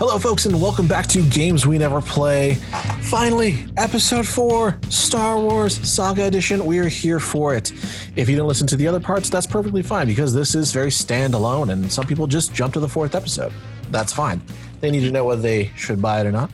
Hello, 0.00 0.18
folks, 0.18 0.46
and 0.46 0.58
welcome 0.58 0.88
back 0.88 1.06
to 1.08 1.20
Games 1.28 1.66
We 1.66 1.76
Never 1.76 2.00
Play. 2.00 2.54
Finally, 3.02 3.66
episode 3.76 4.26
four, 4.26 4.78
Star 4.88 5.38
Wars 5.38 5.76
Saga 5.86 6.24
Edition. 6.24 6.64
We 6.64 6.78
are 6.78 6.88
here 6.88 7.20
for 7.20 7.54
it. 7.54 7.70
If 8.16 8.26
you 8.26 8.34
didn't 8.34 8.46
listen 8.46 8.66
to 8.68 8.76
the 8.76 8.88
other 8.88 8.98
parts, 8.98 9.28
that's 9.28 9.46
perfectly 9.46 9.82
fine 9.82 10.06
because 10.06 10.32
this 10.32 10.54
is 10.54 10.72
very 10.72 10.88
standalone, 10.88 11.70
and 11.70 11.92
some 11.92 12.06
people 12.06 12.26
just 12.26 12.54
jump 12.54 12.72
to 12.72 12.80
the 12.80 12.88
fourth 12.88 13.14
episode. 13.14 13.52
That's 13.90 14.10
fine. 14.10 14.40
They 14.80 14.90
need 14.90 15.02
to 15.02 15.10
know 15.10 15.26
whether 15.26 15.42
they 15.42 15.66
should 15.76 16.00
buy 16.00 16.22
it 16.22 16.26
or 16.26 16.32
not. 16.32 16.50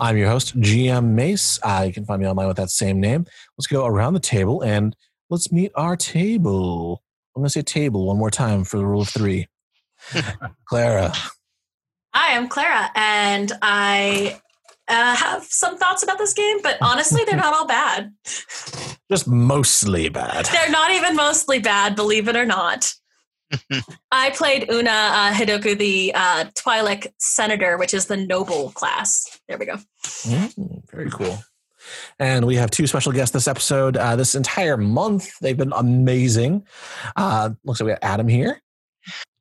I'm 0.00 0.16
your 0.16 0.28
host, 0.28 0.60
GM 0.60 1.10
Mace. 1.10 1.60
Uh, 1.62 1.84
you 1.86 1.92
can 1.92 2.04
find 2.04 2.20
me 2.20 2.26
online 2.26 2.48
with 2.48 2.56
that 2.56 2.70
same 2.70 2.98
name. 2.98 3.26
Let's 3.56 3.68
go 3.68 3.86
around 3.86 4.14
the 4.14 4.18
table 4.18 4.60
and 4.60 4.96
let's 5.30 5.52
meet 5.52 5.70
our 5.76 5.96
table. 5.96 7.00
I'm 7.36 7.42
going 7.42 7.46
to 7.46 7.50
say 7.50 7.62
table 7.62 8.08
one 8.08 8.18
more 8.18 8.32
time 8.32 8.64
for 8.64 8.78
the 8.78 8.84
rule 8.84 9.02
of 9.02 9.08
three. 9.08 9.46
Clara. 10.64 11.12
Hi, 12.14 12.36
I'm 12.36 12.46
Clara, 12.46 12.90
and 12.94 13.50
I 13.62 14.38
uh, 14.86 15.16
have 15.16 15.44
some 15.44 15.78
thoughts 15.78 16.02
about 16.02 16.18
this 16.18 16.34
game, 16.34 16.58
but 16.62 16.76
honestly, 16.82 17.22
they're 17.24 17.36
not 17.36 17.54
all 17.54 17.66
bad. 17.66 18.12
Just 19.10 19.26
mostly 19.26 20.10
bad. 20.10 20.44
They're 20.46 20.70
not 20.70 20.90
even 20.90 21.16
mostly 21.16 21.58
bad, 21.58 21.96
believe 21.96 22.28
it 22.28 22.36
or 22.36 22.44
not. 22.44 22.92
I 24.12 24.30
played 24.30 24.70
Una 24.70 24.90
uh, 24.90 25.32
Hidoku, 25.32 25.76
the 25.76 26.12
uh, 26.14 26.44
Twi'lek 26.54 27.06
Senator, 27.18 27.78
which 27.78 27.94
is 27.94 28.06
the 28.06 28.18
noble 28.18 28.72
class. 28.72 29.40
There 29.48 29.56
we 29.56 29.64
go. 29.64 29.76
Mm, 30.04 30.90
very 30.90 31.10
cool. 31.10 31.38
And 32.18 32.46
we 32.46 32.56
have 32.56 32.70
two 32.70 32.86
special 32.86 33.12
guests 33.12 33.32
this 33.32 33.48
episode. 33.48 33.96
Uh, 33.96 34.16
this 34.16 34.34
entire 34.34 34.76
month, 34.76 35.38
they've 35.40 35.56
been 35.56 35.72
amazing. 35.74 36.66
Uh, 37.16 37.50
looks 37.64 37.80
like 37.80 37.86
we 37.86 37.90
have 37.92 38.00
Adam 38.02 38.28
here. 38.28 38.62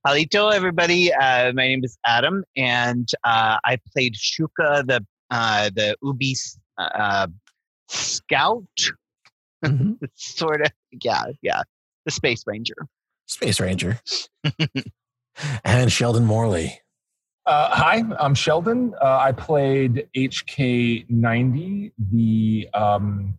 Halito, 0.06 0.52
everybody. 0.52 1.14
Uh, 1.14 1.54
my 1.54 1.68
name 1.68 1.84
is 1.84 1.96
Adam, 2.08 2.44
and 2.58 3.08
uh, 3.24 3.58
I 3.64 3.78
played 3.94 4.16
Shuka, 4.16 4.84
the 4.88 5.06
uh, 5.30 5.70
the 5.76 5.96
Ubi 6.02 6.36
uh, 6.80 7.28
scout. 7.88 8.64
Mhm. 9.64 9.98
sort 10.16 10.62
of, 10.62 10.72
yeah, 11.04 11.26
yeah, 11.44 11.62
the 12.06 12.12
space 12.12 12.44
ranger. 12.48 12.74
Space 13.28 13.60
Ranger. 13.60 14.00
and 15.64 15.92
Sheldon 15.92 16.26
Morley. 16.26 16.82
Uh, 17.46 17.70
hi, 17.70 18.04
I'm 18.20 18.34
Sheldon. 18.34 18.94
Uh, 19.00 19.20
I 19.22 19.32
played 19.32 20.08
HK90, 20.18 21.92
the 22.12 22.68
um, 22.74 23.38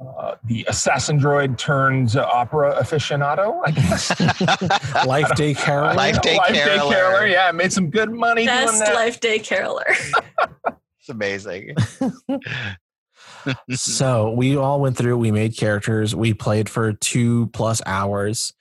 uh, 0.00 0.36
the 0.44 0.64
assassin 0.68 1.18
droid 1.18 1.58
turned 1.58 2.16
opera 2.16 2.76
aficionado. 2.80 3.60
I 3.64 3.70
guess. 3.72 5.04
Life 5.06 5.34
Day 5.36 5.54
Carol. 5.54 5.94
Life 5.94 6.20
Day 6.22 6.36
Life 6.36 6.52
Day 6.52 6.64
Caroler. 6.64 6.94
Caroler. 6.94 7.26
Yeah, 7.26 7.50
made 7.52 7.72
some 7.72 7.90
good 7.90 8.10
money 8.10 8.46
doing 8.46 8.56
Best 8.56 8.78
that. 8.80 8.94
Life 8.94 9.20
Day 9.20 9.38
Caroler. 9.38 9.86
It's 11.00 11.14
amazing. 11.14 11.74
so 13.70 14.30
we 14.32 14.58
all 14.58 14.78
went 14.78 14.98
through, 14.98 15.16
we 15.16 15.32
made 15.32 15.56
characters, 15.56 16.14
we 16.14 16.34
played 16.34 16.68
for 16.68 16.92
two 16.92 17.46
plus 17.54 17.80
hours. 17.86 18.52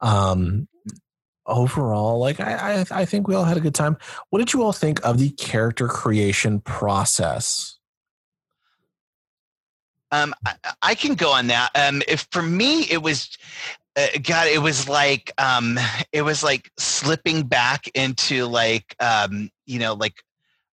Um, 0.00 0.68
overall, 1.46 2.20
like 2.20 2.38
I, 2.38 2.82
I, 2.82 3.00
I 3.00 3.04
think 3.06 3.26
we 3.26 3.34
all 3.34 3.42
had 3.42 3.56
a 3.56 3.60
good 3.60 3.74
time. 3.74 3.96
What 4.30 4.38
did 4.38 4.52
you 4.52 4.62
all 4.62 4.72
think 4.72 5.04
of 5.04 5.18
the 5.18 5.30
character 5.30 5.88
creation 5.88 6.60
process? 6.60 7.75
Um, 10.12 10.34
I, 10.44 10.54
I 10.82 10.94
can 10.94 11.14
go 11.14 11.32
on 11.32 11.48
that. 11.48 11.70
Um, 11.74 12.02
if 12.08 12.26
for 12.30 12.42
me, 12.42 12.82
it 12.90 13.02
was, 13.02 13.36
uh, 13.96 14.06
God, 14.22 14.48
it 14.48 14.62
was 14.62 14.88
like, 14.88 15.32
um, 15.38 15.78
it 16.12 16.22
was 16.22 16.42
like 16.42 16.70
slipping 16.78 17.42
back 17.42 17.88
into 17.94 18.46
like, 18.46 18.94
um, 19.00 19.50
you 19.66 19.78
know, 19.78 19.94
like 19.94 20.22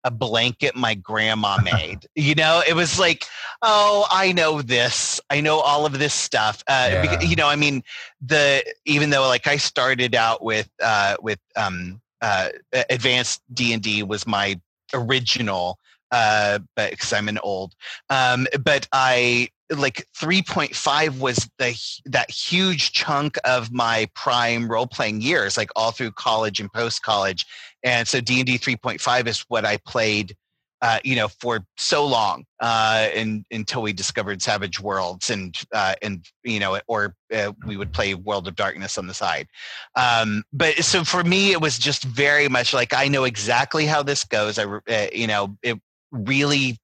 a 0.03 0.11
blanket 0.11 0.75
my 0.75 0.93
grandma 0.95 1.57
made. 1.63 2.05
you 2.15 2.35
know, 2.35 2.61
it 2.67 2.73
was 2.75 2.99
like, 2.99 3.25
oh, 3.61 4.05
I 4.09 4.33
know 4.33 4.61
this. 4.61 5.19
I 5.29 5.41
know 5.41 5.59
all 5.59 5.85
of 5.85 5.97
this 5.97 6.13
stuff. 6.13 6.63
Uh, 6.67 6.89
Yeah. 6.91 7.01
because, 7.01 7.29
you 7.29 7.35
know, 7.35 7.47
I 7.47 7.55
mean, 7.55 7.83
the 8.21 8.63
even 8.85 9.09
though 9.09 9.27
like 9.27 9.47
I 9.47 9.57
started 9.57 10.15
out 10.15 10.43
with 10.43 10.69
uh, 10.81 11.15
with 11.21 11.39
um, 11.55 12.01
uh, 12.21 12.49
advanced 12.89 13.41
D 13.53 13.73
and 13.73 13.81
D 13.81 14.03
was 14.03 14.27
my 14.27 14.59
original 14.93 15.79
uh 16.13 16.59
but 16.75 16.91
because 16.91 17.11
i'm 17.11 17.27
an 17.27 17.39
old 17.39 17.73
um 18.09 18.47
but 18.63 18.87
i 18.93 19.49
like 19.75 20.07
3.5 20.15 21.19
was 21.19 21.49
the 21.57 21.75
that 22.05 22.29
huge 22.29 22.91
chunk 22.91 23.37
of 23.43 23.71
my 23.71 24.07
prime 24.13 24.67
role 24.69 24.87
playing 24.87 25.19
years 25.19 25.57
like 25.57 25.71
all 25.75 25.91
through 25.91 26.11
college 26.11 26.59
and 26.59 26.71
post 26.71 27.01
college 27.01 27.45
and 27.83 28.07
so 28.07 28.21
d&d 28.21 28.57
3.5 28.57 29.27
is 29.27 29.39
what 29.47 29.65
i 29.65 29.77
played 29.77 30.35
uh, 30.83 30.99
you 31.05 31.15
know 31.15 31.29
for 31.29 31.65
so 31.77 32.05
long 32.05 32.43
uh 32.59 33.07
and 33.15 33.45
until 33.51 33.81
we 33.81 33.93
discovered 33.93 34.41
savage 34.41 34.81
worlds 34.81 35.29
and 35.29 35.61
uh 35.73 35.95
and 36.01 36.25
you 36.43 36.59
know 36.59 36.77
or 36.87 37.15
uh, 37.33 37.53
we 37.65 37.77
would 37.77 37.93
play 37.93 38.13
world 38.13 38.49
of 38.49 38.55
darkness 38.55 38.97
on 38.97 39.07
the 39.07 39.13
side. 39.13 39.47
Um 39.95 40.43
but 40.51 40.75
so 40.83 41.05
for 41.05 41.23
me 41.23 41.53
it 41.53 41.61
was 41.61 41.79
just 41.79 42.03
very 42.03 42.49
much 42.49 42.73
like 42.73 42.93
i 42.93 43.07
know 43.07 43.23
exactly 43.23 43.85
how 43.85 44.03
this 44.03 44.25
goes. 44.25 44.59
I 44.59 44.65
uh, 44.65 45.07
you 45.13 45.25
know 45.25 45.57
it 45.63 45.79
really 46.13 46.77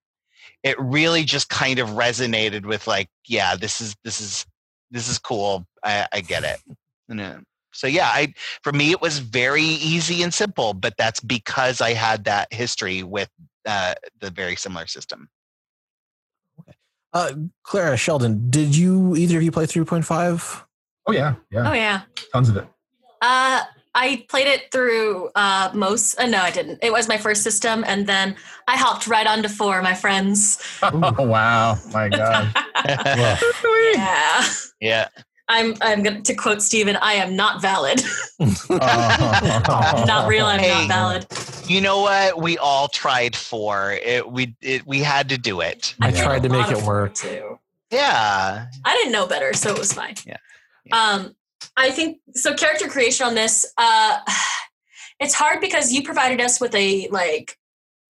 it 0.64 0.78
really 0.80 1.24
just 1.24 1.48
kind 1.50 1.80
of 1.80 1.90
resonated 1.90 2.66
with 2.66 2.88
like 2.88 3.08
yeah 3.28 3.56
this 3.56 3.80
is 3.80 3.96
this 4.04 4.20
is 4.20 4.46
this 4.92 5.08
is 5.08 5.18
cool 5.18 5.66
i, 5.84 6.06
I 6.12 6.22
get 6.22 6.44
it 6.44 6.60
And, 7.08 7.46
so 7.72 7.88
yeah 7.88 8.10
i 8.12 8.34
for 8.64 8.74
me 8.74 8.92
it 8.92 9.00
was 9.02 9.20
very 9.20 9.62
easy 9.64 10.24
and 10.24 10.34
simple 10.34 10.74
but 10.74 10.96
that's 10.98 11.20
because 11.22 11.80
i 11.80 11.94
had 11.94 12.26
that 12.26 12.52
history 12.52 13.04
with 13.04 13.30
uh, 13.66 13.94
the 14.20 14.32
very 14.32 14.56
similar 14.56 14.88
system 14.88 15.30
Uh, 17.12 17.34
Clara, 17.64 17.98
Sheldon, 17.98 18.52
did 18.52 18.76
you 18.76 19.16
either 19.16 19.38
of 19.38 19.44
you 19.44 19.52
play 19.52 19.66
3.5? 19.66 20.64
Oh 21.08 21.12
yeah, 21.12 21.36
yeah, 21.50 21.70
oh, 21.70 21.74
yeah. 21.74 22.02
tons 22.32 22.50
of 22.50 22.58
it. 22.58 22.68
Uh, 23.22 23.64
I 23.96 24.26
played 24.30 24.48
it 24.48 24.72
through 24.72 25.30
uh, 25.36 25.72
most. 25.74 26.20
Uh, 26.20 26.28
no, 26.28 26.40
I 26.42 26.52
didn't. 26.52 26.80
It 26.84 26.92
was 26.92 27.08
my 27.08 27.18
first 27.18 27.42
system, 27.44 27.84
and 27.88 28.06
then 28.08 28.36
I 28.68 28.78
hopped 28.78 29.08
right 29.08 29.26
onto 29.28 29.50
four. 29.50 29.82
My 29.82 29.94
friends. 29.96 30.62
Oh 30.84 31.14
wow, 31.26 31.78
my 31.94 32.08
god. 32.10 32.54
Yeah, 33.96 34.44
yeah 34.80 35.08
I'm. 35.48 35.74
I'm 35.82 36.04
going 36.04 36.22
to 36.24 36.36
quote 36.36 36.62
Steven, 36.62 36.96
I 36.98 37.14
am 37.14 37.36
not 37.36 37.62
valid. 37.62 38.02
Not 38.70 40.28
real. 40.28 40.46
I'm 40.46 40.60
Hey. 40.60 40.88
not 40.88 40.88
valid. 40.88 41.26
you 41.68 41.82
know 41.82 42.02
what 42.02 42.42
we 42.42 42.58
all 42.58 42.88
tried 42.88 43.36
for 43.36 43.94
it 43.94 44.30
we 44.32 44.56
it, 44.62 44.86
we 44.88 45.00
had 45.00 45.30
to 45.30 45.38
do 45.38 45.62
it 45.62 45.96
I 46.02 46.12
did 46.12 46.22
tried 46.24 46.44
to 46.44 46.50
make 46.50 46.70
it 46.72 46.82
work. 46.84 47.16
too. 47.16 47.60
yeah 47.92 48.68
I 48.86 48.96
didn't 48.96 49.12
know 49.12 49.28
better, 49.28 49.54
so 49.54 49.72
it 49.72 49.78
was 49.80 49.92
fine. 49.94 50.16
Yeah. 50.26 50.38
Um, 50.92 51.36
I 51.78 51.92
think 51.92 52.20
so. 52.36 52.54
Character 52.54 52.88
creation 52.88 53.28
on 53.28 53.36
this, 53.36 53.66
uh, 53.78 54.20
it's 55.20 55.34
hard 55.34 55.62
because 55.62 55.92
you 55.92 56.04
provided 56.04 56.42
us 56.42 56.60
with 56.60 56.74
a 56.76 57.08
like 57.10 57.58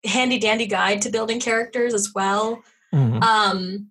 handy 0.06 0.40
dandy 0.40 0.68
guide 0.68 1.02
to 1.02 1.10
building 1.10 1.40
characters 1.40 1.94
as 1.94 2.12
well. 2.14 2.64
Mhm. 2.94 3.22
Um, 3.24 3.90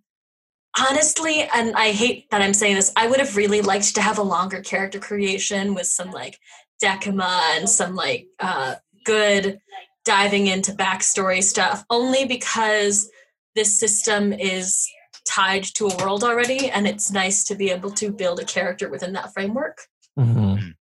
honestly, 0.78 1.48
and 1.54 1.74
I 1.74 1.92
hate 1.92 2.30
that 2.30 2.42
I'm 2.42 2.54
saying 2.54 2.76
this, 2.76 2.92
I 2.96 3.06
would 3.06 3.20
have 3.20 3.36
really 3.36 3.62
liked 3.62 3.94
to 3.94 4.02
have 4.02 4.18
a 4.18 4.22
longer 4.22 4.60
character 4.60 4.98
creation 4.98 5.74
with 5.74 5.86
some 5.86 6.10
like 6.10 6.38
Decima 6.80 7.52
and 7.54 7.68
some 7.68 7.94
like 7.94 8.26
uh, 8.38 8.76
good 9.04 9.60
diving 10.04 10.46
into 10.46 10.72
backstory 10.72 11.42
stuff, 11.42 11.84
only 11.90 12.24
because 12.24 13.10
this 13.54 13.78
system 13.78 14.32
is 14.32 14.88
tied 15.26 15.64
to 15.74 15.86
a 15.86 15.96
world 15.96 16.24
already, 16.24 16.70
and 16.70 16.86
it's 16.86 17.10
nice 17.10 17.44
to 17.44 17.54
be 17.54 17.70
able 17.70 17.90
to 17.92 18.10
build 18.10 18.40
a 18.40 18.44
character 18.44 18.88
within 18.88 19.12
that 19.14 19.32
framework. 19.32 19.82
Mhm. 20.18 20.74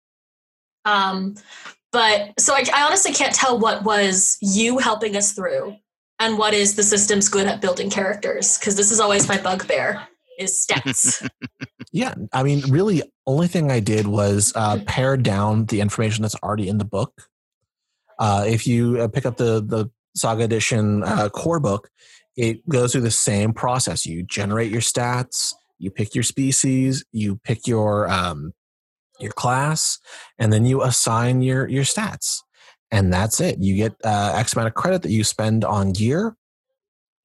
Um, 0.85 1.35
but 1.91 2.33
so 2.39 2.53
I, 2.53 2.65
I 2.73 2.83
honestly 2.83 3.13
can't 3.13 3.33
tell 3.33 3.57
what 3.57 3.83
was 3.83 4.37
you 4.41 4.79
helping 4.79 5.15
us 5.15 5.31
through 5.31 5.77
and 6.19 6.37
what 6.37 6.53
is 6.53 6.75
the 6.75 6.83
system's 6.83 7.29
good 7.29 7.47
at 7.47 7.61
building 7.61 7.89
characters 7.89 8.57
because 8.57 8.75
this 8.75 8.91
is 8.91 8.99
always 8.99 9.27
my 9.27 9.37
bugbear 9.37 10.07
is 10.37 10.65
stats. 10.65 11.27
Yeah, 11.95 12.15
I 12.33 12.41
mean, 12.41 12.61
really, 12.71 13.03
only 13.27 13.47
thing 13.47 13.69
I 13.69 13.79
did 13.79 14.07
was 14.07 14.51
uh, 14.55 14.79
pare 14.87 15.15
down 15.15 15.67
the 15.67 15.79
information 15.79 16.23
that's 16.23 16.35
already 16.41 16.67
in 16.67 16.79
the 16.79 16.85
book. 16.85 17.29
Uh, 18.17 18.45
if 18.47 18.65
you 18.65 18.99
uh, 18.99 19.07
pick 19.07 19.27
up 19.27 19.37
the 19.37 19.61
the 19.63 19.91
Saga 20.15 20.43
Edition 20.43 21.03
uh, 21.03 21.29
core 21.29 21.59
book, 21.59 21.91
it 22.35 22.67
goes 22.67 22.91
through 22.91 23.01
the 23.01 23.11
same 23.11 23.53
process. 23.53 24.05
You 24.05 24.23
generate 24.23 24.71
your 24.71 24.81
stats, 24.81 25.53
you 25.77 25.91
pick 25.91 26.15
your 26.15 26.23
species, 26.23 27.05
you 27.11 27.39
pick 27.43 27.67
your 27.67 28.09
um, 28.09 28.53
your 29.19 29.31
class, 29.31 29.99
and 30.39 30.51
then 30.51 30.65
you 30.65 30.81
assign 30.81 31.41
your 31.41 31.67
your 31.67 31.83
stats, 31.83 32.39
and 32.91 33.13
that's 33.13 33.39
it. 33.39 33.59
You 33.59 33.75
get 33.75 33.95
uh, 34.03 34.33
X 34.35 34.53
amount 34.53 34.67
of 34.67 34.73
credit 34.73 35.01
that 35.03 35.11
you 35.11 35.23
spend 35.23 35.63
on 35.63 35.91
gear, 35.91 36.35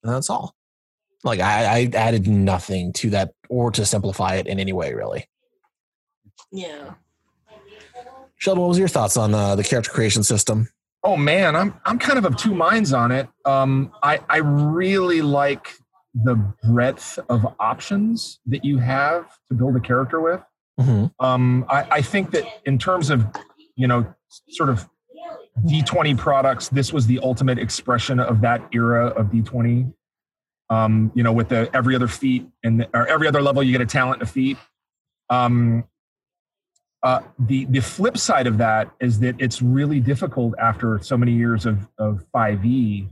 and 0.02 0.12
that's 0.12 0.30
all. 0.30 0.54
Like 1.24 1.40
I, 1.40 1.64
I 1.64 1.90
added 1.94 2.28
nothing 2.28 2.92
to 2.94 3.10
that 3.10 3.32
or 3.48 3.70
to 3.72 3.84
simplify 3.84 4.36
it 4.36 4.46
in 4.46 4.60
any 4.60 4.72
way, 4.72 4.94
really. 4.94 5.26
yeah. 6.52 6.94
Sheldon, 8.36 8.60
what 8.60 8.68
was 8.68 8.78
your 8.78 8.88
thoughts 8.88 9.16
on 9.16 9.34
uh, 9.34 9.56
the 9.56 9.64
character 9.64 9.90
creation 9.90 10.22
system? 10.22 10.68
Oh 11.04 11.16
man, 11.16 11.54
I'm 11.54 11.74
I'm 11.84 11.98
kind 11.98 12.18
of 12.18 12.24
of 12.24 12.36
two 12.36 12.54
minds 12.54 12.92
on 12.92 13.12
it. 13.12 13.28
Um, 13.44 13.92
I 14.02 14.20
I 14.28 14.38
really 14.38 15.22
like 15.22 15.74
the 16.14 16.34
breadth 16.64 17.18
of 17.28 17.46
options 17.60 18.40
that 18.46 18.64
you 18.64 18.78
have 18.78 19.26
to 19.48 19.54
build 19.54 19.76
a 19.76 19.80
character 19.80 20.20
with. 20.20 20.40
Mhm. 20.80 21.12
Um, 21.20 21.64
I, 21.68 21.86
I 21.90 22.02
think 22.02 22.32
that 22.32 22.44
in 22.64 22.78
terms 22.78 23.10
of 23.10 23.26
you 23.76 23.86
know 23.86 24.12
sort 24.50 24.70
of 24.70 24.88
D20 25.66 26.16
products, 26.16 26.68
this 26.68 26.92
was 26.92 27.06
the 27.06 27.18
ultimate 27.22 27.58
expression 27.58 28.20
of 28.20 28.40
that 28.42 28.62
era 28.72 29.06
of 29.08 29.26
D20. 29.26 29.92
Um, 30.70 31.10
you 31.14 31.22
know, 31.22 31.32
with 31.32 31.48
the 31.48 31.70
every 31.74 31.94
other 31.94 32.08
feat 32.08 32.46
and 32.62 32.86
or 32.92 33.06
every 33.06 33.26
other 33.26 33.40
level, 33.40 33.62
you 33.62 33.72
get 33.72 33.80
a 33.80 33.86
talent 33.86 34.20
and 34.20 34.28
a 34.28 34.32
feat. 34.32 34.58
Um, 35.30 35.84
uh, 37.02 37.20
the 37.38 37.64
the 37.66 37.80
flip 37.80 38.18
side 38.18 38.46
of 38.46 38.58
that 38.58 38.90
is 39.00 39.20
that 39.20 39.36
it's 39.38 39.62
really 39.62 40.00
difficult 40.00 40.54
after 40.58 40.98
so 41.00 41.16
many 41.16 41.32
years 41.32 41.64
of 41.64 41.88
of 41.98 42.24
5e 42.34 43.08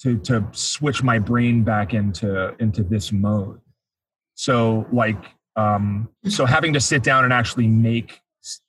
to 0.00 0.18
to 0.18 0.46
switch 0.52 1.02
my 1.02 1.18
brain 1.18 1.64
back 1.64 1.94
into 1.94 2.54
into 2.60 2.82
this 2.82 3.10
mode. 3.10 3.60
So 4.34 4.86
like 4.92 5.18
um, 5.56 6.08
so 6.28 6.46
having 6.46 6.72
to 6.74 6.80
sit 6.80 7.02
down 7.02 7.24
and 7.24 7.32
actually 7.32 7.66
make 7.66 8.20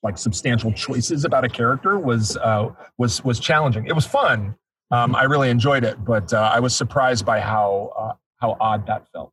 like 0.01 0.17
substantial 0.17 0.71
choices 0.73 1.25
about 1.25 1.45
a 1.45 1.49
character 1.49 1.99
was 1.99 2.35
uh, 2.37 2.69
was 2.97 3.23
was 3.23 3.39
challenging. 3.39 3.85
It 3.85 3.93
was 3.93 4.07
fun. 4.07 4.55
Um, 4.91 5.15
I 5.15 5.23
really 5.23 5.51
enjoyed 5.51 5.83
it, 5.83 6.03
but 6.03 6.33
uh, 6.33 6.49
I 6.51 6.59
was 6.59 6.75
surprised 6.75 7.23
by 7.23 7.39
how 7.39 7.93
uh, 7.95 8.13
how 8.37 8.57
odd 8.59 8.87
that 8.87 9.07
felt. 9.13 9.31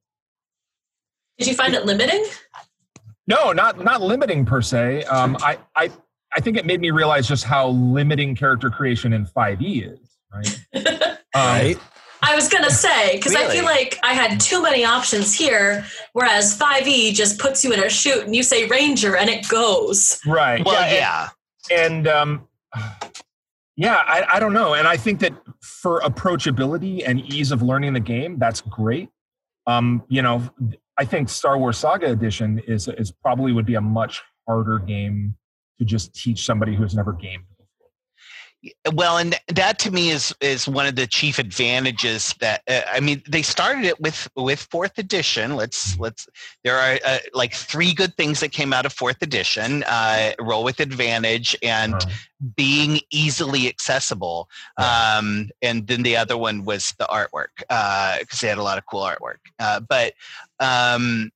Did 1.38 1.48
you 1.48 1.54
find 1.54 1.74
it 1.74 1.86
limiting? 1.86 2.24
No, 3.26 3.52
not 3.52 3.82
not 3.82 4.00
limiting 4.00 4.44
per 4.44 4.62
se. 4.62 5.04
Um, 5.04 5.36
I 5.40 5.58
I 5.74 5.90
I 6.34 6.40
think 6.40 6.56
it 6.56 6.66
made 6.66 6.80
me 6.80 6.90
realize 6.90 7.26
just 7.26 7.44
how 7.44 7.68
limiting 7.68 8.34
character 8.34 8.70
creation 8.70 9.12
in 9.12 9.26
5e 9.26 9.92
is. 9.92 10.18
Right. 10.32 10.60
Um, 11.34 11.42
right? 11.42 11.78
I 12.22 12.34
was 12.34 12.48
gonna 12.48 12.70
say 12.70 13.16
because 13.16 13.34
I 13.36 13.46
feel 13.50 13.64
like 13.64 13.98
I 14.02 14.14
had 14.14 14.40
too 14.40 14.62
many 14.62 14.86
options 14.86 15.34
here, 15.34 15.84
whereas 16.14 16.56
5e 16.58 17.12
just 17.12 17.38
puts 17.38 17.62
you 17.62 17.74
in 17.74 17.80
a 17.84 17.90
chute 17.90 18.24
and 18.24 18.34
you 18.34 18.42
say 18.42 18.66
ranger 18.68 19.16
and 19.18 19.28
it 19.28 19.46
goes. 19.50 20.18
Right. 20.26 20.64
Well, 20.64 20.76
and- 20.82 20.94
yeah. 20.94 21.28
and 21.70 22.08
um, 22.08 22.48
yeah, 23.76 23.96
I, 24.06 24.24
I 24.36 24.40
don't 24.40 24.54
know, 24.54 24.72
and 24.72 24.88
I 24.88 24.96
think 24.96 25.20
that 25.20 25.34
for 25.60 26.00
approachability 26.00 27.02
and 27.06 27.20
ease 27.20 27.52
of 27.52 27.60
learning 27.60 27.92
the 27.92 28.00
game, 28.00 28.38
that's 28.38 28.62
great. 28.62 29.10
Um, 29.66 30.02
you 30.08 30.22
know, 30.22 30.42
I 30.98 31.04
think 31.04 31.28
Star 31.28 31.58
Wars 31.58 31.78
Saga 31.78 32.10
Edition 32.10 32.60
is 32.66 32.88
is 32.88 33.10
probably 33.10 33.52
would 33.52 33.66
be 33.66 33.74
a 33.74 33.80
much 33.80 34.22
harder 34.46 34.78
game 34.78 35.36
to 35.78 35.84
just 35.84 36.14
teach 36.14 36.46
somebody 36.46 36.74
who's 36.74 36.94
never 36.94 37.12
gamed. 37.12 37.44
Well 38.94 39.18
and 39.18 39.38
that 39.48 39.78
to 39.78 39.90
me 39.90 40.10
is 40.10 40.34
is 40.40 40.66
one 40.66 40.86
of 40.86 40.96
the 40.96 41.06
chief 41.06 41.38
advantages 41.38 42.34
that 42.40 42.62
uh, 42.68 42.80
i 42.92 43.00
mean 43.00 43.22
they 43.28 43.42
started 43.42 43.84
it 43.84 44.00
with 44.00 44.28
with 44.36 44.60
fourth 44.70 44.98
edition. 44.98 45.56
Let's 45.56 45.98
let's 45.98 46.28
there 46.64 46.76
are 46.76 46.98
uh, 47.04 47.18
like 47.34 47.54
three 47.54 47.92
good 47.92 48.16
things 48.16 48.40
that 48.40 48.52
came 48.52 48.72
out 48.72 48.86
of 48.86 48.92
fourth 48.92 49.22
edition 49.22 49.84
uh, 49.86 50.32
roll 50.40 50.64
with 50.64 50.80
advantage 50.80 51.56
and 51.62 51.94
Um, 51.94 52.00
being 52.54 53.00
easily 53.10 53.66
accessible 53.66 54.48
um, 54.76 55.48
and 55.62 55.86
then 55.86 56.02
the 56.02 56.16
other 56.16 56.36
one 56.36 56.64
was 56.64 56.92
the 56.98 57.06
artwork 57.06 57.54
because 58.20 58.40
they 58.40 58.48
had 58.48 58.58
a 58.58 58.62
lot 58.62 58.76
of 58.76 58.84
cool 58.84 59.00
artwork. 59.00 59.38
Uh, 59.58 59.80
but 59.80 60.12
um, 60.60 61.30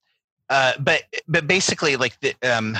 uh, 0.51 0.75
but 0.79 1.05
but 1.27 1.47
basically 1.47 1.97
like 1.97 2.19
the 2.21 2.35
um, 2.43 2.77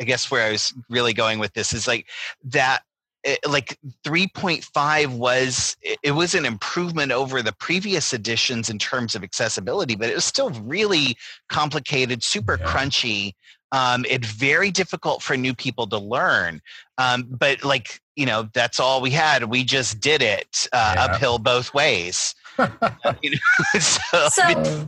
i 0.00 0.04
guess 0.04 0.30
where 0.30 0.46
i 0.46 0.50
was 0.50 0.72
really 0.88 1.12
going 1.12 1.38
with 1.38 1.52
this 1.52 1.74
is 1.74 1.86
like 1.86 2.06
that 2.42 2.82
it, 3.24 3.38
like 3.48 3.78
3.5 4.04 5.16
was 5.16 5.76
it, 5.82 5.98
it 6.02 6.12
was 6.12 6.34
an 6.34 6.44
improvement 6.46 7.12
over 7.12 7.42
the 7.42 7.52
previous 7.52 8.12
editions 8.12 8.68
in 8.70 8.78
terms 8.78 9.14
of 9.14 9.22
accessibility 9.22 9.94
but 9.94 10.08
it 10.08 10.14
was 10.14 10.24
still 10.24 10.50
really 10.50 11.16
complicated 11.48 12.22
super 12.22 12.58
Yeah. 12.58 12.72
crunchy 12.72 13.32
um, 13.72 14.04
it's 14.08 14.28
very 14.28 14.70
difficult 14.72 15.22
for 15.22 15.36
new 15.36 15.54
people 15.54 15.86
to 15.86 15.98
learn 15.98 16.60
um, 16.98 17.24
but 17.28 17.62
like 17.64 18.00
you 18.16 18.26
know 18.26 18.48
that's 18.52 18.80
all 18.80 19.00
we 19.00 19.10
had 19.10 19.44
we 19.44 19.64
just 19.64 20.00
did 20.00 20.22
it 20.22 20.66
uh, 20.72 20.94
Yeah. 20.96 21.04
uphill 21.04 21.38
both 21.38 21.72
ways 21.74 22.34
you 23.22 23.30
know? 23.30 23.36
so, 23.80 24.28
So, 24.28 24.86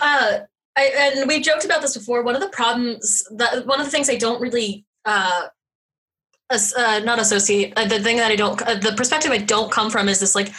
uh, 0.00 0.38
I, 0.76 1.12
and 1.18 1.28
we 1.28 1.40
joked 1.40 1.64
about 1.64 1.80
this 1.80 1.96
before. 1.96 2.22
One 2.22 2.34
of 2.34 2.42
the 2.42 2.48
problems, 2.48 3.26
that 3.36 3.66
one 3.66 3.80
of 3.80 3.86
the 3.86 3.90
things 3.90 4.10
I 4.10 4.16
don't 4.16 4.40
really, 4.40 4.84
uh, 5.04 5.44
as, 5.46 5.55
uh, 6.50 7.00
not 7.04 7.18
associate. 7.18 7.72
Uh, 7.76 7.86
the 7.86 8.00
thing 8.00 8.16
that 8.16 8.30
I 8.30 8.36
don't, 8.36 8.60
uh, 8.62 8.74
the 8.76 8.92
perspective 8.92 9.30
I 9.30 9.38
don't 9.38 9.70
come 9.70 9.90
from 9.90 10.08
is 10.08 10.20
this 10.20 10.34
like, 10.34 10.52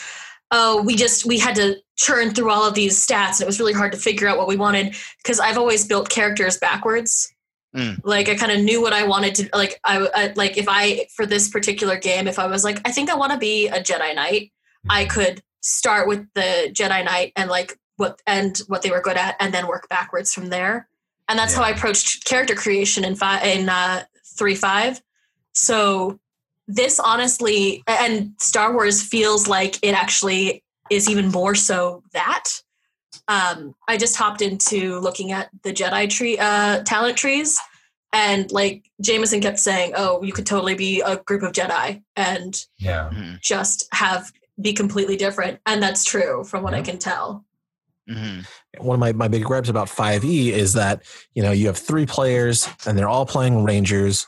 oh, 0.52 0.82
we 0.82 0.96
just 0.96 1.26
we 1.26 1.40
had 1.40 1.56
to 1.56 1.78
churn 1.98 2.34
through 2.34 2.52
all 2.52 2.68
of 2.68 2.74
these 2.74 3.06
stats, 3.06 3.40
and 3.40 3.42
it 3.42 3.48
was 3.48 3.60
really 3.60 3.74
hard 3.74 3.92
to 3.92 3.98
figure 3.98 4.28
out 4.28 4.38
what 4.38 4.48
we 4.48 4.56
wanted 4.56 4.96
because 5.24 5.40
I've 5.40 5.58
always 5.58 5.86
built 5.86 6.10
characters 6.10 6.58
backwards. 6.58 7.34
Mm. 7.76 8.00
Like 8.04 8.30
I 8.30 8.36
kind 8.36 8.52
of 8.52 8.62
knew 8.62 8.82
what 8.82 8.94
I 8.94 9.04
wanted 9.04 9.36
to 9.36 9.50
like. 9.54 9.80
I, 9.84 10.08
I 10.16 10.34
like 10.36 10.58
if 10.58 10.66
I 10.68 11.08
for 11.16 11.26
this 11.26 11.50
particular 11.50 11.98
game, 11.98 12.28
if 12.28 12.40
I 12.40 12.48
was 12.48 12.64
like, 12.64 12.80
I 12.86 12.92
think 12.92 13.10
I 13.10 13.16
want 13.16 13.34
to 13.34 13.38
be 13.38 13.68
a 13.68 13.82
Jedi 13.82 14.16
Knight, 14.16 14.52
I 14.90 15.06
could 15.06 15.42
start 15.62 16.08
with 16.08 16.26
the 16.34 16.70
Jedi 16.72 17.04
Knight 17.04 17.34
and 17.36 17.50
like 17.50 17.78
what 17.98 18.22
and 18.26 18.58
what 18.68 18.82
they 18.82 18.92
were 18.92 19.02
good 19.02 19.18
at, 19.18 19.36
and 19.40 19.54
then 19.54 19.68
work 19.68 19.88
backwards 19.90 20.34
from 20.34 20.48
there. 20.48 20.88
And 21.28 21.38
that's 21.38 21.54
how 21.54 21.64
I 21.64 21.72
approached 21.72 22.24
character 22.24 22.56
creation 22.56 23.04
in 23.04 23.16
five 23.16 23.44
in 23.44 23.68
uh, 23.68 24.06
three 24.38 24.56
five. 24.56 25.02
So 25.58 26.20
this 26.68 27.00
honestly, 27.00 27.84
and 27.88 28.34
Star 28.40 28.74
Wars 28.74 29.02
feels 29.02 29.48
like 29.48 29.78
it 29.84 29.94
actually 29.94 30.64
is 30.90 31.10
even 31.10 31.30
more 31.30 31.56
so 31.56 32.04
that. 32.14 32.46
Um, 33.30 33.76
I 33.90 33.98
just 33.98 34.16
hopped 34.16 34.42
into 34.42 35.00
looking 35.00 35.34
at 35.34 35.50
the 35.64 35.74
Jedi 35.74 36.10
tree 36.10 36.38
uh, 36.38 36.84
talent 36.84 37.18
trees, 37.18 37.60
and 38.14 38.50
like 38.54 38.90
Jameson 39.02 39.42
kept 39.42 39.60
saying, 39.60 39.94
"Oh, 39.98 40.24
you 40.24 40.32
could 40.32 40.46
totally 40.46 40.76
be 40.76 41.02
a 41.02 41.18
group 41.18 41.44
of 41.44 41.52
Jedi," 41.52 42.02
and 42.16 42.66
yeah. 42.78 43.10
Mhm, 43.12 43.42
just 43.42 43.88
have 43.92 44.32
be 44.62 44.74
completely 44.74 45.16
different 45.16 45.60
and 45.66 45.82
that's 45.82 46.04
true 46.04 46.44
from 46.44 46.64
what 46.64 46.74
i 46.74 46.82
can 46.82 46.98
tell 46.98 47.46
mhm. 48.10 48.46
one 48.80 48.96
of 48.96 49.00
my, 49.00 49.12
my 49.14 49.28
big 49.28 49.44
gripes 49.44 49.70
about 49.70 49.88
5e 49.88 50.50
is 50.50 50.74
that 50.74 51.04
you 51.34 51.44
know 51.44 51.52
you 51.52 51.68
have 51.68 51.78
three 51.78 52.06
players 52.06 52.68
and 52.86 52.98
they're 52.98 53.10
all 53.10 53.26
playing 53.26 53.64
rangers 53.64 54.26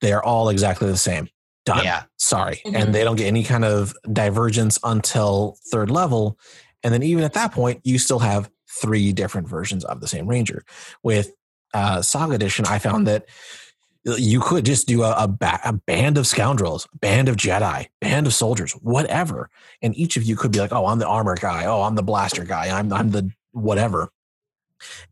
they 0.00 0.12
are 0.12 0.22
all 0.22 0.48
exactly 0.48 0.88
the 0.88 0.96
same. 0.96 1.28
Done. 1.64 1.84
Yeah. 1.84 2.04
Sorry. 2.16 2.60
Mhm. 2.64 2.74
and 2.76 2.94
they 2.94 3.02
don't 3.02 3.16
get 3.16 3.26
any 3.26 3.42
kind 3.42 3.64
of 3.64 3.94
divergence 4.12 4.78
until 4.84 5.58
third 5.70 5.90
level. 5.90 6.38
And 6.84 6.94
then 6.94 7.02
even 7.02 7.24
at 7.24 7.32
that 7.32 7.52
point 7.52 7.80
you 7.84 7.98
still 7.98 8.20
have 8.20 8.48
three 8.80 9.12
different 9.12 9.48
versions 9.48 9.84
of 9.84 10.00
the 10.00 10.06
same 10.06 10.26
ranger. 10.28 10.64
With 11.02 11.32
uh, 11.74 12.00
saga 12.00 12.34
edition 12.34 12.64
i 12.66 12.78
found 12.78 13.06
that 13.06 13.26
you 14.04 14.38
could 14.40 14.64
just 14.64 14.86
do 14.86 15.02
a, 15.02 15.12
a, 15.18 15.26
ba- 15.28 15.60
a 15.64 15.72
band 15.72 16.16
of 16.16 16.26
scoundrels 16.26 16.86
band 16.94 17.28
of 17.28 17.34
jedi 17.36 17.86
band 18.00 18.26
of 18.26 18.32
soldiers 18.32 18.72
whatever. 18.74 19.50
And 19.82 19.94
each 19.96 20.16
of 20.16 20.22
you 20.22 20.36
could 20.36 20.52
be 20.52 20.60
like 20.60 20.72
oh 20.72 20.86
i'm 20.86 21.00
the 21.00 21.08
armor 21.08 21.34
guy. 21.34 21.64
Oh 21.66 21.82
i'm 21.82 21.96
the 21.96 22.02
blaster 22.04 22.44
guy. 22.44 22.76
I'm, 22.78 22.92
I'm 22.92 23.10
the 23.10 23.30
whatever. 23.52 24.10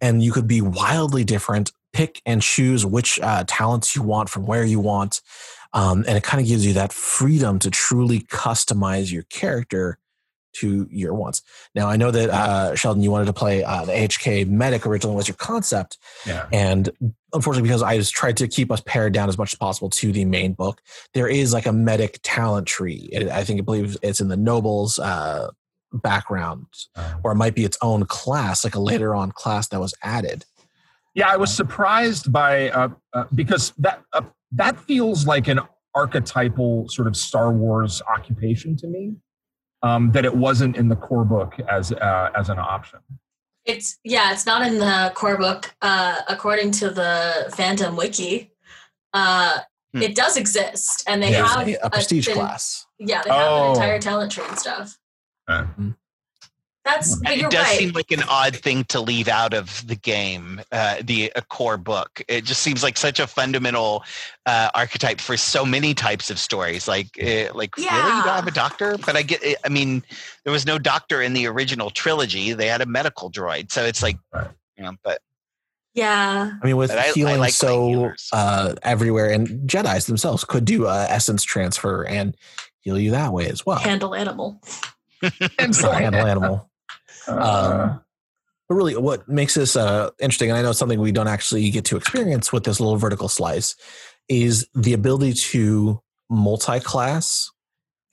And 0.01 0.23
you 0.23 0.31
could 0.33 0.47
be 0.47 0.61
wildly 0.61 1.25
different 1.25 1.73
pick 1.95 2.21
and 2.27 2.43
choose 2.43 2.85
which 2.85 3.19
uh, 3.21 3.45
talents 3.47 3.95
you 3.97 4.03
want 4.03 4.29
from 4.29 4.45
where 4.47 4.65
you 4.65 4.81
want 4.81 5.23
um, 5.75 6.05
and 6.07 6.17
it 6.17 6.23
kind 6.23 6.41
of 6.41 6.47
gives 6.47 6.65
you 6.65 6.73
that 6.75 6.93
freedom 6.93 7.59
to 7.59 7.69
truly 7.71 8.21
customize 8.21 9.11
your 9.13 9.25
character 9.25 9.99
to 10.59 10.87
your 10.89 11.13
wants. 11.15 11.43
Now, 11.75 11.89
I 11.89 11.97
know 11.97 12.13
that 12.13 12.31
uh, 12.31 12.77
Sheldon, 12.77 13.03
you 13.03 13.11
wanted 13.11 13.25
to 13.25 13.33
play 13.33 13.65
uh, 13.65 13.85
the 13.85 13.91
HK 13.93 14.47
Medic 14.47 14.87
originally 14.87 15.17
was 15.17 15.27
your 15.27 15.35
concept, 15.37 15.99
Yeah. 16.25 16.47
and 16.53 16.89
unfortunately, 17.33 17.69
because 17.69 17.83
I 17.83 17.97
just 17.97 18.13
tried 18.15 18.37
to 18.37 18.47
keep 18.47 18.71
us 18.71 18.81
pared 18.87 19.13
down 19.13 19.29
as 19.29 19.37
much 19.37 19.53
as 19.53 19.59
possible 19.59 19.91
to 19.91 20.13
the 20.13 20.25
main 20.25 20.53
book, 20.53 20.81
there 21.13 21.27
is 21.27 21.53
like 21.53 21.67
a 21.67 21.73
medic 21.73 22.21
talent 22.23 22.69
tree. 22.69 23.09
It, 23.11 23.29
I 23.31 23.43
think 23.43 23.59
I 23.59 23.63
believe 23.63 23.97
it's 24.01 24.21
in 24.21 24.29
the 24.29 24.37
nobles 24.37 25.01
uh, 25.01 25.51
background, 25.93 26.67
Um, 26.95 27.05
or 27.25 27.33
it 27.33 27.37
might 27.37 27.57
be 27.57 27.65
its 27.65 27.79
own 27.83 28.05
class, 28.07 28.63
like 28.63 28.77
a 28.77 28.81
later 28.81 29.13
on 29.13 29.33
class 29.33 29.67
that 29.69 29.81
was 29.81 29.93
added. 30.03 30.45
Yeah, 31.15 31.29
I 31.29 31.37
was 31.37 31.55
surprised 31.55 32.33
by 32.33 32.71
uh, 32.71 32.89
uh, 33.13 33.25
because 33.35 33.73
that 33.79 34.03
uh, 34.13 34.23
that 34.53 34.79
feels 34.81 35.27
like 35.27 35.49
an 35.49 35.61
archetypal 35.95 36.89
sort 36.89 37.07
of 37.09 37.17
Star 37.17 37.53
Wars 37.53 38.03
occupation 38.09 38.77
to 38.79 38.87
me. 38.87 39.15
Um, 39.83 40.13
that 40.13 40.25
it 40.25 40.35
wasn't 40.35 40.77
in 40.77 40.89
the 40.89 40.97
core 40.97 41.27
book 41.27 41.55
as 41.69 41.93
uh, 41.93 42.31
as 42.35 42.49
an 42.49 42.59
option. 42.59 43.01
it's 43.67 43.99
yeah 44.05 44.33
it's 44.33 44.47
not 44.47 44.67
in 44.67 44.79
the 44.79 45.13
core 45.15 45.37
book 45.39 45.75
uh 45.83 46.17
according 46.29 46.71
to 46.71 46.91
the 46.91 47.47
fandom 47.57 47.97
wiki 47.97 48.51
uh 49.13 49.59
Hmm. 49.95 50.03
it 50.03 50.15
does 50.17 50.37
exist 50.37 51.05
and 51.07 51.23
they 51.23 51.31
There's 51.31 51.49
have 51.53 51.69
a, 51.69 51.75
a 51.87 51.89
prestige 51.91 52.27
an- 52.29 52.35
class. 52.35 52.85
yeah 52.99 53.23
they 53.23 53.31
have 53.31 53.53
Oh. 53.53 53.65
an 53.65 53.71
entire 53.77 54.01
talent 54.01 54.33
tree 54.33 54.45
and 54.49 54.59
stuff 54.59 54.99
Uh, 55.47 55.67
That's 56.85 57.17
but 57.17 57.39
you're 57.39 57.47
it 57.49 57.53
does 57.53 57.65
right. 57.65 57.79
seem 57.79 57.93
like 57.93 58.11
an 58.11 58.23
odd 58.29 58.55
thing 58.57 58.85
to 58.85 59.01
leave 59.01 59.27
out 59.27 59.55
of 59.55 59.87
the 59.87 59.95
game, 59.97 60.61
uh, 60.71 60.97
the 61.03 61.33
a 61.35 61.41
core 61.41 61.79
book. 61.79 62.21
It 62.29 62.45
just 62.45 62.61
seems 62.63 62.83
like 62.83 62.99
such 62.99 63.19
a 63.21 63.27
fundamental 63.27 64.05
uh, 64.45 64.69
archetype 64.75 65.19
for 65.19 65.39
so 65.39 65.65
many 65.65 65.95
types 65.95 66.29
of 66.31 66.39
stories. 66.39 66.87
Like, 66.87 67.09
uh, 67.23 67.55
like 67.55 67.75
really, 67.79 67.89
you 67.89 67.91
don't 67.91 68.27
have 68.29 68.47
a 68.47 68.51
doctor? 68.51 68.99
But 68.99 69.17
I 69.17 69.23
get. 69.23 69.43
It. 69.43 69.57
I 69.65 69.71
mean, 69.71 70.03
there 70.45 70.53
was 70.53 70.67
no 70.67 70.79
doctor 70.79 71.23
in 71.23 71.33
the 71.33 71.47
original 71.47 71.89
trilogy. 71.89 72.53
They 72.53 72.67
had 72.69 72.83
a 72.83 72.87
medical 72.87 73.31
droid, 73.31 73.73
so 73.73 73.83
it's 73.85 74.03
like, 74.03 74.19
Right. 74.31 74.51
you 74.77 74.85
know. 74.85 74.93
But 75.03 75.23
yeah. 75.95 76.53
I 76.63 76.67
mean, 76.67 76.77
with 76.77 76.91
But 76.91 76.99
I- 76.99 77.09
I 77.09 77.13
healing 77.13 77.39
like 77.41 77.55
so 77.55 78.13
uh, 78.33 78.75
everywhere, 78.83 79.31
and 79.31 79.49
Jedi's 79.67 80.05
themselves 80.07 80.45
could 80.45 80.67
do 80.67 80.87
uh, 80.87 81.07
essence 81.09 81.45
transfer 81.45 82.05
and 82.05 82.37
heal 82.81 82.99
you 82.99 83.13
that 83.13 83.33
way 83.33 83.49
as 83.49 83.65
well. 83.65 83.79
Handle 83.79 84.15
animal. 84.15 84.61
And 85.59 85.75
So 85.75 85.91
handle 85.91 86.27
animal. 86.27 86.69
Uh, 87.29 87.91
Um, 87.95 88.01
But 88.69 88.77
really, 88.77 88.97
what 88.97 89.29
makes 89.29 89.55
this 89.55 89.77
uh, 89.77 90.11
interesting, 90.19 90.49
and 90.51 90.59
I 90.59 90.63
know 90.63 90.71
it's 90.71 90.79
something 90.79 90.99
we 90.99 91.13
don't 91.13 91.29
actually 91.29 91.69
get 91.71 91.85
to 91.87 91.97
experience 91.99 92.51
with 92.51 92.65
this 92.65 92.81
little 92.81 92.97
vertical 92.97 93.29
slice, 93.29 93.77
is 94.29 94.67
the 94.75 94.95
ability 94.95 95.35
to 95.35 96.01
multi-class 96.31 97.51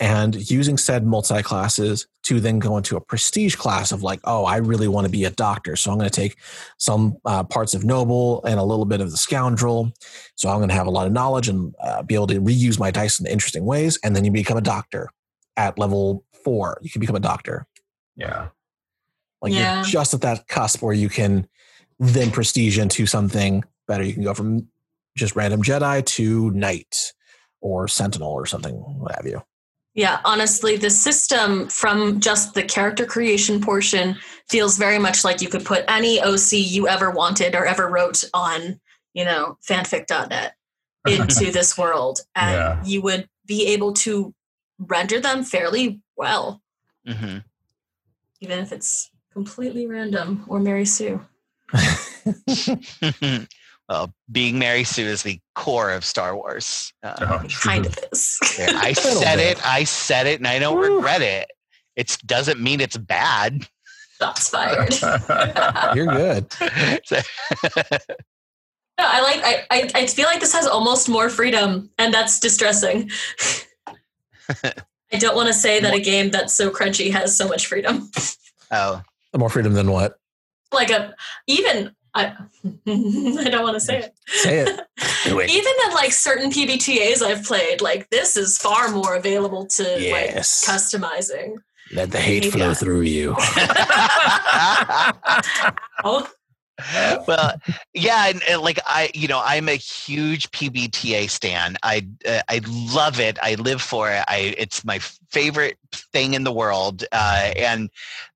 and 0.01 0.50
using 0.51 0.77
said 0.77 1.06
multi-classes 1.06 2.06
to 2.24 2.41
then 2.41 2.60
go 2.60 2.75
into 2.75 2.98
a 2.98 3.01
prestige 3.01 3.56
class 3.56 3.94
of 3.94 4.03
like, 4.03 4.20
oh, 4.25 4.44
I 4.44 4.58
really 4.58 4.89
want 4.89 5.06
to 5.06 5.12
be 5.12 5.24
a 5.24 5.30
doctor, 5.32 5.77
so 5.77 5.89
I'm 5.89 5.98
going 5.98 6.10
to 6.10 6.22
take 6.22 6.36
some 6.77 7.15
uh, 7.24 7.44
parts 7.44 7.74
of 7.74 7.86
noble 7.86 8.44
and 8.44 8.60
a 8.60 8.63
little 8.63 8.86
bit 8.86 9.00
of 9.00 9.12
the 9.12 9.18
scoundrel. 9.18 9.94
So 10.36 10.50
I'm 10.50 10.58
going 10.58 10.70
to 10.70 10.75
have 10.75 10.88
a 10.88 10.91
lot 10.91 11.08
of 11.08 11.13
knowledge 11.13 11.48
and 11.48 11.74
uh, 11.80 12.03
be 12.03 12.15
able 12.15 12.27
to 12.27 12.41
reuse 12.41 12.77
my 12.77 12.91
dice 12.91 13.22
in 13.22 13.25
interesting 13.25 13.63
ways, 13.63 13.98
and 14.03 14.15
then 14.15 14.25
you 14.25 14.32
become 14.32 14.58
a 14.58 14.62
doctor 14.62 15.10
at 15.56 15.80
level 15.80 16.25
four. 16.44 16.77
You 16.82 16.89
can 16.89 17.00
become 17.00 17.15
a 17.15 17.22
doctor. 17.22 17.68
yeah. 18.18 18.50
Like 19.41 19.53
Yeah. 19.53 19.77
you're 19.77 19.83
just 19.86 20.13
at 20.13 20.21
that 20.21 20.48
cusp 20.48 20.81
where 20.81 20.93
you 20.93 21.10
can 21.10 21.48
then 22.00 22.31
prestige 22.31 22.77
into 22.77 23.05
something 23.05 23.63
better. 23.88 24.03
You 24.03 24.13
can 24.13 24.24
go 24.24 24.33
from 24.33 24.67
just 25.17 25.36
random 25.36 25.62
Jedi 25.62 26.05
to 26.05 26.51
Knight 26.51 27.13
or 27.60 27.88
Sentinel 27.88 28.31
or 28.31 28.45
something, 28.45 28.74
what 28.75 29.13
have 29.15 29.25
you. 29.27 29.41
Yeah, 29.93 30.21
honestly, 30.24 30.77
the 30.77 30.89
system 30.89 31.67
from 31.67 32.21
just 32.21 32.53
the 32.53 32.63
character 32.63 33.05
creation 33.05 33.60
portion 33.60 34.15
feels 34.50 34.77
very 34.77 34.98
much 35.00 35.25
like 35.25 35.41
you 35.41 35.50
could 35.50 35.65
put 35.65 35.83
any 35.89 36.21
OC 36.21 36.53
you 36.53 36.88
ever 36.88 37.12
wanted 37.12 37.55
or 37.55 37.65
ever 37.65 37.89
wrote 37.89 38.24
on, 38.33 38.79
you 39.13 39.25
know, 39.25 39.57
fanfic.net 39.67 40.53
into 41.07 41.51
this 41.51 41.77
world. 41.77 42.21
And 42.36 42.53
Yeah. 42.55 42.83
you 42.86 43.01
would 43.01 43.27
be 43.45 43.67
able 43.67 43.91
to 43.95 44.33
render 44.79 45.19
them 45.19 45.43
fairly 45.43 46.00
well, 46.15 46.62
mhm. 47.05 47.43
even 48.39 48.60
if 48.60 48.71
it's 48.71 49.11
completely 49.33 49.88
random 49.88 50.43
or 50.47 50.59
Mary 50.59 50.85
Sue. 50.85 51.19
well, 53.89 54.13
being 54.31 54.59
Mary 54.59 54.83
Sue 54.83 55.05
is 55.05 55.23
the 55.23 55.39
core 55.55 55.91
of 55.91 56.03
Star 56.05 56.35
Wars. 56.35 56.93
Uh, 57.03 57.15
Oh, 57.21 57.47
kind 57.50 57.85
of 57.85 57.97
is. 58.11 58.38
Yeah, 58.59 58.71
I 58.75 58.93
said 58.93 59.39
it. 59.39 59.65
I 59.65 59.83
said 59.85 60.27
it, 60.27 60.39
and 60.39 60.47
I 60.47 60.59
don't 60.59 60.77
Woo. 60.77 60.97
regret 60.97 61.21
it. 61.21 61.50
It 61.95 62.17
doesn't 62.25 62.59
mean 62.59 62.81
it's 62.81 62.97
bad. 62.97 63.67
Shots 64.19 64.50
fired. 64.50 64.93
You're 65.95 66.05
good. 66.07 66.47
No, 69.00 69.07
I 69.07 69.21
like. 69.21 69.41
I, 69.43 69.65
I. 69.71 69.91
I 69.95 70.05
feel 70.07 70.25
like 70.25 70.39
this 70.39 70.53
has 70.53 70.67
almost 70.67 71.09
more 71.09 71.27
freedom, 71.29 71.89
and 71.97 72.13
that's 72.13 72.39
distressing. 72.39 73.09
I 74.63 75.17
don't 75.17 75.35
want 75.35 75.47
to 75.47 75.53
say 75.53 75.79
that 75.79 75.93
a 75.93 76.00
game 76.00 76.29
that's 76.29 76.53
so 76.53 76.69
crunchy 76.69 77.11
has 77.11 77.35
so 77.35 77.47
much 77.47 77.65
freedom. 77.67 78.11
oh, 78.71 79.01
More 79.38 79.50
freedom 79.50 79.73
than 79.73 79.91
what? 79.91 80.17
Like 80.71 80.89
a 80.89 81.15
even. 81.47 81.95
I. 82.13 82.25
I 82.65 83.50
don't 83.50 83.63
want 83.63 83.75
to 83.75 83.79
say 83.79 84.00
it. 84.00 84.13
Say 84.27 84.59
it. 84.59 84.81
It. 85.23 85.50
Even 85.51 85.73
in 85.88 85.93
like 85.93 86.11
certain 86.11 86.50
PBTAs 86.51 87.21
I've 87.21 87.43
played, 87.43 87.79
like 87.79 88.09
this 88.09 88.35
is 88.35 88.57
far 88.57 88.89
more 88.89 89.15
available 89.15 89.67
to 89.67 89.83
Yes. 89.83 90.67
like 90.67 90.75
customizing. 90.77 91.57
Let 91.93 92.09
the 92.11 92.19
hate 92.19 92.45
Yeah. 92.45 92.51
flow 92.51 92.73
through 92.73 93.01
you. 93.01 93.35
Oh, 96.03 96.27
well, 97.27 97.53
yeah, 97.93 98.27
and, 98.29 98.41
and 98.50 98.61
like 98.61 98.79
I, 98.88 99.11
you 99.13 99.27
know, 99.27 99.41
I'm 99.45 99.69
a 99.69 99.73
huge 99.75 100.50
PBTA 100.50 101.29
stan. 101.29 101.77
I 101.83 102.07
uh, 102.27 102.41
I 102.50 102.61
love 102.67 103.19
it. 103.19 103.38
I 103.43 103.53
live 103.55 103.81
for 103.81 104.09
it. 104.09 104.23
I 104.27 104.55
it's 104.57 104.83
my 104.83 104.97
favorite 105.29 105.77
thing 105.93 106.33
in 106.33 106.43
the 106.43 106.51
world. 106.51 107.03
Uh, 107.11 107.51
and 107.55 107.89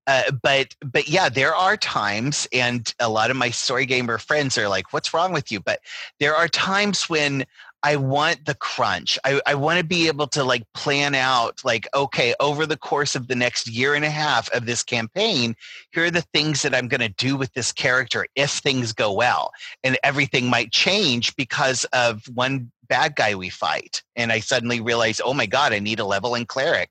uh, 0.07 0.31
but 0.41 0.75
but 0.81 1.07
yeah, 1.07 1.29
there 1.29 1.55
are 1.55 1.77
times, 1.77 2.47
and 2.53 2.93
a 2.99 3.09
lot 3.09 3.31
of 3.31 3.37
my 3.37 3.49
story 3.49 3.85
gamer 3.85 4.17
friends 4.17 4.57
are 4.57 4.69
like, 4.69 4.93
"What's 4.93 5.13
wrong 5.13 5.33
with 5.33 5.51
you?" 5.51 5.59
But 5.59 5.79
there 6.19 6.35
are 6.35 6.47
times 6.47 7.09
when 7.09 7.45
I 7.85 7.97
want 7.97 8.45
the 8.45 8.55
crunch. 8.55 9.19
I, 9.23 9.39
I 9.45 9.53
want 9.53 9.77
to 9.77 9.85
be 9.85 10.07
able 10.07 10.25
to 10.29 10.43
like 10.43 10.63
plan 10.73 11.13
out 11.13 11.61
like, 11.63 11.87
okay, 11.93 12.33
over 12.39 12.65
the 12.65 12.77
course 12.77 13.15
of 13.15 13.27
the 13.27 13.35
next 13.35 13.67
year 13.67 13.93
and 13.93 14.03
a 14.03 14.09
half 14.09 14.49
of 14.53 14.65
this 14.65 14.81
campaign, 14.81 15.55
here 15.91 16.05
are 16.05 16.11
the 16.11 16.25
things 16.33 16.63
that 16.63 16.73
I'm 16.73 16.87
going 16.87 17.01
to 17.01 17.09
do 17.09 17.37
with 17.37 17.53
this 17.53 17.71
character 17.71 18.25
if 18.35 18.49
things 18.49 18.91
go 18.91 19.13
well. 19.13 19.51
And 19.83 19.99
everything 20.03 20.49
might 20.49 20.71
change 20.71 21.35
because 21.35 21.85
of 21.93 22.23
one 22.33 22.71
bad 22.87 23.15
guy 23.15 23.35
we 23.35 23.49
fight. 23.49 24.01
And 24.15 24.31
I 24.31 24.39
suddenly 24.39 24.81
realize, 24.81 25.21
oh 25.23 25.35
my 25.35 25.45
God, 25.45 25.71
I 25.71 25.77
need 25.77 25.99
a 25.99 26.05
level 26.05 26.33
in 26.33 26.47
cleric. 26.47 26.89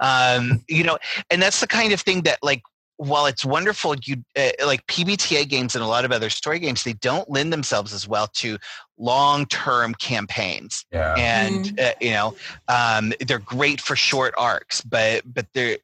Um, 0.00 0.64
you 0.68 0.84
know, 0.84 0.98
and 1.30 1.40
that's 1.40 1.60
the 1.60 1.66
kind 1.66 1.92
of 1.92 2.00
thing 2.00 2.22
that 2.22 2.38
like 2.42 2.62
while 2.96 3.26
it's 3.26 3.44
wonderful 3.44 3.94
you 4.04 4.16
uh, 4.36 4.50
like 4.64 4.86
pbta 4.86 5.48
games 5.48 5.74
and 5.74 5.82
a 5.82 5.86
lot 5.86 6.04
of 6.04 6.12
other 6.12 6.30
story 6.30 6.58
games 6.58 6.84
they 6.84 6.92
don't 6.92 7.28
lend 7.28 7.52
themselves 7.52 7.92
as 7.92 8.06
well 8.06 8.28
to 8.28 8.56
long-term 8.98 9.94
campaigns 9.94 10.84
yeah. 10.92 11.14
and 11.18 11.78
uh, 11.80 11.92
you 12.00 12.10
know 12.10 12.34
um, 12.68 13.12
they're 13.26 13.38
great 13.38 13.80
for 13.80 13.96
short 13.96 14.32
arcs 14.38 14.80
but 14.82 15.22
but 15.32 15.46
they're 15.54 15.78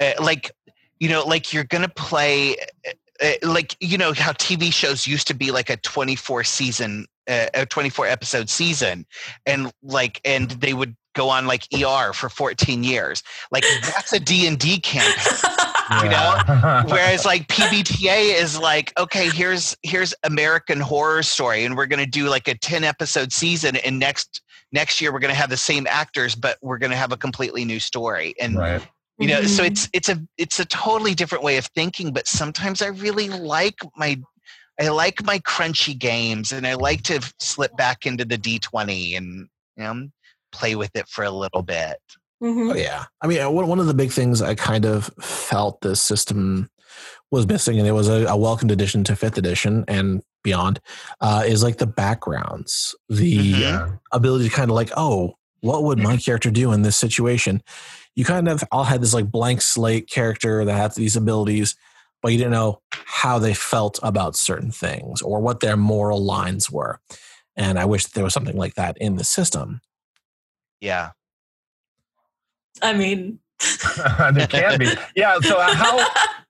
uh, 0.00 0.12
like 0.20 0.50
you 0.98 1.08
know 1.08 1.24
like 1.24 1.52
you're 1.52 1.64
gonna 1.64 1.88
play 1.88 2.56
uh, 2.86 2.90
uh, 3.22 3.32
like 3.42 3.76
you 3.80 3.96
know 3.96 4.12
how 4.12 4.32
tv 4.32 4.72
shows 4.72 5.06
used 5.06 5.28
to 5.28 5.34
be 5.34 5.52
like 5.52 5.70
a 5.70 5.76
24 5.78 6.42
season 6.42 7.06
a 7.28 7.66
24 7.66 8.06
episode 8.06 8.48
season 8.48 9.06
and 9.46 9.72
like 9.82 10.20
and 10.24 10.50
they 10.52 10.74
would 10.74 10.96
go 11.14 11.28
on 11.28 11.46
like 11.46 11.66
er 11.74 12.12
for 12.12 12.28
14 12.28 12.84
years 12.84 13.22
like 13.50 13.64
that's 13.82 14.12
a 14.12 14.20
d&d 14.20 14.80
campaign 14.80 15.50
you 16.02 16.08
know? 16.08 16.36
know? 16.46 16.82
whereas 16.88 17.24
like 17.24 17.48
pbta 17.48 18.34
is 18.40 18.58
like 18.58 18.92
okay 18.98 19.30
here's 19.30 19.76
here's 19.82 20.14
american 20.24 20.78
horror 20.80 21.22
story 21.22 21.64
and 21.64 21.76
we're 21.76 21.86
going 21.86 22.04
to 22.04 22.10
do 22.10 22.28
like 22.28 22.48
a 22.48 22.54
10 22.54 22.84
episode 22.84 23.32
season 23.32 23.76
and 23.76 23.98
next 23.98 24.42
next 24.72 25.00
year 25.00 25.12
we're 25.12 25.18
going 25.18 25.32
to 25.32 25.40
have 25.40 25.50
the 25.50 25.56
same 25.56 25.86
actors 25.88 26.34
but 26.34 26.58
we're 26.62 26.78
going 26.78 26.90
to 26.90 26.96
have 26.96 27.12
a 27.12 27.16
completely 27.16 27.64
new 27.64 27.80
story 27.80 28.34
and 28.40 28.56
right. 28.56 28.86
you 29.18 29.26
know 29.26 29.42
so 29.42 29.62
Mhm. 29.62 29.68
it's 29.68 29.88
it's 29.92 30.08
a 30.08 30.20
it's 30.36 30.60
a 30.60 30.64
totally 30.66 31.14
different 31.14 31.42
way 31.42 31.56
of 31.56 31.66
thinking 31.66 32.12
but 32.12 32.26
sometimes 32.26 32.82
i 32.82 32.88
really 32.88 33.30
like 33.30 33.76
my 33.96 34.20
i 34.80 34.88
like 34.88 35.24
my 35.24 35.38
crunchy 35.40 35.98
games 35.98 36.52
and 36.52 36.66
i 36.66 36.74
like 36.74 37.02
to 37.02 37.20
slip 37.38 37.76
back 37.76 38.06
into 38.06 38.24
the 38.24 38.36
d20 38.38 39.16
and 39.16 39.48
you 39.76 39.84
know 39.84 40.08
play 40.52 40.74
with 40.74 40.90
it 40.94 41.08
for 41.08 41.24
a 41.24 41.30
little 41.30 41.62
bit 41.62 41.96
Mhm. 42.42 42.72
Oh, 42.72 42.76
yeah. 42.76 43.06
I 43.22 43.26
mean, 43.28 43.40
one 43.54 43.66
one 43.66 43.78
of 43.80 43.86
the 43.86 43.94
big 43.94 44.12
things 44.12 44.42
I 44.42 44.54
kind 44.54 44.84
of 44.84 45.06
felt 45.22 45.80
this 45.80 46.02
system 46.02 46.68
was 47.30 47.46
missing, 47.48 47.78
and 47.78 47.88
it 47.88 47.92
was 47.92 48.08
a, 48.10 48.26
a 48.26 48.36
welcomed 48.36 48.70
addition 48.70 49.04
to 49.04 49.16
fifth 49.16 49.38
edition 49.38 49.86
and 49.88 50.22
beyond, 50.44 50.78
uh, 51.22 51.44
is 51.46 51.62
like 51.62 51.78
the 51.78 51.86
backgrounds, 51.86 52.94
the 53.08 53.38
Mhm. 53.38 53.58
Yeah. 53.58 53.88
ability 54.12 54.50
to 54.50 54.54
kind 54.54 54.70
of 54.70 54.74
like, 54.74 54.90
oh, 54.98 55.32
what 55.60 55.84
would 55.84 55.98
my 55.98 56.18
character 56.18 56.50
do 56.50 56.72
in 56.72 56.82
this 56.82 56.98
situation? 56.98 57.62
You 58.16 58.26
kind 58.26 58.48
of 58.48 58.62
all 58.70 58.84
had 58.84 59.00
this 59.00 59.14
like 59.14 59.30
blank 59.30 59.62
slate 59.62 60.06
character 60.10 60.62
that 60.62 60.76
had 60.76 60.94
these 60.94 61.16
abilities, 61.16 61.74
but 62.22 62.32
you 62.32 62.38
didn't 62.38 62.52
know 62.52 62.80
how 62.90 63.38
they 63.38 63.54
felt 63.54 63.98
about 64.02 64.36
certain 64.36 64.70
things 64.70 65.22
or 65.22 65.40
what 65.40 65.60
their 65.60 65.76
moral 65.76 66.22
lines 66.22 66.70
were. 66.70 67.00
And 67.56 67.78
I 67.78 67.84
wish 67.84 68.06
there 68.06 68.24
was 68.24 68.34
something 68.34 68.56
like 68.56 68.74
that 68.74 68.96
in 68.98 69.16
the 69.16 69.24
system. 69.24 69.80
yeah 70.80 71.10
I 72.82 72.92
mean, 72.92 73.38
there 74.32 74.46
can 74.46 74.78
be. 74.78 74.88
Yeah. 75.14 75.38
So 75.40 75.58
uh, 75.58 75.74
how 75.74 76.06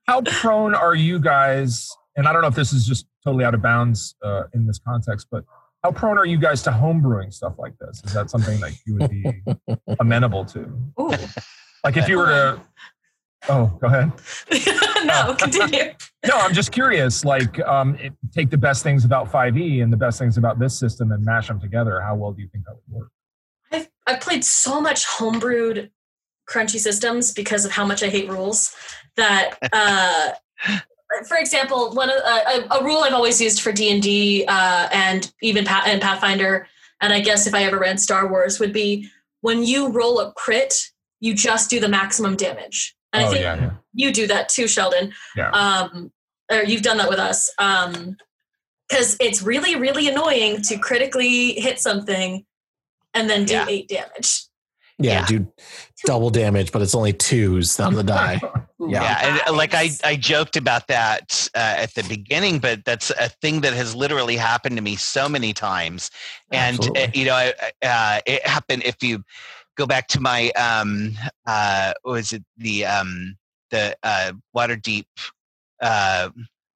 how 0.07 0.21
prone 0.21 0.75
are 0.75 0.95
you 0.95 1.19
guys? 1.19 1.89
And 2.15 2.27
I 2.27 2.33
don't 2.33 2.41
know 2.41 2.47
if 2.47 2.55
this 2.55 2.73
is 2.73 2.85
just 2.85 3.05
totally 3.23 3.45
out 3.45 3.53
of 3.53 3.61
bounds 3.61 4.15
uh, 4.23 4.43
in 4.53 4.65
this 4.65 4.79
context, 4.79 5.27
but 5.31 5.43
how 5.83 5.91
prone 5.91 6.17
are 6.17 6.25
you 6.25 6.37
guys 6.37 6.63
to 6.63 6.71
homebrewing 6.71 7.33
stuff 7.33 7.53
like 7.57 7.77
this? 7.79 8.01
Is 8.03 8.13
that 8.13 8.29
something 8.29 8.59
that 8.59 8.73
you 8.85 8.95
would 8.95 9.09
be 9.09 9.43
amenable 9.99 10.43
to? 10.45 10.59
ooh. 10.99 11.11
Like 11.83 11.95
if 11.95 12.09
you 12.09 12.17
were 12.17 12.25
to, 12.25 12.61
oh, 13.49 13.77
go 13.81 13.87
ahead. 13.87 14.11
no, 15.05 15.35
continue. 15.35 15.93
No, 16.25 16.37
I'm 16.37 16.53
just 16.53 16.71
curious. 16.71 17.23
Like, 17.25 17.59
um, 17.61 17.95
it, 17.95 18.13
take 18.33 18.49
the 18.49 18.57
best 18.57 18.83
things 18.83 19.05
about 19.05 19.31
5e 19.31 19.81
and 19.83 19.91
the 19.91 19.97
best 19.97 20.19
things 20.19 20.37
about 20.37 20.59
this 20.59 20.77
system 20.77 21.11
and 21.11 21.23
mash 21.23 21.47
them 21.47 21.59
together. 21.59 22.01
How 22.01 22.15
well 22.15 22.31
do 22.31 22.41
you 22.41 22.49
think 22.49 22.65
that 22.65 22.75
would 22.75 22.99
work? 23.01 23.11
I've, 23.71 23.89
I've 24.07 24.21
played 24.21 24.43
so 24.43 24.81
much 24.81 25.05
homebrewed 25.05 25.89
crunchy 26.49 26.79
systems 26.79 27.33
because 27.33 27.65
of 27.65 27.71
how 27.71 27.85
much 27.85 28.03
I 28.03 28.07
hate 28.07 28.29
rules 28.29 28.73
that 29.17 29.57
uh, 29.73 30.31
for 31.27 31.37
example, 31.37 31.93
one 31.93 32.09
of 32.09 32.17
uh, 32.23 32.61
a, 32.71 32.79
a 32.79 32.83
rule 32.83 32.99
I've 32.99 33.13
always 33.13 33.39
used 33.41 33.61
for 33.61 33.71
D 33.71 33.91
and 33.91 34.01
D 34.01 34.45
uh, 34.47 34.89
and 34.91 35.31
even 35.41 35.67
and 35.67 36.01
Pathfinder, 36.01 36.67
and 37.01 37.13
I 37.13 37.21
guess 37.21 37.47
if 37.47 37.53
I 37.53 37.63
ever 37.63 37.79
ran 37.79 37.97
Star 37.97 38.27
Wars, 38.27 38.59
would 38.59 38.73
be 38.73 39.09
when 39.41 39.63
you 39.63 39.89
roll 39.89 40.19
a 40.19 40.33
crit, 40.33 40.73
you 41.19 41.33
just 41.33 41.69
do 41.69 41.79
the 41.79 41.87
maximum 41.87 42.35
damage. 42.35 42.95
And 43.13 43.23
I 43.23 43.27
oh 43.27 43.31
think 43.31 43.41
yeah, 43.43 43.55
yeah. 43.55 43.71
you 43.93 44.11
do 44.11 44.27
that 44.27 44.49
too, 44.49 44.67
Sheldon. 44.67 45.13
Yeah. 45.35 45.49
Um, 45.51 46.11
or 46.51 46.63
you've 46.63 46.81
done 46.81 46.97
that 46.97 47.09
with 47.09 47.19
us. 47.19 47.49
Um, 47.57 48.17
because 48.89 49.17
it's 49.19 49.41
really, 49.41 49.75
really 49.75 50.07
annoying 50.07 50.61
to 50.61 50.77
critically 50.77 51.53
hit 51.59 51.77
something 51.79 52.45
and 53.13 53.29
then 53.29 53.43
do 53.43 53.53
Yeah. 53.55 53.65
eight 53.67 53.89
damage. 53.89 54.45
Yeah, 54.97 55.19
Yeah. 55.19 55.25
do 55.25 55.53
double 56.05 56.29
damage, 56.29 56.71
but 56.71 56.81
it's 56.81 56.95
only 56.95 57.11
twos 57.13 57.77
on 57.81 57.93
the 57.95 58.03
die. 58.03 58.39
Yeah. 58.79 59.01
yeah 59.01 59.19
and 59.27 59.41
uh, 59.49 59.53
like 59.57 59.73
i 59.73 59.89
i 60.03 60.15
joked 60.15 60.55
about 60.55 60.85
that 60.87 61.49
uh, 61.55 61.57
at 61.79 61.95
the 61.95 62.03
beginning 62.03 62.59
but 62.59 62.85
that's 62.85 63.09
a 63.09 63.27
thing 63.27 63.61
that 63.61 63.73
has 63.73 63.95
literally 63.95 64.37
happened 64.37 64.75
to 64.75 64.83
me 64.83 64.95
so 64.95 65.27
many 65.27 65.51
times 65.51 66.11
and 66.51 66.79
uh, 66.95 67.07
you 67.11 67.25
know 67.25 67.33
I- 67.33 67.53
uh, 67.81 68.19
it 68.27 68.45
happened 68.45 68.83
if 68.85 69.01
you 69.01 69.23
go 69.77 69.85
back 69.85 70.07
to 70.07 70.19
my 70.19 70.49
um 70.51 71.13
uh 71.45 71.93
was 72.03 72.33
it 72.33 72.43
the 72.57 72.85
um 72.85 73.37
the 73.71 73.95
uh 74.03 74.31
Waterdeep 74.55 75.05
uh, 75.81 76.29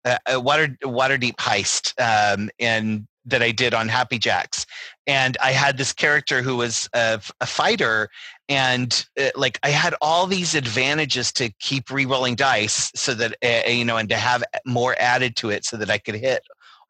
uh 0.06 0.18
uh, 0.34 0.40
water 0.40 0.78
Waterdeep 0.84 1.36
heist 1.36 1.94
um 2.00 2.50
and 2.60 3.08
that 3.26 3.44
I 3.44 3.52
did 3.52 3.74
on 3.74 3.88
Happy 3.88 4.18
Jacks, 4.18 4.66
and 5.06 5.38
I 5.42 5.52
had 5.52 5.78
this 5.78 5.94
character 5.94 6.42
who 6.42 6.58
was 6.58 6.90
a, 6.94 7.22
a 7.40 7.46
fighter, 7.46 8.10
and 8.50 9.06
uh, 9.20 9.30
like 9.36 9.60
I 9.64 9.70
had 9.70 9.94
all 10.02 10.26
these 10.26 10.56
advantages 10.56 11.32
to 11.34 11.50
keep 11.60 11.92
re-rolling 11.92 12.36
dice 12.36 12.92
so 12.96 13.14
that 13.14 13.36
uh, 13.44 13.70
you 13.70 13.86
know, 13.86 13.98
and 13.98 14.10
to 14.10 14.18
have 14.18 14.44
more 14.66 14.96
added 15.00 15.36
to 15.38 15.50
it 15.50 15.66
so 15.66 15.78
that 15.78 15.90
I 15.90 15.98
could 15.98 16.16
hit 16.16 16.42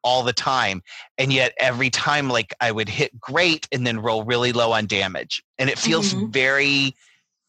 all 0.04 0.24
the 0.24 0.34
time, 0.34 0.82
and 1.18 1.32
yet 1.34 1.54
every 1.60 1.90
time 1.90 2.30
like 2.30 2.54
I 2.60 2.72
would 2.72 2.90
hit 2.90 3.20
great 3.20 3.68
and 3.72 3.86
then 3.86 4.00
roll 4.00 4.24
really 4.24 4.52
low 4.52 4.72
on 4.72 4.86
damage, 4.88 5.44
and 5.58 5.70
it 5.70 5.78
feels 5.80 6.14
Mhm. 6.14 6.32
very 6.32 6.96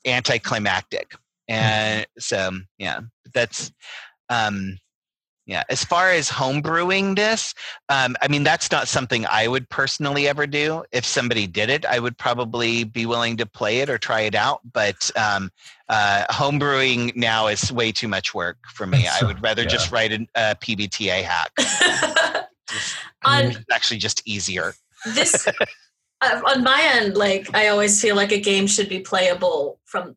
anticlimactic, 0.06 1.14
and 1.48 2.06
so 2.18 2.50
yeah, 2.78 3.00
that's. 3.34 3.72
um 4.28 4.78
yeah, 5.44 5.64
as 5.68 5.84
far 5.84 6.12
as 6.12 6.30
homebrewing 6.30 7.16
this, 7.16 7.52
um, 7.88 8.14
I 8.22 8.28
mean 8.28 8.44
that's 8.44 8.70
not 8.70 8.86
something 8.86 9.26
I 9.26 9.48
would 9.48 9.68
personally 9.68 10.28
ever 10.28 10.46
do. 10.46 10.84
If 10.92 11.04
somebody 11.04 11.48
did 11.48 11.68
it, 11.68 11.84
I 11.84 11.98
would 11.98 12.16
probably 12.16 12.84
be 12.84 13.06
willing 13.06 13.36
to 13.38 13.44
play 13.46 13.80
it 13.80 13.90
or 13.90 13.98
try 13.98 14.20
it 14.20 14.36
out. 14.36 14.60
But 14.72 15.10
um, 15.16 15.50
uh, 15.88 16.26
homebrewing 16.30 17.16
now 17.16 17.48
is 17.48 17.72
way 17.72 17.90
too 17.90 18.06
much 18.06 18.32
work 18.32 18.58
for 18.72 18.86
me. 18.86 19.08
I 19.08 19.24
would 19.24 19.42
rather 19.42 19.64
just 19.64 19.90
write 19.90 20.12
a, 20.12 20.26
a 20.36 20.54
PBTA 20.54 21.24
hack. 21.24 21.50
On- 23.24 23.44
It's 23.44 23.64
actually 23.70 23.98
just 23.98 24.22
easier. 24.26 24.74
this 25.14 25.46
uh, 26.20 26.40
on 26.46 26.62
my 26.62 26.80
end 26.94 27.16
like 27.16 27.48
i 27.54 27.66
always 27.68 28.00
feel 28.00 28.14
like 28.14 28.30
a 28.30 28.38
game 28.40 28.66
should 28.68 28.88
be 28.88 29.00
playable 29.00 29.80
from 29.84 30.16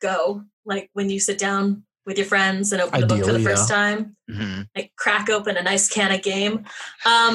go 0.00 0.42
like 0.64 0.88
when 0.94 1.10
you 1.10 1.20
sit 1.20 1.38
down 1.38 1.82
with 2.06 2.16
your 2.16 2.26
friends 2.26 2.72
and 2.72 2.80
open 2.80 3.00
the 3.00 3.06
book 3.06 3.18
for 3.20 3.26
the 3.26 3.32
Ideally, 3.32 3.44
first 3.44 3.68
time 3.68 4.16
Mhm. 4.30 4.66
like 4.74 4.90
crack 4.96 5.28
open 5.28 5.56
a 5.58 5.62
nice 5.62 5.88
can 5.92 6.10
of 6.12 6.22
game 6.22 6.64
um 7.04 7.34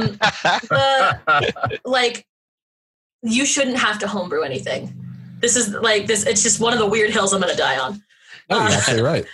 the, 0.71 1.79
like 1.86 2.25
you 3.21 3.45
shouldn't 3.45 3.77
have 3.77 4.00
to 4.00 4.07
homebrew 4.07 4.41
anything 4.41 4.93
this 5.39 5.55
is 5.55 5.69
like 5.74 6.07
this 6.07 6.25
it's 6.25 6.41
just 6.41 6.59
one 6.59 6.74
of 6.74 6.79
the 6.79 6.86
weird 6.88 7.12
hills 7.12 7.33
i'm 7.33 7.41
gonna 7.41 7.55
die 7.55 7.77
on 7.77 8.01
Oh, 8.50 8.57
you're 8.62 8.69
Uh, 8.69 8.71
absolutely 8.74 9.03
right. 9.03 9.25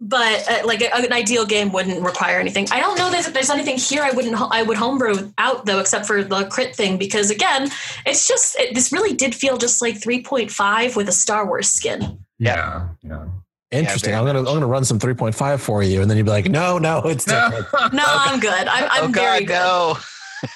But 0.00 0.48
uh, 0.48 0.66
like 0.66 0.80
a, 0.80 0.94
an 0.94 1.12
ideal 1.12 1.44
game 1.44 1.72
wouldn't 1.72 2.02
require 2.02 2.38
anything. 2.38 2.68
I 2.70 2.80
don't 2.80 2.98
know 2.98 3.10
that 3.10 3.32
there's 3.34 3.50
anything 3.50 3.76
here 3.76 4.02
I 4.02 4.10
wouldn't 4.10 4.36
I 4.52 4.62
would 4.62 4.76
homebrew 4.76 5.32
out 5.38 5.66
though, 5.66 5.80
except 5.80 6.06
for 6.06 6.22
the 6.22 6.46
crit 6.46 6.74
thing 6.74 6.98
because 6.98 7.30
again, 7.30 7.70
it's 8.06 8.28
just 8.28 8.58
it, 8.58 8.74
this 8.74 8.92
really 8.92 9.14
did 9.14 9.34
feel 9.34 9.58
just 9.58 9.82
like 9.82 10.00
3.5 10.00 10.96
with 10.96 11.08
a 11.08 11.12
Star 11.12 11.46
Wars 11.46 11.68
skin. 11.68 12.18
yeah, 12.38 12.88
yeah. 13.02 13.26
Interesting. 13.70 14.12
very 14.12 14.18
I'm 14.20 14.24
gonna 14.24 14.38
I'm 14.38 14.44
gonna 14.56 14.66
run 14.66 14.84
some 14.84 14.98
3.5 14.98 15.58
for 15.60 15.82
you, 15.82 16.00
and 16.00 16.10
then 16.10 16.16
you'd 16.16 16.24
be 16.24 16.30
like, 16.30 16.48
no, 16.48 16.78
no, 16.78 16.98
it's 17.04 17.24
different. 17.24 17.66
No, 17.92 18.04
I'm 18.06 18.40
good. 18.40 18.66
I'm, 18.66 18.88
I'm 18.90 19.04
oh 19.10 19.12
very 19.12 19.44
God, 19.44 19.96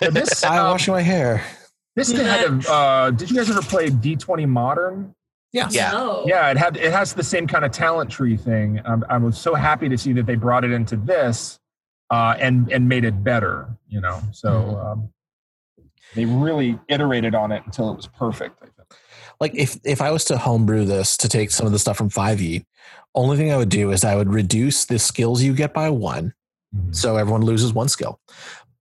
good. 0.00 0.10
no! 0.10 0.10
this 0.20 0.42
I'm 0.44 0.52
um, 0.60 0.70
washing 0.70 0.94
my 0.94 1.02
hair. 1.02 1.44
this 1.94 2.10
had 2.10 2.46
a, 2.46 2.72
uh, 2.72 3.10
did 3.10 3.30
you 3.30 3.36
guys 3.36 3.50
ever 3.50 3.60
play 3.60 3.90
D20 3.90 4.48
Modern? 4.48 5.14
Yes. 5.52 5.74
Yeah. 5.74 5.90
No. 5.92 6.24
Yeah, 6.26 6.50
it 6.50 6.56
had 6.56 6.76
it 6.76 6.92
has 6.92 7.12
the 7.14 7.22
same 7.22 7.46
kind 7.46 7.64
of 7.64 7.70
talent 7.72 8.10
tree 8.10 8.36
thing. 8.36 8.80
I 9.08 9.18
was 9.18 9.38
so 9.38 9.54
happy 9.54 9.88
to 9.88 9.98
see 9.98 10.12
that 10.14 10.26
they 10.26 10.34
brought 10.34 10.64
it 10.64 10.72
into 10.72 10.96
this 10.96 11.58
uh, 12.10 12.34
and 12.38 12.72
and 12.72 12.88
made 12.88 13.04
it 13.04 13.22
better. 13.22 13.68
You 13.88 14.00
know, 14.00 14.20
so 14.32 14.50
Mhm. 14.50 14.92
um, 14.92 15.08
they 16.14 16.24
really 16.24 16.78
iterated 16.88 17.34
on 17.34 17.52
it 17.52 17.62
until 17.66 17.90
it 17.90 17.96
was 17.96 18.06
perfect. 18.06 18.56
I 18.62 18.66
think. 18.66 18.76
Like 19.40 19.54
if 19.54 19.78
if 19.84 20.00
I 20.00 20.10
was 20.10 20.24
to 20.26 20.38
homebrew 20.38 20.84
this 20.86 21.16
to 21.18 21.28
take 21.28 21.50
some 21.50 21.66
of 21.66 21.72
the 21.72 21.78
stuff 21.78 21.96
from 21.98 22.08
5e, 22.08 22.64
only 23.14 23.36
thing 23.36 23.52
I 23.52 23.56
would 23.58 23.68
do 23.68 23.90
is 23.92 24.04
I 24.04 24.14
would 24.16 24.32
reduce 24.32 24.86
the 24.86 24.98
skills 24.98 25.42
you 25.42 25.52
get 25.54 25.74
by 25.74 25.90
one, 25.90 26.32
so 26.92 27.16
everyone 27.16 27.42
loses 27.42 27.74
one 27.74 27.88
skill. 27.88 28.20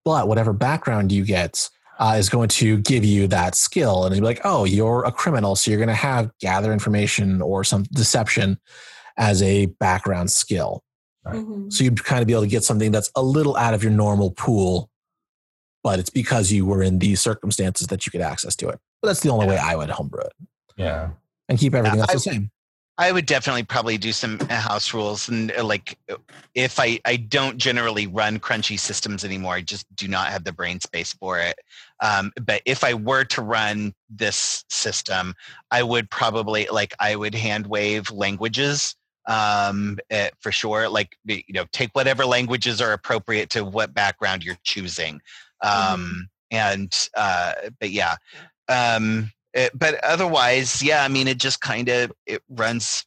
But 0.05 0.27
whatever 0.29 0.53
background 0.53 1.11
you 1.11 1.25
get 1.25 1.69
uh, 2.01 2.15
is 2.17 2.27
going 2.29 2.49
to 2.49 2.77
give 2.79 3.05
you 3.05 3.27
that 3.27 3.55
skill, 3.55 4.03
and 4.05 4.13
you'd 4.15 4.21
be 4.21 4.25
like, 4.25 4.41
oh, 4.43 4.65
you're 4.65 5.05
a 5.05 5.11
criminal, 5.11 5.55
so 5.55 5.69
you're 5.71 5.77
going 5.79 5.87
to 5.87 5.93
have 5.93 6.31
gather 6.39 6.73
information 6.73 7.41
or 7.41 7.63
some 7.63 7.83
deception 7.93 8.59
as 9.17 9.41
a 9.43 9.67
background 9.67 10.31
skill. 10.31 10.83
Mhm. 11.27 11.71
So 11.71 11.83
you'd 11.83 12.03
kind 12.03 12.19
of 12.21 12.27
be 12.27 12.33
able 12.33 12.41
to 12.43 12.49
get 12.49 12.63
something 12.63 12.91
that's 12.91 13.11
a 13.15 13.21
little 13.21 13.55
out 13.55 13.73
of 13.75 13.83
your 13.83 13.91
normal 13.91 14.31
pool, 14.31 14.89
but 15.83 15.99
it's 15.99 16.09
because 16.09 16.51
you 16.51 16.65
were 16.65 16.81
in 16.81 16.97
these 16.99 17.21
circumstances 17.21 17.87
that 17.87 18.05
you 18.05 18.11
get 18.11 18.21
access 18.21 18.55
to 18.57 18.69
it. 18.69 18.79
But 19.01 19.09
that's 19.09 19.19
the 19.19 19.29
only 19.29 19.45
way 19.47 19.57
I 19.57 19.75
would 19.75 19.89
homebrew 19.91 20.21
it 20.21 20.33
Yeah. 20.77 21.09
and 21.49 21.59
keep 21.59 21.75
everything 21.75 21.97
Yeah, 21.99 22.03
else 22.03 22.11
I- 22.11 22.13
the 22.15 22.19
same. 22.19 22.51
I 22.97 23.11
would 23.11 23.25
definitely 23.25 23.63
probably 23.63 23.97
do 23.97 24.11
some 24.11 24.37
uh, 24.49 24.55
house 24.55 24.93
rules 24.93 25.27
and 25.29 25.51
uh, 25.57 25.63
like 25.63 25.97
if 26.53 26.79
I 26.79 26.99
I 27.05 27.15
don't 27.15 27.57
generally 27.57 28.05
run 28.05 28.39
crunchy 28.39 28.79
systems 28.79 29.23
anymore. 29.23 29.55
I 29.55 29.61
just 29.61 29.87
do 29.95 30.07
not 30.07 30.27
have 30.27 30.43
the 30.43 30.53
brain 30.53 30.79
space 30.79 31.13
for 31.13 31.39
it. 31.39 31.57
Um, 32.01 32.31
but 32.41 32.61
if 32.65 32.83
I 32.83 32.93
were 32.93 33.23
to 33.25 33.41
run 33.41 33.93
this 34.09 34.65
system, 34.69 35.33
I 35.71 35.83
would 35.83 36.09
probably 36.09 36.67
like 36.71 36.93
I 36.99 37.15
would 37.15 37.33
hand 37.33 37.67
wave 37.67 38.11
languages 38.11 38.95
um 39.27 39.99
eh, 40.09 40.29
for 40.39 40.51
sure 40.51 40.89
like 40.89 41.15
you 41.25 41.43
know 41.49 41.65
take 41.71 41.91
whatever 41.93 42.25
languages 42.25 42.81
are 42.81 42.93
appropriate 42.93 43.51
to 43.51 43.63
what 43.63 43.93
background 43.93 44.43
you're 44.43 44.57
choosing 44.63 45.21
um 45.61 46.27
and 46.49 47.07
uh 47.15 47.53
but 47.79 47.91
yeah 47.91 48.15
um 48.67 49.31
it, 49.53 49.77
but 49.77 50.03
otherwise, 50.03 50.81
yeah, 50.81 51.03
I 51.03 51.07
mean, 51.07 51.27
it 51.27 51.37
just 51.37 51.61
kind 51.61 51.89
of 51.89 52.11
it 52.25 52.41
runs 52.49 53.05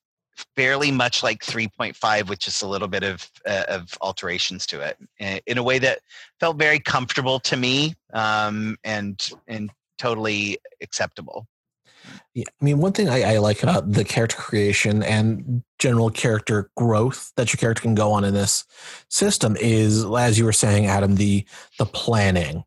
fairly 0.57 0.91
much 0.91 1.23
like 1.23 1.45
3.5 1.45 2.29
with 2.29 2.39
just 2.41 2.63
a 2.63 2.67
little 2.67 2.89
bit 2.89 3.03
of 3.03 3.31
uh, 3.47 3.65
of 3.69 3.97
alterations 4.01 4.67
to 4.67 4.81
it 4.81 4.99
in, 5.19 5.41
in 5.47 5.59
a 5.59 5.63
way 5.63 5.79
that 5.79 6.01
felt 6.41 6.59
very 6.59 6.81
comfortable 6.81 7.39
to 7.41 7.57
me 7.57 7.95
um, 8.13 8.77
and 8.85 9.31
and 9.49 9.71
totally 9.99 10.59
acceptable. 10.83 11.47
Yeah, 12.35 12.45
I 12.61 12.65
mean, 12.65 12.79
one 12.79 12.93
thing 12.93 13.09
I, 13.09 13.35
I 13.35 13.39
like 13.39 13.63
about 13.63 13.93
the 13.93 14.05
character 14.05 14.37
creation 14.37 15.03
and 15.03 15.63
general 15.79 16.11
character 16.11 16.71
growth 16.77 17.33
that 17.37 17.53
your 17.53 17.59
character 17.59 17.83
can 17.83 17.95
go 17.95 18.13
on 18.13 18.25
in 18.25 18.35
this 18.35 18.65
system 19.09 19.57
is, 19.59 20.05
as 20.05 20.39
you 20.39 20.45
were 20.45 20.53
saying, 20.53 20.87
Adam, 20.87 21.15
the 21.15 21.47
the 21.79 21.87
planning, 21.87 22.65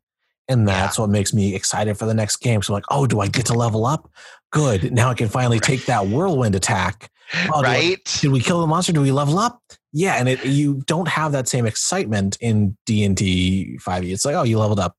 and 0.48 0.66
that's 0.66 0.98
what 0.98 1.10
makes 1.10 1.32
me 1.34 1.54
excited 1.54 1.96
for 1.98 2.06
the 2.06 2.14
next 2.14 2.36
game. 2.36 2.62
So, 2.62 2.72
I'm 2.72 2.76
like, 2.78 2.84
oh, 2.90 3.06
do 3.06 3.20
I 3.20 3.28
get 3.28 3.46
to 3.46 3.54
level 3.54 3.84
up? 3.86 4.10
Good. 4.50 4.92
Now 4.92 5.10
I 5.10 5.14
can 5.14 5.28
finally 5.28 5.60
take 5.60 5.84
that 5.86 6.06
whirlwind 6.06 6.54
attack. 6.54 7.10
Oh, 7.52 7.60
do 7.60 7.68
I- 7.68 7.74
right? 7.74 8.18
Did 8.22 8.32
we 8.32 8.40
kill 8.40 8.58
the 8.62 8.66
monster? 8.66 8.90
Do 8.90 9.02
we 9.02 9.12
level 9.12 9.38
up? 9.38 9.60
Yeah, 9.92 10.14
and 10.14 10.30
it 10.30 10.46
you 10.46 10.82
don't 10.86 11.08
have 11.08 11.32
that 11.32 11.46
same 11.46 11.66
excitement 11.66 12.38
in 12.40 12.74
D 12.86 13.04
and 13.04 13.14
D 13.14 13.76
five 13.78 14.02
E. 14.02 14.12
It's 14.12 14.24
like, 14.24 14.34
oh, 14.34 14.44
you 14.44 14.58
leveled 14.58 14.80
up. 14.80 14.96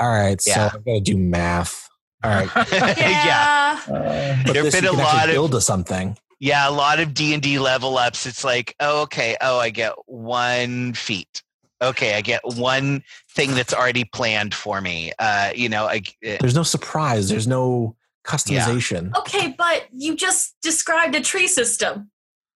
All 0.00 0.08
right, 0.08 0.40
so 0.40 0.50
Yeah. 0.50 0.70
I've 0.74 0.84
got 0.84 0.94
to 0.94 1.00
do 1.00 1.16
math. 1.16 1.88
All 2.24 2.30
right, 2.32 2.50
yeah. 2.72 2.94
Yeah. 2.98 3.80
Uh, 3.88 4.42
but 4.44 4.52
There've 4.54 4.64
this 4.64 4.74
been 4.74 4.84
you 4.84 4.90
a 4.90 4.92
can 4.94 5.00
actually 5.02 5.18
lot 5.18 5.28
of- 5.28 5.34
build 5.34 5.52
to 5.52 5.60
something. 5.60 6.16
Yeah, 6.40 6.68
a 6.68 6.72
lot 6.72 6.98
of 6.98 7.14
D 7.14 7.32
and 7.32 7.40
D 7.40 7.60
level 7.60 7.96
ups. 7.96 8.26
It's 8.26 8.42
like, 8.42 8.74
oh, 8.80 9.02
okay, 9.02 9.36
oh, 9.40 9.60
I 9.60 9.70
get 9.70 9.92
one 10.06 10.94
feat. 10.94 11.44
Okay, 11.82 12.14
I 12.14 12.20
get 12.20 12.40
one 12.44 13.02
thing 13.30 13.54
that's 13.54 13.74
already 13.74 14.04
planned 14.04 14.54
for 14.54 14.80
me. 14.80 15.12
Uh, 15.18 15.50
you 15.54 15.68
know, 15.68 15.86
I, 15.86 16.02
eh, 16.22 16.36
There's 16.40 16.54
no 16.54 16.62
surprise. 16.62 17.28
There's 17.28 17.48
no 17.48 17.96
customization. 18.24 19.14
Okay, 19.18 19.54
but 19.58 19.86
you 19.92 20.14
just 20.16 20.54
described 20.62 21.14
a 21.16 21.20
tree 21.20 21.48
system. 21.48 22.10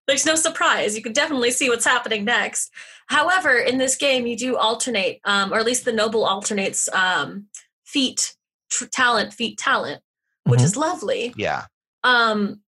There's 0.07 0.25
no 0.25 0.37
surprise. 0.37 0.95
You 0.97 1.03
can 1.03 1.13
definitely 1.13 1.51
see 1.51 1.69
what's 1.69 1.85
happening 1.85 2.25
next. 2.25 2.73
However, 3.09 3.57
in 3.59 3.79
this 3.79 3.97
game, 3.97 4.27
you 4.27 4.37
do 4.37 4.57
alternate, 4.57 5.21
um, 5.25 5.53
or 5.53 5.59
at 5.59 5.67
least 5.67 5.85
the 5.85 5.93
noble 5.93 6.25
alternates 6.25 6.89
um, 6.93 7.47
feat, 7.85 8.37
tr- 8.71 8.85
talent, 8.87 9.33
feat, 9.33 9.59
talent, 9.59 10.01
which 10.45 10.61
Mhm. 10.61 10.65
is 10.65 10.77
lovely. 10.77 11.35
yeah, 11.37 11.67
Um, 12.05 12.61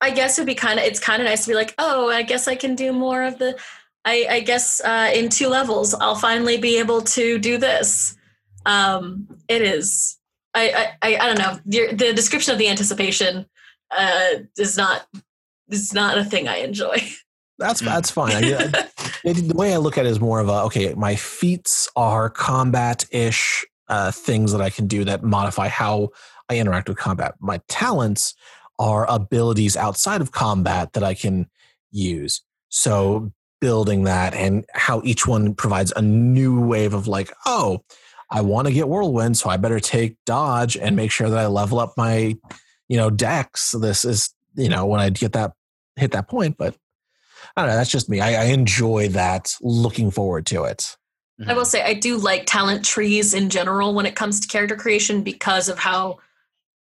I 0.00 0.10
guess 0.10 0.38
it'd 0.38 0.46
be 0.46 0.54
kind 0.54 0.78
of 0.78 0.86
it's 0.86 0.98
kind 1.00 1.20
of 1.20 1.28
nice 1.28 1.42
to 1.44 1.48
be 1.50 1.54
like, 1.54 1.74
oh, 1.76 2.08
I 2.08 2.22
guess 2.22 2.48
I 2.48 2.54
can 2.54 2.74
do 2.74 2.90
more 2.94 3.22
of 3.22 3.38
the. 3.38 3.58
I, 4.04 4.26
I 4.30 4.40
guess 4.40 4.80
uh, 4.80 5.10
in 5.14 5.28
two 5.28 5.48
levels, 5.48 5.94
I'll 5.94 6.14
finally 6.14 6.56
be 6.56 6.78
able 6.78 7.02
to 7.02 7.38
do 7.38 7.58
this. 7.58 8.16
Um, 8.66 9.26
it 9.48 9.62
is. 9.62 10.18
I, 10.54 10.94
I 11.02 11.16
I 11.16 11.26
don't 11.26 11.38
know. 11.38 11.58
Your, 11.66 11.92
the 11.92 12.12
description 12.12 12.52
of 12.52 12.58
the 12.58 12.68
anticipation 12.68 13.46
uh, 13.90 14.28
is 14.58 14.76
not 14.76 15.06
is 15.68 15.92
not 15.92 16.18
a 16.18 16.24
thing 16.24 16.48
I 16.48 16.56
enjoy. 16.56 16.98
That's 17.58 17.80
that's 17.80 18.10
fine. 18.10 18.42
I, 18.42 18.54
I, 18.54 18.88
it, 19.24 19.34
the 19.34 19.54
way 19.54 19.74
I 19.74 19.76
look 19.76 19.98
at 19.98 20.06
it 20.06 20.08
is 20.08 20.18
more 20.18 20.40
of 20.40 20.48
a 20.48 20.62
okay. 20.62 20.94
My 20.94 21.14
feats 21.14 21.90
are 21.94 22.30
combat 22.30 23.04
ish 23.10 23.66
uh, 23.86 24.10
things 24.12 24.52
that 24.52 24.62
I 24.62 24.70
can 24.70 24.86
do 24.86 25.04
that 25.04 25.22
modify 25.22 25.68
how 25.68 26.08
I 26.48 26.56
interact 26.56 26.88
with 26.88 26.96
combat. 26.96 27.34
My 27.38 27.60
talents 27.68 28.34
are 28.78 29.04
abilities 29.10 29.76
outside 29.76 30.22
of 30.22 30.32
combat 30.32 30.94
that 30.94 31.04
I 31.04 31.12
can 31.12 31.50
use. 31.90 32.40
So 32.70 33.30
building 33.60 34.04
that 34.04 34.34
and 34.34 34.64
how 34.74 35.02
each 35.04 35.26
one 35.26 35.54
provides 35.54 35.92
a 35.94 36.02
new 36.02 36.60
wave 36.60 36.94
of 36.94 37.06
like, 37.06 37.32
oh, 37.46 37.84
I 38.30 38.40
want 38.42 38.68
to 38.68 38.72
get 38.72 38.88
whirlwind, 38.88 39.36
so 39.36 39.50
I 39.50 39.56
better 39.56 39.80
take 39.80 40.16
dodge 40.24 40.76
and 40.76 40.94
make 40.96 41.10
sure 41.10 41.28
that 41.28 41.38
I 41.38 41.46
level 41.46 41.80
up 41.80 41.94
my, 41.96 42.36
you 42.88 42.96
know, 42.96 43.10
dex. 43.10 43.72
This 43.72 44.04
is, 44.04 44.32
you 44.54 44.68
know, 44.68 44.86
when 44.86 45.00
I 45.00 45.10
get 45.10 45.32
that 45.32 45.52
hit 45.96 46.12
that 46.12 46.28
point, 46.28 46.56
but 46.56 46.76
I 47.56 47.62
don't 47.62 47.70
know. 47.70 47.76
That's 47.76 47.90
just 47.90 48.08
me. 48.08 48.20
I, 48.20 48.42
I 48.42 48.44
enjoy 48.46 49.08
that. 49.08 49.54
Looking 49.60 50.10
forward 50.10 50.46
to 50.46 50.64
it. 50.64 50.96
I 51.46 51.54
will 51.54 51.64
say 51.64 51.82
I 51.82 51.94
do 51.94 52.18
like 52.18 52.44
talent 52.44 52.84
trees 52.84 53.32
in 53.32 53.48
general 53.48 53.94
when 53.94 54.04
it 54.04 54.14
comes 54.14 54.40
to 54.40 54.48
character 54.48 54.76
creation 54.76 55.22
because 55.22 55.70
of 55.70 55.78
how 55.78 56.18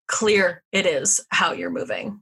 clear 0.08 0.64
it 0.72 0.84
is 0.84 1.20
how 1.28 1.52
you're 1.52 1.70
moving. 1.70 2.20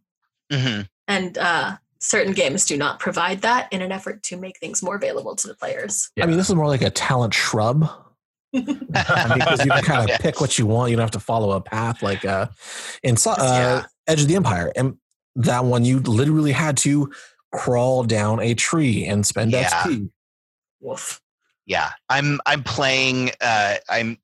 Mm-hmm. 0.53 0.83
And 1.09 1.38
uh, 1.38 1.79
certain 2.01 2.33
games 2.33 2.65
do 2.65 2.77
not 2.77 2.99
provide 3.01 3.43
that 3.43 3.73
in 3.73 3.83
an 3.83 3.93
effort 3.93 4.23
to 4.25 4.37
make 4.37 4.59
things 4.59 4.83
more 4.83 4.97
available 4.97 5.35
to 5.37 5.49
the 5.49 5.55
players. 5.55 6.11
I 6.21 6.27
mean, 6.27 6.37
this 6.37 6.49
is 6.49 6.55
more 6.55 6.67
like 6.67 6.83
a 6.83 6.91
talent 6.91 7.35
shrub. 7.35 7.89
I 8.55 8.59
mean, 8.61 8.79
because 9.39 9.65
you 9.65 9.71
can 9.71 9.83
kind 9.85 10.01
of 10.03 10.09
Yeah. 10.09 10.19
pick 10.19 10.41
what 10.41 10.59
you 10.59 10.67
want. 10.67 10.91
You 10.91 10.97
don't 10.97 11.03
have 11.05 11.11
to 11.13 11.21
follow 11.21 11.53
a 11.53 11.61
path 11.61 12.03
like 12.03 12.25
uh, 12.25 12.47
in 13.03 13.17
so- 13.17 13.33
uh, 13.33 13.37
Yeah. 13.83 13.87
Edge 14.07 14.23
of 14.23 14.29
the 14.29 14.37
Empire. 14.37 14.73
And 14.77 14.97
that 15.37 15.65
one, 15.65 15.85
you 15.85 15.99
literally 16.01 16.53
had 16.53 16.77
to 16.79 17.13
crawl 17.55 18.05
down 18.05 18.41
a 18.41 18.55
tree 18.55 19.05
and 19.05 19.27
spend 19.27 19.53
Yeah. 19.53 19.69
XP. 19.71 20.11
Woof. 20.81 21.21
yeah 21.65 21.91
i'm 22.11 22.39
i'm 22.47 22.63
playing 22.63 23.31
uh 23.41 23.75
i'm 23.89 24.19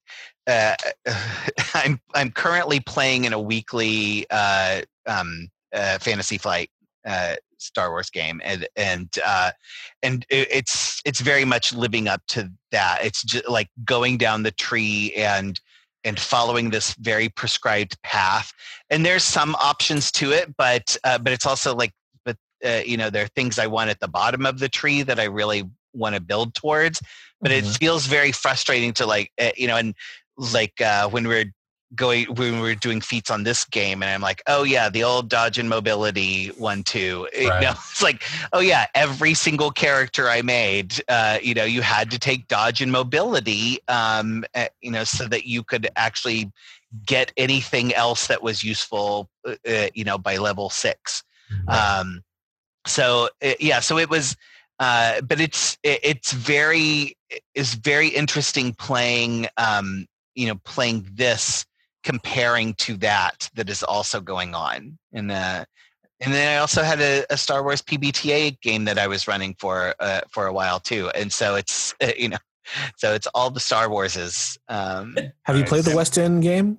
uh 0.46 0.74
i'm 1.74 1.98
i'm 2.14 2.30
currently 2.30 2.78
playing 2.78 3.24
in 3.24 3.32
a 3.32 3.40
weekly 3.40 4.26
uh 4.30 4.82
um 5.06 5.48
uh 5.74 5.98
fantasy 5.98 6.36
flight 6.38 6.68
uh 7.06 7.34
star 7.62 7.90
wars 7.90 8.10
game 8.10 8.40
and 8.44 8.66
and 8.76 9.08
uh 9.26 9.50
and 10.02 10.26
it, 10.30 10.48
it's 10.50 11.00
it's 11.04 11.20
very 11.20 11.44
much 11.44 11.72
living 11.72 12.08
up 12.08 12.22
to 12.28 12.50
that. 12.72 12.98
It's 13.02 13.22
just 13.22 13.48
like 13.48 13.68
going 13.84 14.18
down 14.18 14.42
the 14.42 14.50
tree 14.50 15.12
and 15.16 15.60
and 16.04 16.18
following 16.18 16.70
this 16.70 16.94
very 16.94 17.28
prescribed 17.28 18.00
path. 18.02 18.52
And 18.90 19.06
there's 19.06 19.22
some 19.24 19.54
options 19.56 20.10
to 20.12 20.32
it 20.32 20.56
but 20.56 20.96
uh, 21.04 21.18
but 21.18 21.32
it's 21.32 21.46
also 21.46 21.74
like 21.74 21.92
but 22.24 22.36
uh, 22.64 22.80
you 22.84 22.96
know 22.96 23.10
there 23.10 23.24
are 23.24 23.28
things 23.28 23.58
i 23.58 23.66
want 23.66 23.90
at 23.90 24.00
the 24.00 24.08
bottom 24.08 24.44
of 24.46 24.58
the 24.58 24.68
tree 24.68 25.02
that 25.02 25.20
i 25.20 25.24
really 25.24 25.62
want 25.92 26.14
to 26.14 26.20
build 26.20 26.54
towards. 26.54 27.00
But 27.40 27.52
it 27.52 27.64
Mhm. 27.64 27.78
feels 27.78 28.06
very 28.06 28.32
frustrating 28.32 28.92
to 28.94 29.06
like 29.06 29.30
uh, 29.40 29.50
you 29.56 29.66
know 29.66 29.76
and 29.76 29.94
like 30.36 30.80
uh, 30.80 31.08
when 31.08 31.28
we're 31.28 31.52
going 31.94 32.26
when 32.34 32.60
we're 32.60 32.74
doing 32.74 33.00
feats 33.00 33.30
on 33.30 33.42
this 33.42 33.64
game 33.64 34.02
and 34.02 34.10
i'm 34.10 34.20
like 34.20 34.42
oh 34.46 34.62
yeah 34.62 34.88
the 34.88 35.04
old 35.04 35.28
dodge 35.28 35.58
and 35.58 35.68
mobility 35.68 36.48
one 36.58 36.82
too. 36.82 37.28
You 37.38 37.48
know 37.48 37.70
it's 37.70 38.02
like 38.02 38.22
oh 38.52 38.60
yeah 38.60 38.86
every 38.94 39.34
single 39.34 39.70
character 39.70 40.28
i 40.28 40.42
made 40.42 41.02
uh, 41.08 41.38
you 41.42 41.54
know 41.54 41.64
you 41.64 41.82
had 41.82 42.10
to 42.10 42.18
take 42.18 42.48
dodge 42.48 42.80
and 42.80 42.90
mobility 42.92 43.80
um, 43.88 44.44
uh, 44.54 44.66
you 44.80 44.90
know 44.90 45.04
so 45.04 45.26
that 45.28 45.46
you 45.46 45.62
could 45.62 45.88
actually 45.96 46.50
get 47.06 47.32
anything 47.36 47.94
else 47.94 48.26
that 48.26 48.42
was 48.42 48.62
useful 48.62 49.28
uh, 49.46 49.54
uh, 49.68 49.88
you 49.94 50.04
know 50.04 50.18
by 50.18 50.36
level 50.36 50.70
six. 50.70 51.22
Um, 51.68 52.22
so 52.86 53.28
uh, 53.42 53.52
yeah 53.60 53.80
so 53.80 53.98
it 53.98 54.08
was 54.08 54.36
uh, 54.78 55.20
but 55.20 55.40
it's 55.40 55.78
it, 55.82 56.00
it's 56.02 56.32
very 56.32 57.16
is 57.54 57.74
very 57.74 58.08
interesting 58.08 58.72
playing 58.74 59.46
um, 59.56 60.06
you 60.34 60.46
know 60.46 60.56
playing 60.64 61.06
this 61.12 61.64
comparing 62.02 62.74
to 62.74 62.96
that 62.98 63.48
that 63.54 63.68
is 63.70 63.82
also 63.82 64.20
going 64.20 64.54
on 64.54 64.98
and 65.12 65.30
uh, 65.30 65.64
and 66.20 66.32
then 66.32 66.56
I 66.56 66.60
also 66.60 66.82
had 66.84 67.00
a, 67.00 67.24
a 67.30 67.36
Star 67.36 67.62
Wars 67.64 67.82
PBTA 67.82 68.60
game 68.60 68.84
that 68.84 68.96
I 68.98 69.08
was 69.08 69.26
running 69.26 69.54
for 69.58 69.94
uh, 70.00 70.20
for 70.30 70.46
a 70.46 70.52
while 70.52 70.80
too 70.80 71.10
and 71.14 71.32
so 71.32 71.54
it's 71.56 71.94
uh, 72.02 72.12
you 72.18 72.28
know 72.28 72.38
so 72.96 73.14
it's 73.14 73.26
all 73.34 73.50
the 73.50 73.60
Star 73.60 73.88
Warses 73.88 74.56
um, 74.68 75.16
Have 75.44 75.56
you 75.56 75.64
played 75.64 75.84
the 75.84 75.96
West 75.96 76.18
End 76.18 76.42
game? 76.42 76.78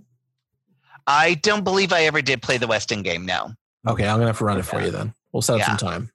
I 1.05 1.33
don't 1.35 1.63
believe 1.63 1.91
I 1.91 2.03
ever 2.03 2.21
did 2.21 2.41
play 2.41 2.57
the 2.57 2.67
West 2.67 2.91
End 2.91 3.03
game 3.03 3.25
no 3.25 3.51
Okay, 3.87 4.07
I'm 4.07 4.15
gonna 4.15 4.27
have 4.27 4.37
to 4.37 4.45
run 4.45 4.57
it 4.59 4.65
for 4.65 4.81
you 4.81 4.91
then. 4.91 5.13
We'll 5.33 5.41
set 5.41 5.55
up 5.55 5.59
Yeah. 5.59 5.65
some 5.67 5.77
time. 5.77 6.11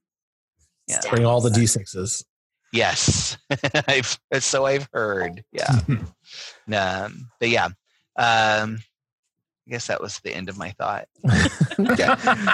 Yeah. 0.86 1.00
Bring 1.10 1.26
all 1.26 1.42
the 1.42 1.50
d6s. 1.50 2.24
Yes, 2.72 3.36
I've 3.88 4.18
so 4.40 4.66
I've 4.66 4.88
heard. 4.92 5.42
Yeah, 5.52 5.80
um, 6.72 7.30
but 7.40 7.48
yeah, 7.48 7.68
um, 8.16 8.78
I 9.68 9.72
guess 9.72 9.88
that 9.88 10.00
was 10.00 10.18
the 10.20 10.34
end 10.34 10.48
of 10.48 10.56
my 10.56 10.70
thought. 10.70 11.08
okay. 11.78 12.08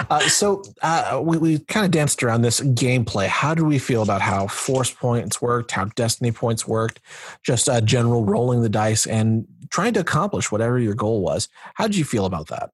Uh, 0.09 0.19
so 0.27 0.63
uh, 0.81 1.21
we, 1.23 1.37
we 1.37 1.59
kind 1.59 1.85
of 1.85 1.91
danced 1.91 2.21
around 2.21 2.41
this 2.41 2.59
gameplay. 2.59 3.27
How 3.27 3.55
do 3.55 3.63
we 3.63 3.79
feel 3.79 4.03
about 4.03 4.19
how 4.19 4.47
force 4.47 4.91
points 4.91 5.41
worked, 5.41 5.71
how 5.71 5.85
destiny 5.85 6.33
points 6.33 6.67
worked, 6.67 6.99
just 7.41 7.69
uh, 7.69 7.79
general 7.79 8.25
rolling 8.25 8.63
the 8.63 8.69
dice 8.69 9.05
and 9.05 9.47
trying 9.69 9.93
to 9.93 10.01
accomplish 10.01 10.51
whatever 10.51 10.77
your 10.77 10.93
goal 10.93 11.21
was? 11.21 11.47
How 11.75 11.87
did 11.87 11.95
you 11.95 12.03
feel 12.03 12.25
about 12.25 12.47
that? 12.47 12.71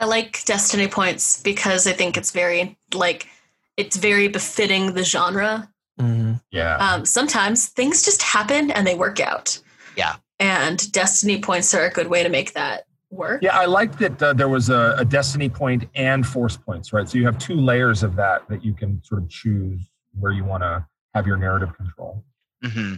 I 0.00 0.06
like 0.06 0.42
Destiny 0.46 0.88
points 0.88 1.42
because 1.42 1.86
I 1.86 1.92
think 1.92 2.16
it's 2.16 2.30
very 2.30 2.78
like 2.94 3.28
it's 3.76 3.96
very 3.96 4.28
befitting 4.28 4.94
the 4.94 5.04
genre. 5.04 5.70
Mm-hmm. 6.00 6.34
yeah. 6.50 6.76
Um, 6.76 7.04
sometimes 7.04 7.66
things 7.68 8.02
just 8.02 8.22
happen 8.22 8.70
and 8.70 8.86
they 8.86 8.94
work 8.94 9.20
out. 9.20 9.60
Yeah. 9.94 10.16
And 10.40 10.90
Destiny 10.92 11.40
points 11.40 11.74
are 11.74 11.84
a 11.86 11.90
good 11.90 12.08
way 12.08 12.22
to 12.22 12.28
make 12.28 12.54
that 12.54 12.84
work. 13.10 13.42
Yeah, 13.42 13.56
I 13.56 13.66
liked 13.66 13.98
that 14.00 14.22
uh, 14.22 14.32
there 14.32 14.48
was 14.48 14.68
a, 14.70 14.96
a 14.98 15.04
destiny 15.04 15.48
point 15.48 15.84
and 15.94 16.26
force 16.26 16.56
points, 16.56 16.92
right? 16.92 17.08
So 17.08 17.18
you 17.18 17.24
have 17.24 17.38
two 17.38 17.54
layers 17.54 18.02
of 18.02 18.16
that 18.16 18.48
that 18.48 18.64
you 18.64 18.74
can 18.74 19.02
sort 19.04 19.22
of 19.22 19.28
choose 19.28 19.80
where 20.18 20.32
you 20.32 20.44
want 20.44 20.62
to 20.62 20.84
have 21.14 21.26
your 21.26 21.36
narrative 21.36 21.76
control. 21.76 22.24
hmm 22.62 22.94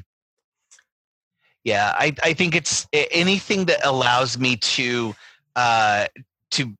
Yeah, 1.64 1.92
I 1.98 2.14
I 2.22 2.32
think 2.32 2.54
it's 2.54 2.86
anything 2.92 3.66
that 3.66 3.84
allows 3.84 4.38
me 4.38 4.56
to 4.56 5.14
uh, 5.56 6.06
to 6.52 6.72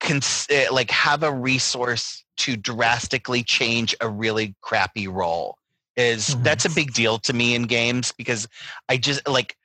cons- 0.00 0.46
uh, 0.50 0.72
like 0.72 0.90
have 0.90 1.22
a 1.22 1.32
resource 1.32 2.24
to 2.38 2.56
drastically 2.56 3.42
change 3.42 3.94
a 4.00 4.08
really 4.08 4.54
crappy 4.60 5.08
roll 5.08 5.56
is 5.96 6.34
Mhm. 6.34 6.44
that's 6.44 6.64
a 6.66 6.70
big 6.70 6.92
deal 6.92 7.18
to 7.20 7.32
me 7.32 7.54
in 7.54 7.62
games 7.62 8.12
because 8.12 8.46
I 8.90 8.98
just 8.98 9.26
like 9.26 9.56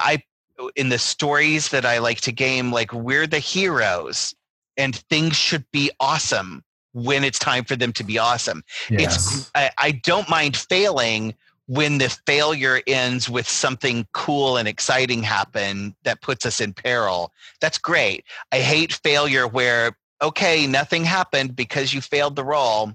I 0.00 0.22
in 0.76 0.90
the 0.90 0.98
stories 0.98 1.68
that 1.68 1.86
I 1.86 1.98
like 1.98 2.20
to 2.22 2.32
game 2.32 2.72
like 2.72 2.92
we're 2.92 3.26
the 3.26 3.38
heroes 3.38 4.34
and 4.76 4.96
things 4.96 5.36
should 5.36 5.64
be 5.72 5.90
awesome 6.00 6.62
when 6.92 7.24
it's 7.24 7.38
time 7.38 7.64
for 7.64 7.76
them 7.76 7.92
to 7.94 8.04
be 8.04 8.18
awesome. 8.18 8.62
It's 8.90 9.50
I, 9.54 9.70
I 9.78 9.92
don't 9.92 10.28
mind 10.28 10.56
failing 10.56 11.34
when 11.66 11.98
the 11.98 12.08
failure 12.26 12.80
ends 12.86 13.30
with 13.30 13.48
something 13.48 14.06
cool 14.12 14.56
and 14.56 14.66
exciting 14.66 15.22
happen 15.22 15.94
that 16.02 16.20
puts 16.20 16.44
us 16.44 16.60
in 16.60 16.72
peril. 16.72 17.32
That's 17.60 17.78
great. 17.78 18.24
I 18.50 18.58
hate 18.58 18.92
failure 18.92 19.46
where 19.46 19.96
okay 20.20 20.66
nothing 20.66 21.04
happened 21.04 21.56
because 21.56 21.94
you 21.94 22.00
failed 22.00 22.36
the 22.36 22.44
roll 22.44 22.92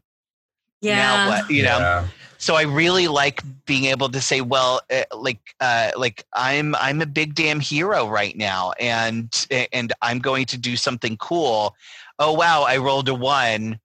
Yeah. 0.82 0.96
now 0.96 1.28
what 1.30 1.50
you 1.50 1.63
know? 1.63 1.80
Yeah. 1.80 2.08
So 2.45 2.53
i 2.53 2.62
really 2.62 3.08
like 3.08 3.41
being 3.65 3.86
able 3.86 4.08
to 4.08 4.21
say 4.21 4.39
well 4.39 4.79
uh, 4.91 5.03
like 5.17 5.55
uh, 5.62 5.89
like 5.97 6.23
i'm 6.34 6.75
i'm 6.75 7.01
a 7.01 7.05
big 7.05 7.34
damn 7.34 7.60
hero 7.60 8.08
right 8.08 8.38
now 8.38 8.71
and 8.79 9.47
and 9.73 9.91
i'm 10.03 10.19
going 10.19 10.45
to 10.45 10.58
do 10.58 10.75
something 10.75 11.17
cool 11.17 11.75
oh 12.19 12.31
wow 12.31 12.62
i 12.62 12.77
rolled 12.77 13.10
a 13.10 13.15
one 13.15 13.79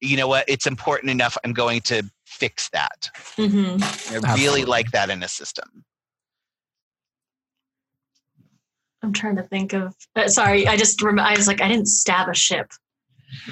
you 0.00 0.16
know 0.16 0.26
what 0.26 0.46
it's 0.48 0.66
important 0.66 1.10
enough 1.10 1.36
i'm 1.44 1.52
going 1.52 1.80
to 1.82 2.02
fix 2.24 2.70
that 2.70 3.10
hmm 3.36 3.76
i 4.08 4.14
really 4.14 4.24
Absolutely. 4.24 4.64
like 4.64 4.90
that 4.92 5.10
in 5.10 5.22
a 5.22 5.28
system 5.28 5.84
I'm 9.02 9.12
trying 9.12 9.36
to 9.36 9.42
think 9.44 9.72
of. 9.72 9.94
Uh, 10.16 10.26
sorry, 10.26 10.66
I 10.66 10.76
just 10.76 11.00
rem- 11.00 11.20
I 11.20 11.36
was 11.36 11.46
like 11.46 11.60
I 11.60 11.68
didn't 11.68 11.86
stab 11.86 12.28
a 12.28 12.34
ship. 12.34 12.72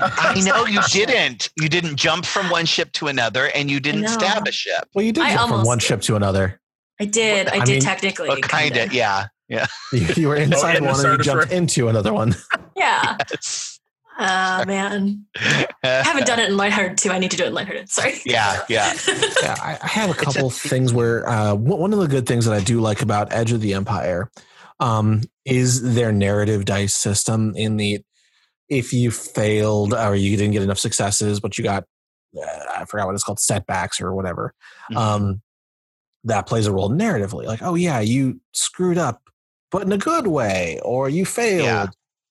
I 0.01 0.41
know 0.45 0.67
you 0.67 0.81
didn't 0.91 1.51
you 1.61 1.69
didn't 1.69 1.97
jump 1.97 2.25
from 2.25 2.49
one 2.51 2.65
ship 2.67 2.93
to 2.93 3.07
another 3.09 3.47
and 3.55 3.71
you 3.71 3.81
didn't 3.81 4.09
stab 4.09 4.47
a 4.47 4.53
ship 4.53 4.89
Well, 4.95 5.05
you 5.05 5.13
did 5.13 5.25
I 5.25 5.29
jump 5.35 5.43
from 5.43 5.53
almost 5.53 5.67
one 5.67 5.79
did. 5.79 5.85
ship 5.85 6.01
to 6.03 6.17
another. 6.17 6.61
I 7.01 7.07
did. 7.07 7.49
I, 7.49 7.57
I 7.57 7.65
did 7.65 7.73
mean, 7.73 7.81
technically. 7.83 8.29
oh, 8.29 8.37
kind 8.37 8.77
of 8.77 8.93
yeah 8.93 9.27
yeah 9.49 9.67
You, 9.93 10.07
you 10.17 10.29
were 10.29 10.37
inside 10.37 10.77
in 10.77 10.85
the 10.85 10.91
one 10.93 11.01
and 11.05 11.19
you 11.19 11.19
Sardathra. 11.19 11.25
jumped 11.25 11.53
into 11.53 11.89
another 11.89 12.13
one. 12.13 12.35
Yeah. 12.77 13.17
Yes. 13.31 13.81
Ah 14.19 14.63
man, 14.67 15.27
I 15.37 15.67
haven't 15.83 16.27
done 16.27 16.39
it 16.39 16.49
in 16.49 16.57
lighthearted 16.57 16.99
too. 16.99 17.11
I 17.11 17.19
need 17.19 17.31
to 17.33 17.37
do 17.37 17.45
it 17.45 17.49
in 17.49 17.55
lighthearted. 17.55 17.89
Sorry. 17.91 18.15
Yeah, 18.25 18.63
yeah. 18.69 18.93
yeah, 19.43 19.57
I, 19.61 19.77
I 19.83 19.87
have 19.89 20.11
a 20.11 20.15
couple 20.15 20.51
things 20.51 20.93
where 20.93 21.29
uh, 21.29 21.55
one 21.55 21.81
one 21.81 21.93
of 21.93 21.99
the 21.99 22.07
good 22.07 22.27
things 22.27 22.45
that 22.45 22.55
I 22.55 22.61
do 22.61 22.81
like 22.81 23.03
about 23.03 23.33
Edge 23.33 23.51
of 23.53 23.61
the 23.61 23.75
Empire 23.75 24.31
um, 24.79 25.23
is 25.45 25.95
their 25.95 26.13
narrative 26.13 26.65
dice 26.65 26.95
system. 26.95 27.55
In 27.57 27.77
the 27.77 28.03
if 28.69 28.93
you 28.93 29.11
failed 29.11 29.95
or 29.95 30.15
you 30.15 30.37
didn't 30.37 30.53
get 30.53 30.63
enough 30.63 30.79
successes, 30.79 31.41
but 31.41 31.59
you 31.59 31.65
got 31.65 31.85
uh, 32.37 32.65
I 32.77 32.85
forgot 32.87 33.07
what 33.07 33.15
it's 33.15 33.23
called 33.25 33.39
setbacks 33.41 34.01
or 34.01 34.13
whatever. 34.15 34.55
Mhm. 34.91 34.97
Um, 34.97 35.43
that 36.25 36.47
plays 36.47 36.67
a 36.67 36.73
role 36.73 36.89
narratively. 36.91 37.45
Like, 37.45 37.63
oh 37.63 37.75
yeah, 37.75 38.01
you 38.01 38.41
screwed 38.53 38.99
up, 38.99 39.23
but 39.71 39.83
in 39.83 39.93
a 39.93 39.99
good 39.99 40.27
way, 40.27 40.81
or 40.83 41.09
you 41.09 41.25
failed 41.27 41.65
Yeah. 41.65 41.87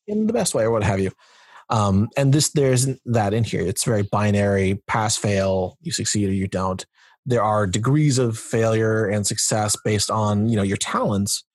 in 0.07 0.27
the 0.27 0.33
best 0.33 0.53
way, 0.55 0.63
or 0.63 0.71
what 0.71 0.83
have 0.83 0.99
you. 0.99 1.11
Um, 1.69 2.09
and 2.17 2.33
this 2.33 2.49
there 2.51 2.73
isn't 2.73 2.99
that 3.05 3.33
in 3.33 3.43
here. 3.43 3.61
It's 3.61 3.83
very 3.85 4.01
binary: 4.03 4.81
pass, 4.87 5.15
fail, 5.15 5.77
you 5.81 5.91
succeed 5.91 6.27
or 6.29 6.33
you 6.33 6.47
don't. 6.47 6.85
There 7.25 7.43
are 7.43 7.65
degrees 7.65 8.17
of 8.17 8.37
failure 8.37 9.05
and 9.07 9.25
success 9.25 9.77
based 9.85 10.11
on 10.11 10.49
you 10.49 10.57
know 10.57 10.63
your 10.63 10.77
talents, 10.77 11.45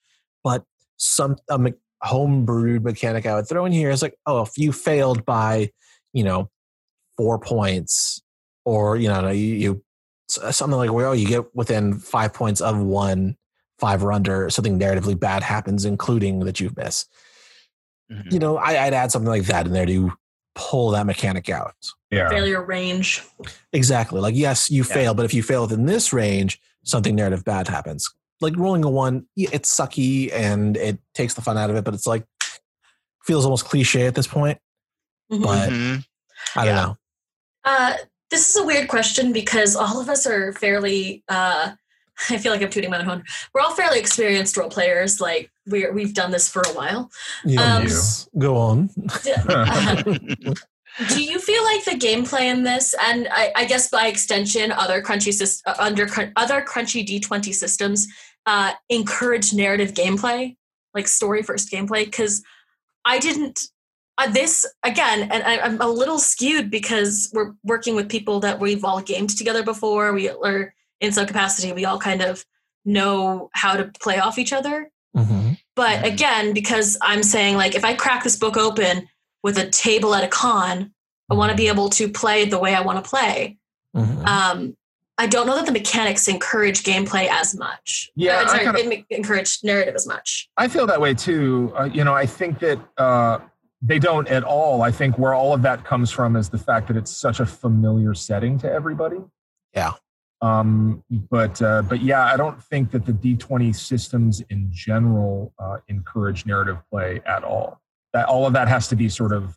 but 0.43 0.65
some 0.97 1.37
a 1.51 1.59
me- 1.59 1.75
homebrewed 2.05 2.83
mechanic 2.83 3.27
I 3.27 3.35
would 3.35 3.49
throw 3.49 3.65
in 3.65 3.73
here 3.73 3.91
is 3.91 4.03
like, 4.03 4.15
oh, 4.27 4.43
if 4.43 4.57
you 4.57 4.73
failed 4.73 5.25
by 5.25 5.71
you 6.13 6.25
know 6.25 6.51
four 7.17 7.39
points, 7.39 8.23
or 8.65 8.97
you 8.97 9.09
know 9.09 9.29
you, 9.31 9.55
you 9.55 9.85
something 10.29 10.77
like 10.77 10.93
where 10.93 11.07
oh 11.07 11.13
you 11.13 11.27
get 11.27 11.55
within 11.55 11.95
five 11.99 12.33
points 12.35 12.61
of 12.61 12.79
one 12.79 13.37
five 13.79 14.03
or 14.03 14.13
under, 14.13 14.51
something 14.51 14.79
narratively 14.79 15.19
bad 15.19 15.43
happens, 15.43 15.85
including 15.85 16.41
that 16.41 16.61
you 16.61 16.71
miss 16.77 17.07
Mhm. 18.11 18.33
you 18.33 18.39
know, 18.39 18.57
I, 18.57 18.87
I'd 18.87 18.95
add 18.95 19.13
something 19.13 19.29
like 19.29 19.45
that 19.45 19.67
in 19.67 19.73
there 19.75 19.85
to 19.85 20.11
pull 20.55 20.93
that 20.93 21.05
mechanic 21.05 21.51
out. 21.51 21.75
Yeah. 22.11 22.31
Failure 22.31 22.65
range. 22.65 23.23
Exactly. 23.75 24.19
Like, 24.21 24.35
yes, 24.35 24.71
you 24.71 24.83
Yeah. 24.89 24.95
fail, 24.95 25.15
but 25.15 25.27
if 25.27 25.35
you 25.35 25.43
fail 25.43 25.61
within 25.63 25.85
this 25.85 26.11
range, 26.11 26.59
something 26.85 27.15
narrative 27.15 27.45
bad 27.45 27.69
happens. 27.69 28.09
Like 28.41 28.57
rolling 28.57 28.85
a 28.85 28.91
one, 28.91 29.27
it's 29.37 29.75
sucky 29.75 30.33
and 30.33 30.77
it 30.77 30.99
takes 31.15 31.35
the 31.35 31.43
fun 31.43 31.59
out 31.59 31.71
of 31.71 31.77
it, 31.77 31.85
but 31.85 31.95
it's 31.95 32.07
like 32.07 32.25
feels 33.25 33.45
almost 33.45 33.65
cliche 33.65 34.07
at 34.07 34.15
this 34.15 34.27
point. 34.27 34.59
Mhm. 35.33 35.43
But 35.43 35.71
Mhm. 35.71 36.05
I 36.57 36.65
don't 36.65 36.75
Yeah. 36.77 36.83
know. 36.83 36.97
Uh, 37.65 37.95
this 38.31 38.49
is 38.49 38.57
a 38.57 38.65
weird 38.65 38.89
question 38.89 39.33
because 39.33 39.75
all 39.77 40.01
of 40.01 40.09
us 40.09 40.27
are 40.27 40.53
fairly. 40.53 41.25
Uh, 41.29 41.73
I 42.31 42.39
feel 42.39 42.53
like 42.53 42.63
I'm 42.63 42.71
tooting 42.71 42.91
my 42.91 42.99
own 42.99 43.05
horn. 43.05 43.25
We're 43.55 43.61
all 43.61 43.75
fairly 43.75 43.99
experienced 43.99 44.57
role 44.57 44.71
players. 44.71 45.21
Like 45.21 45.51
we're 45.67 45.93
we've 45.93 46.15
done 46.15 46.31
this 46.31 46.49
for 46.49 46.63
a 46.63 46.73
while. 46.73 47.11
Um, 47.45 47.51
Yes. 47.51 48.29
Go 48.39 48.57
on. 48.57 48.91
Uh, 49.49 50.55
do 51.07 51.23
you 51.23 51.39
feel 51.39 51.63
like 51.65 51.85
the 51.85 51.93
gameplay 51.93 52.43
in 52.53 52.65
this, 52.65 52.95
and 53.01 53.29
I, 53.31 53.53
I 53.55 53.65
guess 53.65 53.89
by 53.89 54.07
extension, 54.09 54.73
other 54.73 55.01
crunchy 55.03 55.33
sys- 55.33 55.63
uh, 55.67 55.75
under 55.79 56.07
other 56.37 56.61
crunchy 56.63 57.07
D20 57.07 57.55
systems, 57.55 58.07
uh, 58.47 58.73
encourage 58.89 59.53
narrative 59.53 59.93
gameplay, 59.95 60.57
like 60.95 61.07
story 61.09 61.43
first 61.43 61.71
gameplay? 61.71 62.05
Because 62.05 62.43
I 63.05 63.19
didn't. 63.19 63.61
Uh, 64.21 64.29
this 64.29 64.67
again, 64.83 65.31
and 65.31 65.45
I, 65.45 65.61
I'm 65.61 65.81
a 65.81 65.87
little 65.87 66.19
skewed 66.19 66.71
because 66.73 67.31
we're 67.33 67.53
working 67.63 67.95
with 67.95 68.09
people 68.09 68.41
that 68.41 68.59
we've 68.59 68.85
all 68.85 69.01
gamed 69.01 69.31
together 69.31 69.63
before. 69.63 70.13
We 70.13 70.29
are 70.29 70.75
in 71.01 71.13
some 71.13 71.27
capacity. 71.27 71.73
We 71.73 71.85
all 71.85 72.01
kind 72.01 72.21
of 72.23 72.45
know 72.85 73.49
how 73.53 73.77
to 73.77 73.93
play 74.01 74.19
off 74.19 74.37
each 74.39 74.53
other. 74.53 74.91
hmm 75.15 75.51
But 75.77 76.01
Mhm. 76.03 76.13
again, 76.13 76.53
because 76.53 76.99
I'm 77.01 77.23
saying 77.23 77.57
like 77.57 77.77
if 77.77 77.85
I 77.85 77.95
crack 77.95 78.25
this 78.25 78.35
book 78.35 78.57
open 78.57 79.07
with 79.49 79.57
a 79.57 79.71
table 79.71 80.15
at 80.15 80.23
a 80.23 80.29
con, 80.29 80.93
I 81.31 81.35
want 81.35 81.51
to 81.51 81.57
be 81.57 81.69
able 81.69 81.89
to 81.91 82.07
play 82.11 82.45
the 82.45 82.59
way 82.59 82.75
I 82.75 82.83
want 82.83 83.03
to 83.03 83.09
play. 83.09 83.57
hmm 83.95 84.23
Um, 84.27 84.77
I 85.17 85.27
don't 85.27 85.47
know 85.49 85.57
that 85.57 85.65
the 85.67 85.73
mechanics 85.73 86.29
encourage 86.29 86.83
gameplay 86.85 87.27
as 87.29 87.57
much. 87.57 88.11
Yeah, 88.15 88.43
Or, 88.43 88.45
I 88.45 88.47
sorry, 88.47 88.65
kinda- 88.67 88.81
it 88.81 88.89
ma- 89.11 89.17
encourage 89.17 89.59
narrative 89.65 89.95
as 89.95 90.07
much. 90.07 90.49
I 90.59 90.69
feel 90.69 90.87
that 90.87 91.01
way 91.01 91.15
too. 91.15 91.73
Uh, 91.79 91.85
you 91.85 92.05
know, 92.05 92.15
I 92.15 92.27
think 92.27 92.59
that 92.61 92.79
uh, 92.99 93.39
they 93.81 93.99
don't 93.99 94.29
at 94.29 94.45
all. 94.45 94.83
I 94.83 94.91
think 94.93 95.19
where 95.19 95.33
all 95.35 95.55
of 95.55 95.63
that 95.63 95.83
comes 95.85 96.11
from 96.11 96.37
is 96.37 96.51
the 96.51 96.59
fact 96.59 96.87
that 96.89 96.97
it's 96.97 97.11
such 97.11 97.41
a 97.41 97.47
familiar 97.47 98.13
setting 98.15 98.59
to 98.59 98.71
everybody. 98.71 99.17
Yeah. 99.75 99.93
Um, 100.43 101.03
but 101.31 101.61
uh, 101.63 101.83
but 101.83 102.01
yeah, 102.01 102.25
I 102.27 102.37
don't 102.37 102.63
think 102.63 102.91
that 102.93 103.05
the 103.07 103.13
D20 103.13 103.75
systems 103.75 104.41
in 104.51 104.69
general 104.71 105.53
uh, 105.59 105.79
encourage 105.89 106.47
narrative 106.47 106.79
play 106.93 107.21
at 107.27 107.43
all. 107.43 107.81
That 108.19 108.29
all 108.29 108.47
of 108.47 108.53
that 108.55 108.67
has 108.67 108.89
to 108.89 108.97
be 108.97 109.09
sort 109.09 109.33
of 109.33 109.57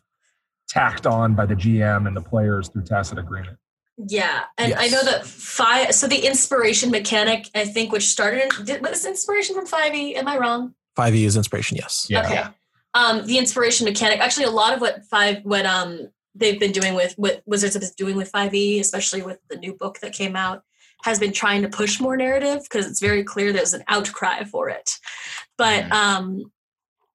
tacked 0.68 1.04
on 1.04 1.34
by 1.34 1.46
the 1.46 1.54
GM 1.54 2.06
and 2.06 2.16
the 2.16 2.20
players 2.20 2.68
through 2.68 2.84
tacit 2.84 3.18
agreement. 3.18 3.58
Yeah, 3.98 4.44
and 4.56 4.74
I 4.74 4.86
know 4.86 5.02
that 5.04 5.26
five. 5.26 5.92
So 5.96 6.06
the 6.06 6.24
inspiration 6.24 6.90
mechanic, 6.92 7.50
I 7.56 7.64
think, 7.64 7.90
which 7.90 8.04
started 8.08 8.44
in 8.58 8.64
did, 8.64 8.80
was 8.80 9.04
inspiration 9.04 9.56
from 9.56 9.66
Five 9.66 9.94
E. 9.96 10.14
Am 10.14 10.28
I 10.28 10.38
wrong? 10.38 10.74
5e 10.96 11.14
E 11.14 11.24
is 11.24 11.36
inspiration, 11.36 11.76
yes. 11.76 12.06
Yeah. 12.08 12.20
Okay. 12.24 12.44
Um, 12.94 13.26
the 13.26 13.36
inspiration 13.38 13.84
mechanic. 13.84 14.20
Actually, 14.20 14.46
a 14.46 14.50
lot 14.50 14.72
of 14.74 14.80
what 14.80 15.04
five 15.06 15.38
what 15.42 15.66
um 15.66 16.08
they've 16.36 16.60
been 16.60 16.72
doing 16.72 16.94
with 16.94 17.14
what 17.16 17.42
Wizards 17.44 17.74
is 17.74 17.90
doing 17.96 18.16
with 18.16 18.28
Five 18.30 18.54
E, 18.54 18.78
especially 18.78 19.22
with 19.22 19.38
the 19.50 19.56
new 19.56 19.74
book 19.74 19.98
that 20.02 20.12
came 20.12 20.36
out, 20.36 20.62
has 21.02 21.18
been 21.18 21.32
trying 21.32 21.62
to 21.62 21.68
push 21.68 21.98
more 22.00 22.16
narrative 22.16 22.62
because 22.62 22.86
it's 22.86 23.00
very 23.00 23.24
clear 23.24 23.52
there's 23.52 23.74
an 23.74 23.82
outcry 23.88 24.44
for 24.44 24.68
it. 24.68 24.98
But 25.58 25.84
Mhm. 25.86 25.92
um, 25.92 26.52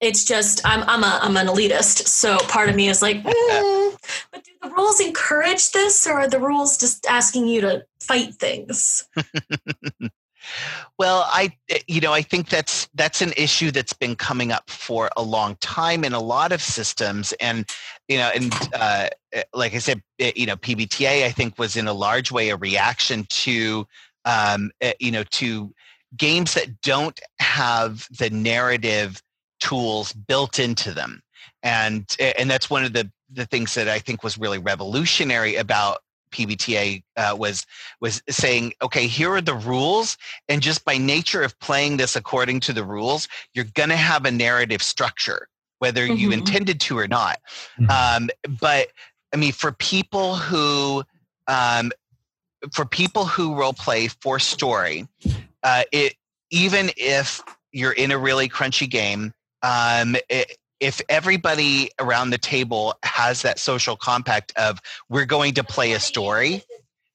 it's 0.02 0.24
just 0.24 0.62
I'm 0.66 0.84
I'm 0.84 1.04
a 1.04 1.20
I'm 1.22 1.38
an 1.38 1.48
elitist, 1.48 2.08
so 2.08 2.38
part 2.48 2.70
of 2.70 2.76
me 2.76 2.90
is 2.90 3.02
like, 3.02 3.24
"Mm, 3.24 3.98
but 4.32 4.44
do 4.44 4.52
the 4.62 4.70
rules 4.70 5.00
encourage 5.00 5.72
this, 5.72 6.06
or 6.06 6.14
are 6.14 6.30
the 6.30 6.40
rules 6.40 6.78
just 6.78 7.06
asking 7.08 7.48
you 7.48 7.62
to 7.62 7.86
fight 8.00 8.34
things? 8.36 9.08
Well, 10.98 11.28
I 11.28 11.56
eh, 11.70 11.80
you 11.88 12.02
know 12.02 12.14
I 12.14 12.22
think 12.22 12.50
that's 12.50 12.88
that's 12.96 13.22
an 13.22 13.34
issue 13.38 13.72
that's 13.72 13.94
been 13.94 14.16
coming 14.16 14.52
up 14.52 14.70
for 14.70 15.10
a 15.18 15.22
long 15.22 15.56
time 15.58 16.04
in 16.04 16.14
a 16.14 16.20
lot 16.20 16.52
of 16.52 16.62
systems, 16.62 17.34
and 17.40 17.66
you 18.08 18.18
know, 18.18 18.32
and 18.34 18.54
uh, 18.74 19.10
eh, 19.34 19.44
like 19.54 19.76
I 19.76 19.80
said, 19.80 20.02
you 20.20 20.46
know, 20.46 20.56
PBTA 20.56 21.26
I 21.26 21.32
think 21.32 21.60
was 21.60 21.76
in 21.76 21.88
a 21.88 21.94
large 21.94 22.32
way 22.32 22.50
a 22.50 22.56
reaction 22.56 23.26
to 23.30 23.86
um, 24.26 24.72
you 25.00 25.12
know 25.12 25.24
to 25.24 25.74
games 26.16 26.54
that 26.54 26.82
don't 26.82 27.20
have 27.40 28.08
the 28.18 28.30
narrative 28.30 29.22
tools 29.60 30.13
built 30.13 30.60
into 30.60 30.93
them, 30.93 31.22
and 31.63 32.15
and 32.20 32.50
that's 32.50 32.70
one 32.70 32.84
of 32.84 32.93
the 32.93 33.12
the 33.30 33.46
things 33.46 33.74
that 33.76 33.88
I 33.88 34.00
think 34.00 34.24
was 34.24 34.38
really 34.38 34.58
revolutionary 34.58 35.56
about 35.56 36.00
PBTA 36.32 37.04
uh, 37.15 37.36
was 37.38 37.65
was 38.00 38.22
saying, 38.30 38.74
okay, 38.82 39.08
here 39.08 39.32
are 39.32 39.41
the 39.41 39.56
rules, 39.56 40.17
and 40.50 40.62
just 40.62 40.86
by 40.86 40.98
nature 40.98 41.43
of 41.43 41.58
playing 41.60 41.98
this 41.98 42.15
according 42.15 42.60
to 42.62 42.74
the 42.74 42.84
rules, 42.84 43.28
you're 43.54 43.65
going 43.74 43.89
to 43.89 43.96
have 43.96 44.26
a 44.26 44.32
narrative 44.32 44.84
structure, 44.84 45.48
whether 45.80 46.06
you 46.06 46.30
Mhm. 46.30 46.34
intended 46.34 46.80
to 46.82 46.98
or 46.98 47.08
not. 47.08 47.39
Mhm. 47.80 47.89
Um, 47.89 48.30
but 48.60 48.89
I 49.34 49.38
mean, 49.38 49.52
for 49.52 49.72
people 49.72 50.36
who 50.36 51.04
um, 51.48 51.91
for 52.74 52.86
people 52.86 53.26
who 53.26 53.56
role 53.56 53.74
play 53.74 54.08
for 54.08 54.39
story, 54.39 55.08
uh, 55.63 55.84
it 55.91 56.15
even 56.50 56.91
if 56.98 57.41
you're 57.72 57.93
in 57.93 58.12
a 58.12 58.17
really 58.17 58.50
crunchy 58.50 58.89
game, 58.89 59.34
um, 59.62 60.15
it, 60.30 60.58
if 60.80 61.02
everybody 61.10 61.89
around 62.00 62.30
the 62.30 62.38
table 62.38 62.93
has 63.04 63.41
that 63.41 63.60
social 63.60 63.96
compact 63.96 64.54
of 64.58 64.80
we're 65.10 65.26
going 65.26 65.54
to 65.56 65.63
play 65.63 65.93
a 65.93 66.00
story, 66.00 66.63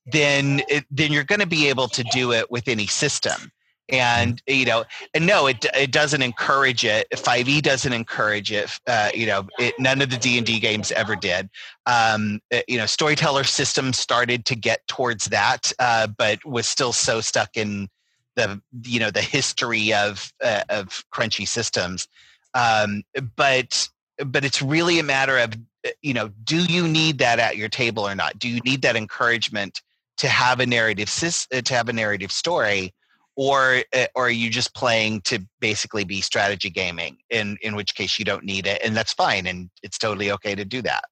then 0.06 0.62
it, 0.68 0.84
then 0.90 1.12
you're 1.12 1.24
going 1.24 1.40
to 1.40 1.46
be 1.46 1.68
able 1.68 1.88
to 1.88 2.02
do 2.04 2.32
it 2.32 2.50
with 2.50 2.68
any 2.68 2.86
system. 2.86 3.52
And 3.88 4.40
you 4.46 4.64
know, 4.64 4.84
and 5.12 5.26
no, 5.26 5.48
it 5.48 5.66
it 5.74 5.90
doesn't 5.92 6.22
encourage 6.22 6.84
it. 6.84 7.06
Five 7.18 7.48
E 7.48 7.60
doesn't 7.60 7.92
encourage 7.92 8.50
it. 8.50 8.70
Uh, 8.86 9.10
you 9.12 9.26
know, 9.26 9.46
it, 9.58 9.74
none 9.78 10.00
of 10.00 10.08
the 10.08 10.16
D 10.16 10.38
and 10.38 10.46
D 10.46 10.60
games 10.60 10.92
ever 10.92 11.14
did. 11.14 11.50
Um, 11.86 12.40
uh, 12.52 12.60
you 12.68 12.78
know, 12.78 12.86
storyteller 12.86 13.44
systems 13.44 13.98
started 13.98 14.46
to 14.46 14.54
get 14.56 14.86
towards 14.86 15.26
that, 15.26 15.72
uh, 15.78 16.06
but 16.06 16.42
was 16.44 16.66
still 16.66 16.92
so 16.92 17.20
stuck 17.20 17.50
in 17.56 17.88
the 18.36 18.62
you 18.84 18.98
know 18.98 19.10
the 19.10 19.20
history 19.20 19.92
of 19.92 20.32
uh, 20.42 20.62
of 20.70 21.04
crunchy 21.12 21.46
systems. 21.46 22.08
Um, 22.54 23.02
but 23.36 23.88
but 24.24 24.44
it's 24.44 24.62
really 24.62 24.98
a 24.98 25.02
matter 25.02 25.38
of 25.38 25.54
uh, 25.86 25.90
you 26.00 26.14
know, 26.14 26.30
do 26.44 26.64
you 26.64 26.86
need 26.86 27.18
that 27.18 27.38
at 27.38 27.56
your 27.56 27.68
table 27.68 28.06
or 28.06 28.14
not? 28.14 28.38
Do 28.38 28.48
you 28.48 28.60
need 28.60 28.82
that 28.82 28.96
encouragement 28.96 29.80
to 30.18 30.28
have 30.28 30.60
a 30.60 30.66
narrative 30.66 31.10
uh, 31.52 31.60
to 31.60 31.74
have 31.74 31.88
a 31.88 31.92
narrative 31.92 32.32
story? 32.32 32.94
Or, 33.34 33.82
uh, 33.96 34.06
or 34.14 34.26
are 34.26 34.30
you 34.30 34.50
just 34.50 34.74
playing 34.74 35.22
to 35.22 35.38
basically 35.58 36.04
be 36.04 36.20
strategy 36.20 36.68
gaming? 36.68 37.16
In 37.30 37.56
in 37.62 37.74
which 37.74 37.94
case 37.94 38.18
you 38.18 38.24
don't 38.26 38.44
need 38.44 38.66
it, 38.66 38.80
and 38.84 38.94
that's 38.94 39.14
fine, 39.14 39.46
and 39.46 39.70
it's 39.82 39.96
totally 39.96 40.30
okay 40.32 40.54
to 40.54 40.64
do 40.66 40.82
that. 40.82 41.04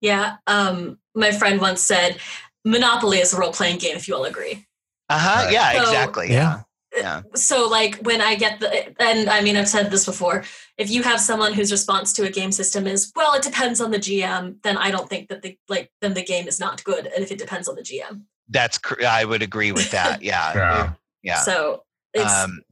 Yeah. 0.00 0.38
Um, 0.48 0.98
my 1.14 1.30
friend 1.30 1.60
once 1.60 1.80
said, 1.80 2.18
"Monopoly 2.64 3.18
is 3.18 3.32
a 3.32 3.38
role 3.38 3.52
playing 3.52 3.78
game." 3.78 3.96
If 3.96 4.08
you 4.08 4.16
all 4.16 4.24
agree. 4.24 4.66
Uh 5.08 5.18
huh. 5.18 5.44
Right. 5.44 5.52
Yeah. 5.52 5.72
So- 5.72 5.82
exactly. 5.82 6.30
Yeah. 6.30 6.62
Yeah. 6.96 7.22
so 7.34 7.68
like 7.68 7.96
when 8.02 8.20
I 8.20 8.34
get 8.34 8.60
the 8.60 8.94
and 9.02 9.30
I 9.30 9.40
mean 9.40 9.56
I've 9.56 9.68
said 9.68 9.90
this 9.90 10.04
before, 10.04 10.44
if 10.76 10.90
you 10.90 11.02
have 11.02 11.20
someone 11.20 11.52
whose 11.52 11.72
response 11.72 12.12
to 12.14 12.24
a 12.24 12.30
game 12.30 12.52
system 12.52 12.86
is, 12.86 13.12
well, 13.16 13.34
it 13.34 13.42
depends 13.42 13.80
on 13.80 13.90
the 13.90 13.98
GM, 13.98 14.56
then 14.62 14.76
I 14.76 14.90
don't 14.90 15.08
think 15.08 15.28
that 15.28 15.42
the 15.42 15.58
like 15.68 15.90
then 16.00 16.14
the 16.14 16.24
game 16.24 16.48
is 16.48 16.60
not 16.60 16.84
good. 16.84 17.06
And 17.06 17.22
if 17.22 17.30
it 17.32 17.38
depends 17.38 17.68
on 17.68 17.76
the 17.76 17.82
GM. 17.82 18.22
That's 18.48 18.78
cr- 18.78 19.04
I 19.06 19.24
would 19.24 19.42
agree 19.42 19.72
with 19.72 19.90
that. 19.92 20.22
Yeah. 20.22 20.52
Yeah. 20.54 20.92
Yeah. 21.22 21.38
So 21.38 21.84
it's 22.12 22.32
um, 22.32 22.62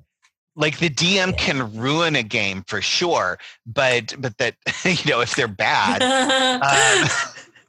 like 0.56 0.78
the 0.78 0.90
DM 0.90 1.36
can 1.36 1.74
ruin 1.76 2.16
a 2.16 2.22
game 2.22 2.64
for 2.66 2.82
sure, 2.82 3.38
but 3.66 4.14
but 4.18 4.36
that 4.38 4.56
you 4.84 5.10
know 5.10 5.20
if 5.20 5.34
they're 5.34 5.48
bad, 5.48 6.02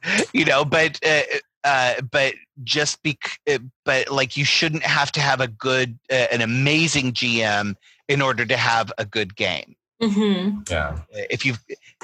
um, 0.04 0.24
you 0.32 0.44
know, 0.44 0.64
but 0.64 0.98
uh, 1.04 1.22
uh, 1.64 2.00
but 2.10 2.34
just 2.64 3.02
bec- 3.02 3.40
uh, 3.50 3.58
but 3.84 4.10
like 4.10 4.36
you 4.36 4.44
shouldn't 4.44 4.82
have 4.82 5.12
to 5.12 5.20
have 5.20 5.40
a 5.40 5.48
good 5.48 5.98
uh, 6.10 6.26
an 6.32 6.40
amazing 6.40 7.12
GM 7.12 7.76
in 8.08 8.20
order 8.20 8.44
to 8.44 8.56
have 8.56 8.92
a 8.98 9.04
good 9.04 9.36
game. 9.36 9.76
Mhm. 10.02 10.68
Yeah. 10.68 10.98
If 11.30 11.46
you 11.46 11.54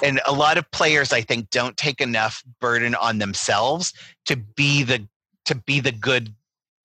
and 0.03 0.21
a 0.27 0.33
lot 0.33 0.57
of 0.57 0.71
players, 0.71 1.13
I 1.13 1.23
think, 1.23 1.51
don't 1.51 1.77
take 1.77 2.01
enough 2.01 2.45
burden 2.61 2.95
on 2.95 3.19
themselves 3.19 3.93
to 4.27 4.37
be 4.37 4.85
the 4.85 5.07
to 5.47 5.55
be 5.55 5.81
the 5.81 5.93
good 5.93 6.33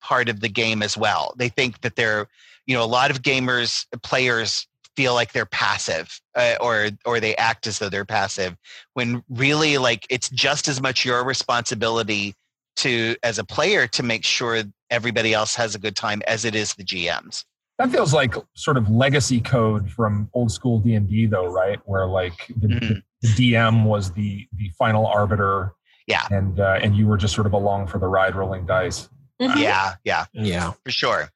part 0.00 0.28
of 0.28 0.40
the 0.40 0.48
game 0.48 0.82
as 0.82 0.96
well. 0.96 1.34
They 1.36 1.48
think 1.48 1.82
that 1.82 1.94
they're 1.96 2.26
you 2.66 2.76
know 2.76 2.82
a 2.82 2.86
lot 2.86 3.10
of 3.10 3.22
gamers 3.22 3.86
players 4.02 4.66
feel 4.96 5.14
like 5.14 5.32
they're 5.32 5.46
passive 5.46 6.20
uh, 6.34 6.54
or 6.60 6.90
or 7.04 7.20
they 7.20 7.36
act 7.36 7.66
as 7.66 7.78
though 7.78 7.88
they're 7.88 8.04
passive 8.04 8.56
when 8.94 9.22
really 9.28 9.76
like 9.78 10.06
it's 10.08 10.28
just 10.30 10.68
as 10.68 10.80
much 10.80 11.04
your 11.04 11.24
responsibility 11.24 12.34
to 12.76 13.16
as 13.22 13.38
a 13.38 13.44
player 13.44 13.86
to 13.88 14.02
make 14.02 14.24
sure 14.24 14.62
everybody 14.90 15.32
else 15.34 15.54
has 15.54 15.74
a 15.74 15.78
good 15.78 15.96
time 15.96 16.22
as 16.26 16.44
it 16.44 16.54
is 16.54 16.74
the 16.74 16.84
GMs. 16.84 17.44
That 17.78 17.90
feels 17.90 18.14
like 18.14 18.34
sort 18.54 18.76
of 18.76 18.88
legacy 18.88 19.40
code 19.40 19.90
from 19.90 20.30
old 20.32 20.52
school 20.52 20.78
D 20.78 20.94
and 20.94 21.08
D, 21.08 21.26
though, 21.26 21.46
right? 21.46 21.80
Where 21.86 22.06
like 22.06 22.46
the, 22.56 22.68
Mhm. 22.68 23.02
the 23.22 23.28
DM 23.28 23.84
was 23.84 24.12
the 24.12 24.46
the 24.56 24.68
final 24.78 25.06
arbiter, 25.06 25.72
Yeah. 26.06 26.26
and 26.30 26.60
uh, 26.60 26.78
and 26.82 26.96
you 26.96 27.06
were 27.08 27.16
just 27.16 27.34
sort 27.34 27.46
of 27.48 27.52
along 27.52 27.88
for 27.88 27.98
the 27.98 28.06
ride, 28.06 28.36
rolling 28.36 28.64
dice. 28.66 29.08
Mhm. 29.42 29.56
Yeah, 29.56 29.94
yeah, 30.04 30.26
Yeah, 30.32 30.72
for 30.84 30.90
sure. 30.92 31.30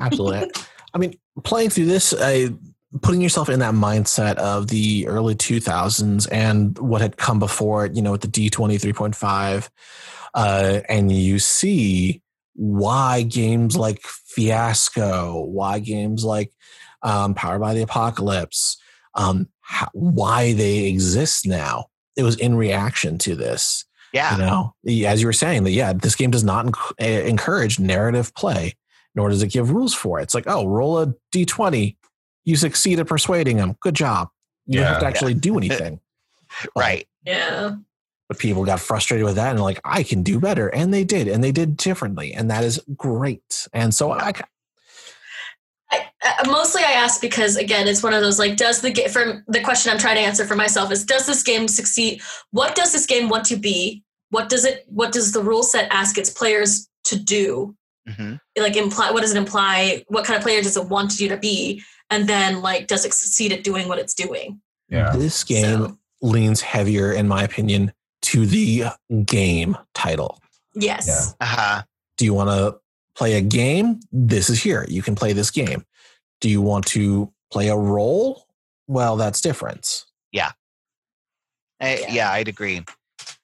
absolutely. 0.00 0.50
I 0.94 0.98
mean, 0.98 1.14
playing 1.44 1.70
through 1.70 1.86
this, 1.86 2.12
uh, 2.12 2.48
putting 3.02 3.20
yourself 3.20 3.48
in 3.48 3.60
that 3.60 3.74
mindset 3.74 4.34
of 4.36 4.68
the 4.68 5.06
early 5.06 5.34
2000s 5.36 6.26
and 6.32 6.76
what 6.78 7.00
had 7.02 7.16
come 7.18 7.38
before 7.38 7.84
it, 7.84 7.94
you 7.94 8.02
know, 8.02 8.10
with 8.12 8.22
the 8.22 8.28
D20 8.28 8.78
3.5, 8.78 9.68
uh, 10.34 10.80
and 10.88 11.10
you 11.12 11.38
see 11.38 12.22
why 12.54 13.22
games 13.22 13.76
like 13.76 14.00
Fiasco, 14.02 15.44
why 15.44 15.78
games 15.78 16.24
like 16.24 16.52
um, 17.02 17.34
Powered 17.34 17.60
by 17.60 17.74
the 17.74 17.82
Apocalypse, 17.82 18.76
um, 19.14 19.48
how, 19.60 19.88
why 19.92 20.52
they 20.54 20.84
exist 20.86 21.46
now. 21.46 21.86
It 22.16 22.22
was 22.24 22.36
in 22.36 22.56
reaction 22.56 23.18
to 23.18 23.36
this. 23.36 23.84
Yeah. 24.12 24.32
You 24.32 24.38
know, 24.38 24.74
as 25.06 25.20
you 25.20 25.26
were 25.26 25.32
saying, 25.32 25.64
that 25.64 25.70
yeah, 25.70 25.92
this 25.92 26.16
game 26.16 26.30
does 26.30 26.42
not 26.42 26.66
enc- 26.66 26.92
eh, 26.98 27.20
encourage 27.28 27.78
narrative 27.78 28.34
play, 28.34 28.74
nor 29.14 29.28
does 29.28 29.42
it 29.42 29.48
give 29.52 29.70
rules 29.70 29.94
for 29.94 30.18
it. 30.18 30.22
It's 30.24 30.34
like, 30.34 30.44
oh, 30.46 30.66
roll 30.66 30.98
a 30.98 31.14
d20, 31.32 31.96
you 32.44 32.56
succeed 32.56 32.98
at 32.98 33.06
persuading 33.06 33.58
them. 33.58 33.76
Good 33.80 33.94
job. 33.94 34.30
You 34.66 34.80
don't 34.80 34.88
have 34.88 34.98
to 35.00 35.04
Yeah. 35.04 35.08
actually 35.08 35.34
do 35.34 35.58
anything. 35.58 36.00
Right. 36.74 37.06
Yeah. 37.24 37.76
But 38.28 38.38
people 38.38 38.64
got 38.64 38.80
frustrated 38.80 39.24
with 39.24 39.36
that 39.36 39.52
and 39.52 39.60
like, 39.60 39.80
I 39.84 40.02
can 40.02 40.22
do 40.22 40.38
better, 40.38 40.68
and 40.68 40.92
they 40.92 41.02
did, 41.02 41.28
and 41.28 41.42
they 41.42 41.52
did 41.52 41.76
differently, 41.78 42.34
and 42.34 42.50
that 42.50 42.62
is 42.62 42.78
great. 42.94 43.66
And 43.72 43.94
so 43.94 44.12
I, 44.12 44.32
I, 45.90 46.06
uh, 46.22 46.50
mostly 46.50 46.82
I 46.82 46.92
ask 46.92 47.20
because 47.20 47.56
again, 47.56 47.88
it's 47.88 48.02
one 48.02 48.12
of 48.12 48.20
those 48.20 48.38
like, 48.38 48.56
does 48.56 48.80
the 48.80 48.90
game 48.90 49.08
from 49.08 49.44
the 49.48 49.60
question 49.60 49.90
I'm 49.92 49.98
trying 49.98 50.16
to 50.16 50.22
answer 50.22 50.44
for 50.44 50.56
myself 50.56 50.92
is, 50.92 51.04
does 51.04 51.26
this 51.26 51.42
game 51.42 51.68
succeed? 51.68 52.20
What 52.50 52.74
does 52.74 52.92
this 52.92 53.06
game 53.06 53.28
want 53.28 53.46
to 53.46 53.56
be? 53.56 54.02
What 54.30 54.48
does 54.48 54.64
it? 54.64 54.84
What 54.88 55.12
does 55.12 55.32
the 55.32 55.42
rule 55.42 55.62
set 55.62 55.88
ask 55.90 56.18
its 56.18 56.30
players 56.30 56.88
to 57.04 57.18
do? 57.18 57.74
hmm 58.06 58.34
Like 58.58 58.76
imply, 58.76 59.10
what 59.10 59.22
does 59.22 59.32
it 59.32 59.38
imply? 59.38 60.04
What 60.08 60.26
kind 60.26 60.36
of 60.36 60.42
player 60.42 60.60
does 60.62 60.76
it 60.76 60.88
want 60.88 61.18
you 61.18 61.28
to 61.30 61.36
be? 61.38 61.82
And 62.10 62.28
then 62.28 62.60
like, 62.60 62.86
does 62.86 63.04
it 63.04 63.14
succeed 63.14 63.52
at 63.52 63.64
doing 63.64 63.88
what 63.88 63.98
it's 63.98 64.14
doing? 64.14 64.60
Yeah. 64.90 65.14
this 65.14 65.44
game 65.44 65.62
So, 65.62 65.98
leans 66.22 66.60
heavier, 66.62 67.12
in 67.12 67.28
my 67.28 67.42
opinion, 67.44 67.92
to 68.22 68.46
the 68.46 68.84
game 69.24 69.76
title. 69.94 70.40
yes. 70.74 71.34
Uh 71.40 71.44
huh. 71.46 71.82
Do 72.16 72.24
you 72.24 72.34
want 72.34 72.50
to 72.50 72.78
play 73.16 73.34
a 73.34 73.40
game? 73.40 74.00
This 74.12 74.50
is 74.50 74.62
here. 74.62 74.84
You 74.88 75.02
can 75.02 75.14
play 75.14 75.32
this 75.32 75.50
game. 75.50 75.84
Do 76.40 76.48
you 76.48 76.60
want 76.60 76.86
to 76.88 77.32
play 77.52 77.68
a 77.68 77.76
role? 77.76 78.44
Well, 78.86 79.16
that's 79.16 79.40
different. 79.40 80.04
yeah. 80.32 80.52
Yeah. 81.80 82.06
yeah, 82.10 82.32
I'd 82.32 82.48
agree. 82.48 82.84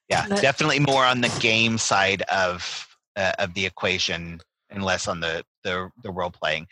Yeah, 0.09 0.25
But- 0.27 0.41
definitely 0.41 0.79
more 0.79 1.05
on 1.05 1.21
the 1.21 1.35
game 1.39 1.77
side 1.77 2.21
of 2.23 2.85
uh, 3.15 3.31
of 3.39 3.53
the 3.53 3.65
equation, 3.65 4.41
and 4.69 4.83
less 4.83 5.07
on 5.07 5.19
the 5.21 5.43
the 5.63 5.89
the 6.03 6.11
role 6.11 6.31
playing. 6.31 6.67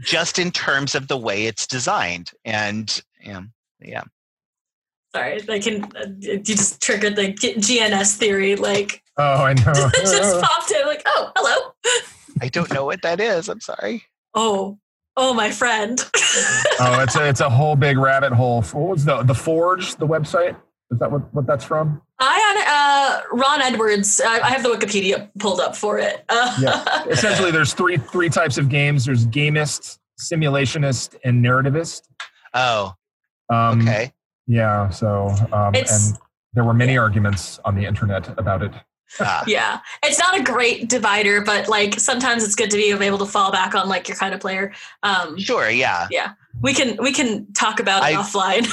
Just 0.00 0.38
in 0.38 0.50
terms 0.52 0.94
of 0.94 1.08
the 1.08 1.16
way 1.16 1.46
it's 1.46 1.66
designed, 1.66 2.30
and 2.44 3.02
yeah, 3.22 3.42
yeah. 3.80 4.02
Sorry, 5.18 5.40
I 5.48 5.58
can. 5.58 5.84
Uh, 5.96 6.06
you 6.20 6.38
just 6.38 6.80
triggered 6.80 7.16
the 7.16 7.32
GNS 7.32 8.16
theory. 8.16 8.56
Like, 8.56 9.02
Oh, 9.16 9.42
I 9.44 9.52
know. 9.54 9.62
it 9.74 9.94
just 10.16 10.40
popped 10.40 10.70
in. 10.70 10.86
Like, 10.86 11.02
oh, 11.06 11.32
hello. 11.36 11.72
I 12.40 12.48
don't 12.48 12.72
know 12.72 12.84
what 12.84 13.02
that 13.02 13.20
is. 13.20 13.48
I'm 13.48 13.60
sorry. 13.60 14.04
Oh, 14.34 14.78
oh, 15.16 15.34
my 15.34 15.50
friend. 15.50 15.98
oh, 16.80 17.00
it's 17.02 17.16
a 17.16 17.28
it's 17.28 17.40
a 17.40 17.50
whole 17.50 17.74
big 17.74 17.98
rabbit 17.98 18.32
hole. 18.32 18.62
What 18.62 18.90
was 18.90 19.04
the 19.04 19.22
the 19.24 19.34
Forge? 19.34 19.96
The 19.96 20.06
website? 20.06 20.56
Is 20.90 20.98
that 21.00 21.10
what 21.10 21.34
what 21.34 21.46
that's 21.46 21.64
from? 21.64 22.00
I 22.20 22.38
had 22.38 23.20
uh, 23.22 23.36
Ron 23.36 23.60
Edwards. 23.62 24.20
I, 24.24 24.38
I 24.40 24.48
have 24.50 24.62
the 24.62 24.68
Wikipedia 24.70 25.28
pulled 25.38 25.60
up 25.60 25.74
for 25.76 25.98
it. 25.98 26.24
Uh, 26.28 26.56
Yeah. 26.60 27.04
Essentially, 27.08 27.50
there's 27.50 27.74
three 27.74 27.96
three 27.96 28.28
types 28.28 28.56
of 28.56 28.68
games. 28.68 29.04
There's 29.04 29.26
gamist, 29.26 29.98
simulationist, 30.20 31.16
and 31.24 31.44
narrativist. 31.44 32.02
Oh, 32.54 32.94
Um, 33.50 33.80
okay. 33.82 34.12
Yeah. 34.48 34.88
So, 34.88 35.28
um, 35.52 35.74
and 35.74 36.18
there 36.54 36.64
were 36.64 36.74
many 36.74 36.98
arguments 36.98 37.60
on 37.64 37.76
the 37.76 37.84
internet 37.84 38.36
about 38.38 38.62
it. 38.62 38.72
Ah, 39.20 39.44
yeah, 39.46 39.80
it's 40.02 40.18
not 40.18 40.38
a 40.38 40.42
great 40.42 40.88
divider, 40.88 41.40
but 41.42 41.68
like 41.68 42.00
sometimes 42.00 42.42
it's 42.42 42.54
good 42.54 42.70
to 42.70 42.76
be 42.76 42.90
able 42.90 43.18
to 43.18 43.26
fall 43.26 43.52
back 43.52 43.74
on 43.74 43.88
like 43.88 44.08
your 44.08 44.16
kind 44.16 44.34
of 44.34 44.40
player. 44.40 44.72
Um, 45.02 45.38
sure. 45.38 45.70
Yeah. 45.70 46.08
Yeah. 46.10 46.32
We 46.60 46.74
can 46.74 46.96
we 47.00 47.12
can 47.12 47.50
talk 47.52 47.78
about 47.78 48.02
it 48.02 48.18
I- 48.18 48.20
offline 48.20 48.66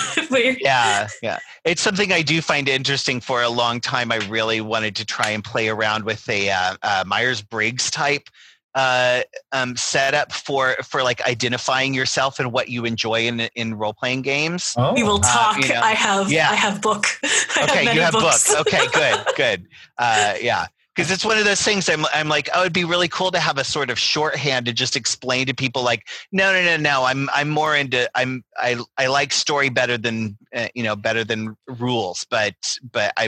yeah 0.59 1.07
yeah 1.21 1.38
it's 1.65 1.83
something 1.83 2.11
i 2.11 2.23
do 2.23 2.41
find 2.41 2.67
interesting 2.67 3.21
for 3.21 3.43
a 3.43 3.49
long 3.49 3.79
time 3.79 4.11
i 4.11 4.17
really 4.27 4.59
wanted 4.59 4.95
to 4.95 5.05
try 5.05 5.29
and 5.29 5.43
play 5.43 5.69
around 5.69 6.03
with 6.03 6.27
a 6.27 6.49
uh, 6.49 6.77
uh, 6.81 7.03
myers-briggs 7.05 7.91
type 7.91 8.27
uh, 8.75 9.21
um, 9.53 9.75
setup 9.75 10.31
for 10.33 10.75
for 10.83 11.01
like 11.01 11.21
identifying 11.25 11.93
yourself 11.93 12.39
and 12.39 12.51
what 12.51 12.69
you 12.69 12.85
enjoy 12.85 13.25
in 13.25 13.39
in 13.55 13.73
role-playing 13.75 14.21
games 14.21 14.73
Oh, 14.77 14.93
We 14.93 15.03
will 15.03 15.21
Uh, 15.23 15.31
talk. 15.33 15.57
you 15.57 15.69
know, 15.73 15.79
I 15.81 15.93
have 15.93 16.31
yeah. 16.31 16.49
I 16.51 16.55
have 16.55 16.81
book. 16.81 17.05
I 17.55 17.63
okay 17.63 17.85
many 17.85 17.95
you 17.97 18.01
have 18.03 18.11
books. 18.13 18.53
books 18.53 18.67
okay 18.67 18.85
good 18.93 19.25
good 19.38 19.67
uh, 19.97 20.33
yeah 20.41 20.65
because 20.95 21.11
it's 21.11 21.25
one 21.25 21.38
of 21.38 21.43
those 21.45 21.61
things 21.61 21.89
I'm, 21.89 22.05
I'm 22.13 22.27
like 22.29 22.49
oh 22.55 22.61
it'd 22.61 22.73
be 22.73 22.85
really 22.85 23.07
cool 23.09 23.31
to 23.31 23.39
have 23.39 23.57
a 23.57 23.63
sort 23.63 23.89
of 23.89 23.97
shorthand 23.99 24.65
to 24.67 24.73
just 24.73 24.95
explain 24.95 25.45
to 25.47 25.53
people 25.53 25.83
like 25.83 26.07
no 26.31 26.51
no 26.53 26.63
no 26.63 26.77
no 26.77 27.03
i'm 27.05 27.29
i'm 27.33 27.49
more 27.49 27.75
into 27.75 28.09
i'm 28.15 28.43
i 28.57 28.77
i 28.97 29.07
like 29.07 29.31
story 29.33 29.69
better 29.69 29.97
than 29.97 30.38
uh, 30.55 30.67
you 30.73 30.83
know 30.83 30.95
better 30.95 31.23
than 31.25 31.55
rules 31.67 32.25
but 32.29 32.55
but 32.91 33.11
i 33.17 33.27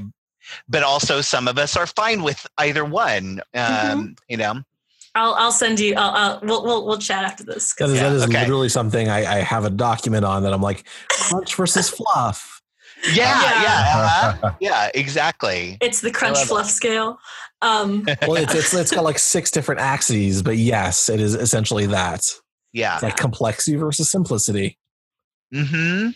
but 0.70 0.82
also 0.84 1.20
some 1.20 1.48
of 1.48 1.58
us 1.58 1.76
are 1.76 1.88
fine 1.88 2.24
with 2.24 2.48
either 2.58 2.86
one 2.86 3.42
um 3.54 4.16
you 4.30 4.38
know 4.38 4.62
I'll 5.18 5.34
I'll 5.34 5.52
send 5.52 5.80
you. 5.80 5.96
I'll, 5.96 6.12
I'll 6.12 6.40
we'll, 6.44 6.64
we'll 6.64 6.86
we'll 6.86 6.98
chat 6.98 7.24
after 7.26 7.44
this. 7.44 7.74
'cause, 7.74 7.90
That 7.90 7.96
is, 7.96 8.00
yeah. 8.02 8.10
that 8.10 8.16
is 8.16 8.24
okay. 8.24 8.40
literally 8.42 8.70
something 8.70 9.10
I, 9.10 9.40
I 9.40 9.40
have 9.40 9.66
a 9.66 9.70
document 9.70 10.24
on 10.26 10.44
that 10.44 10.54
I'm 10.54 10.62
like, 10.62 10.88
crunch 11.10 11.56
versus 11.56 11.90
fluff. 11.90 12.62
yeah 13.14 13.42
Yeah. 13.44 13.62
yeah 13.62 13.98
uh-huh. 14.42 14.52
yeah 14.60 14.90
exactly 14.96 15.78
It's 15.82 16.02
the 16.02 16.12
crunch 16.12 16.36
love 16.36 16.44
it. 16.46 16.48
fluff 16.48 16.70
scale. 16.70 17.20
Um, 17.62 18.06
Well, 18.22 18.36
it's, 18.38 18.54
it's, 18.54 18.74
it's 18.74 18.92
got 18.92 19.04
like 19.04 19.18
six 19.20 19.50
different 19.52 19.82
axes, 19.82 20.42
but 20.44 20.58
yes, 20.58 21.10
it 21.10 21.20
is 21.20 21.34
essentially 21.36 21.88
that. 21.88 22.24
yeah 22.74 22.94
It's 22.96 23.04
like 23.04 23.18
complexity 23.18 23.76
versus 23.78 24.10
simplicity. 24.10 24.78
mm-hmm 25.54 26.10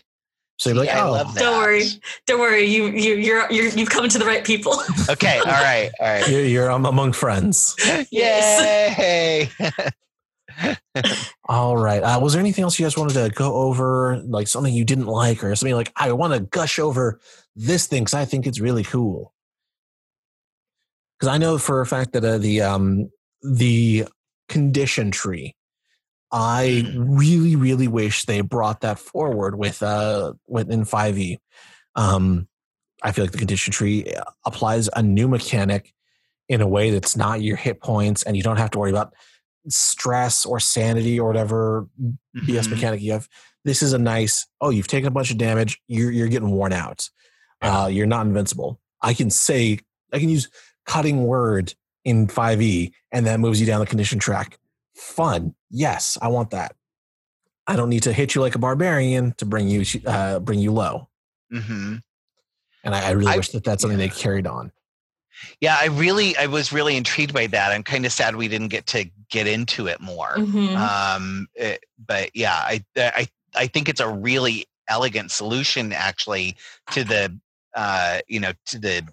So 0.62 0.70
you're 0.70 0.78
like, 0.78 0.90
Yeah, 0.90 1.06
I 1.06 1.08
oh, 1.08 1.12
love 1.14 1.34
that. 1.34 1.40
don't 1.40 1.58
worry, 1.58 1.84
don't 2.28 2.40
worry. 2.40 2.66
You 2.66 2.86
you 2.90 3.16
you're 3.16 3.52
you're 3.52 3.70
you've 3.70 3.90
come 3.90 4.08
to 4.08 4.20
the 4.20 4.26
right 4.26 4.46
people. 4.46 4.80
okay 5.10 5.40
all 5.40 5.46
right 5.46 5.90
all 6.00 6.08
right 6.08 6.30
you're, 6.30 6.46
you're 6.46 6.72
um, 6.72 6.86
among 6.86 7.14
friends. 7.14 7.76
Yes. 8.12 9.00
yay 9.02 9.50
All 11.50 11.76
right. 11.78 12.04
Uh, 12.04 12.20
was 12.20 12.34
there 12.34 12.40
anything 12.40 12.64
else 12.64 12.78
you 12.78 12.86
guys 12.86 12.96
wanted 12.96 13.14
to 13.16 13.34
go 13.34 13.56
over, 13.56 14.22
like 14.28 14.48
something 14.48 14.72
you 14.72 14.86
didn't 14.86 15.08
like, 15.08 15.44
or 15.44 15.56
something 15.56 15.74
like 15.74 15.92
I 15.96 16.12
want 16.12 16.34
to 16.34 16.42
gush 16.42 16.78
over 16.78 17.20
this 17.56 17.88
thing 17.88 18.04
because 18.04 18.14
I 18.14 18.26
think 18.26 18.46
it's 18.46 18.60
really 18.60 18.84
cool? 18.84 19.34
Because 21.20 21.34
I 21.34 21.40
know 21.40 21.58
for 21.58 21.82
a 21.82 21.88
fact 21.88 22.14
that 22.14 22.24
uh, 22.24 22.38
the 22.38 22.62
um, 22.62 23.10
the 23.42 24.06
condition 24.48 25.10
tree 25.10 25.56
I 26.32 26.92
really, 26.96 27.56
really 27.56 27.88
wish 27.88 28.26
they 28.26 28.42
brought 28.42 28.82
that 28.82 29.00
forward 29.00 29.58
with 29.58 29.84
uh 29.84 30.34
within 30.48 30.84
5e. 30.86 31.38
Um, 31.96 32.48
I 33.04 33.12
feel 33.12 33.26
like 33.26 33.32
the 33.32 33.38
condition 33.38 33.74
tree 33.74 34.06
applies 34.46 34.90
a 34.96 35.02
new 35.04 35.28
mechanic 35.28 35.94
in 36.48 36.62
a 36.62 36.68
way 36.68 36.92
that's 36.92 37.16
not 37.18 37.42
your 37.42 37.58
hit 37.58 37.82
points, 37.82 38.24
and 38.24 38.38
you 38.38 38.44
don't 38.44 38.58
have 38.58 38.72
to 38.72 38.80
worry 38.80 38.92
about 38.92 39.14
stress 39.68 40.46
or 40.46 40.60
sanity 40.60 41.20
or 41.20 41.28
whatever 41.28 41.88
BS 42.36 42.68
Mhm. 42.68 42.72
mechanic 42.72 43.02
you 43.02 43.12
have. 43.14 43.28
This 43.64 43.82
is 43.84 43.94
a 43.94 43.98
nice. 44.00 44.48
Oh, 44.60 44.70
you've 44.70 44.88
taken 44.88 45.08
a 45.08 45.12
bunch 45.12 45.32
of 45.32 45.38
damage. 45.38 45.80
You're 45.88 46.12
you're 46.12 46.28
getting 46.30 46.52
worn 46.52 46.74
out. 46.74 47.10
Uh, 47.62 47.90
you're 47.92 48.08
not 48.08 48.26
invincible. 48.26 48.80
I 49.02 49.14
can 49.14 49.30
say 49.30 49.80
I 50.14 50.20
can 50.20 50.30
use 50.30 50.50
cutting 50.86 51.24
word 51.26 51.74
in 52.04 52.28
5e, 52.28 52.92
and 53.12 53.28
that 53.28 53.40
moves 53.40 53.60
you 53.60 53.68
down 53.68 53.80
the 53.80 53.86
condition 53.86 54.18
track. 54.20 54.58
Fun. 55.02 55.56
Yes, 55.72 56.16
I 56.22 56.28
want 56.28 56.52
that. 56.52 56.76
I 57.66 57.76
don't 57.76 57.90
need 57.90 58.04
to 58.04 58.14
hit 58.14 58.36
you 58.36 58.42
like 58.42 58.54
a 58.54 58.60
barbarian 58.60 59.34
to 59.38 59.46
bring 59.46 59.68
you 59.68 59.84
uh, 60.06 60.40
bring 60.40 60.60
you 60.60 60.72
low. 60.72 61.10
Mhm. 61.52 62.02
And 62.84 62.96
I, 62.96 63.08
I 63.08 63.12
really 63.12 63.32
I- 63.34 63.38
wish 63.38 63.50
that 63.50 63.64
that's 63.64 63.82
something 63.82 63.98
they 63.98 64.10
carried 64.10 64.46
on. 64.46 64.72
Yeah, 65.60 65.76
I 65.80 65.86
really, 65.88 66.38
I 66.38 66.46
was 66.46 66.72
really 66.72 66.96
intrigued 66.96 67.34
by 67.34 67.48
that. 67.48 67.72
I'm 67.72 67.82
kind 67.84 68.06
of 68.06 68.12
sad 68.12 68.36
we 68.36 68.48
didn't 68.48 68.68
get 68.68 68.86
to 68.88 69.10
get 69.32 69.48
into 69.48 69.88
it 69.88 70.00
more. 70.00 70.36
Mhm. 70.38 70.76
Um, 70.78 71.48
it- 71.56 71.84
but 72.06 72.30
yeah, 72.36 72.54
I, 72.56 72.84
I, 72.96 73.28
I 73.56 73.66
think 73.68 73.90
it's 73.90 74.02
a 74.02 74.08
really 74.10 74.66
elegant 74.88 75.32
solution 75.32 75.94
actually 75.94 76.56
to 76.92 77.04
the, 77.04 77.36
uh, 77.76 78.20
you 78.28 78.40
know, 78.40 78.52
to 78.68 78.78
the, 78.78 79.04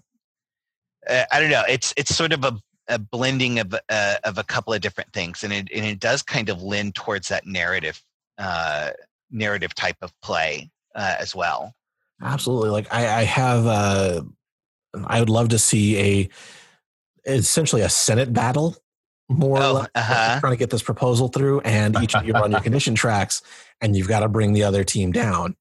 uh, 1.09 1.23
I 1.31 1.39
don't 1.39 1.49
know. 1.49 1.63
It's 1.67 1.93
it's 1.97 2.15
sort 2.15 2.31
of 2.33 2.43
a, 2.43 2.55
a 2.89 2.99
blending 2.99 3.59
of 3.59 3.73
uh, 3.89 4.15
of 4.23 4.37
a 4.37 4.43
couple 4.43 4.73
of 4.73 4.81
different 4.81 5.13
things, 5.13 5.43
and 5.43 5.53
it 5.53 5.69
and 5.73 5.85
it 5.85 5.99
does 5.99 6.21
kind 6.21 6.49
of 6.49 6.61
lend 6.61 6.95
towards 6.95 7.29
that 7.29 7.45
narrative, 7.45 8.03
uh, 8.37 8.91
narrative 9.31 9.73
type 9.75 9.97
of 10.01 10.11
play 10.21 10.69
uh, 10.95 11.15
as 11.19 11.35
well. 11.35 11.73
Absolutely. 12.21 12.69
Like 12.69 12.93
I, 12.93 13.21
I 13.21 13.23
have 13.23 13.65
uh 13.65 14.21
I 15.05 15.19
would 15.19 15.29
love 15.29 15.49
to 15.49 15.59
see 15.59 15.97
a 15.97 16.29
essentially 17.25 17.81
a 17.81 17.89
Senate 17.89 18.33
battle 18.33 18.75
more 19.29 19.57
or 19.57 19.63
Oh, 19.63 19.85
uh-huh. 19.93 20.39
trying 20.39 20.53
to 20.53 20.57
get 20.57 20.69
this 20.71 20.81
proposal 20.81 21.27
through 21.27 21.61
and 21.61 21.95
each 22.01 22.15
of 22.15 22.25
you 22.25 22.33
run 22.33 22.51
your 22.51 22.59
condition 22.61 22.95
tracks 22.95 23.41
and 23.79 23.95
you've 23.95 24.07
got 24.07 24.21
to 24.21 24.27
bring 24.27 24.53
the 24.53 24.63
other 24.63 24.83
team 24.83 25.11
down. 25.11 25.55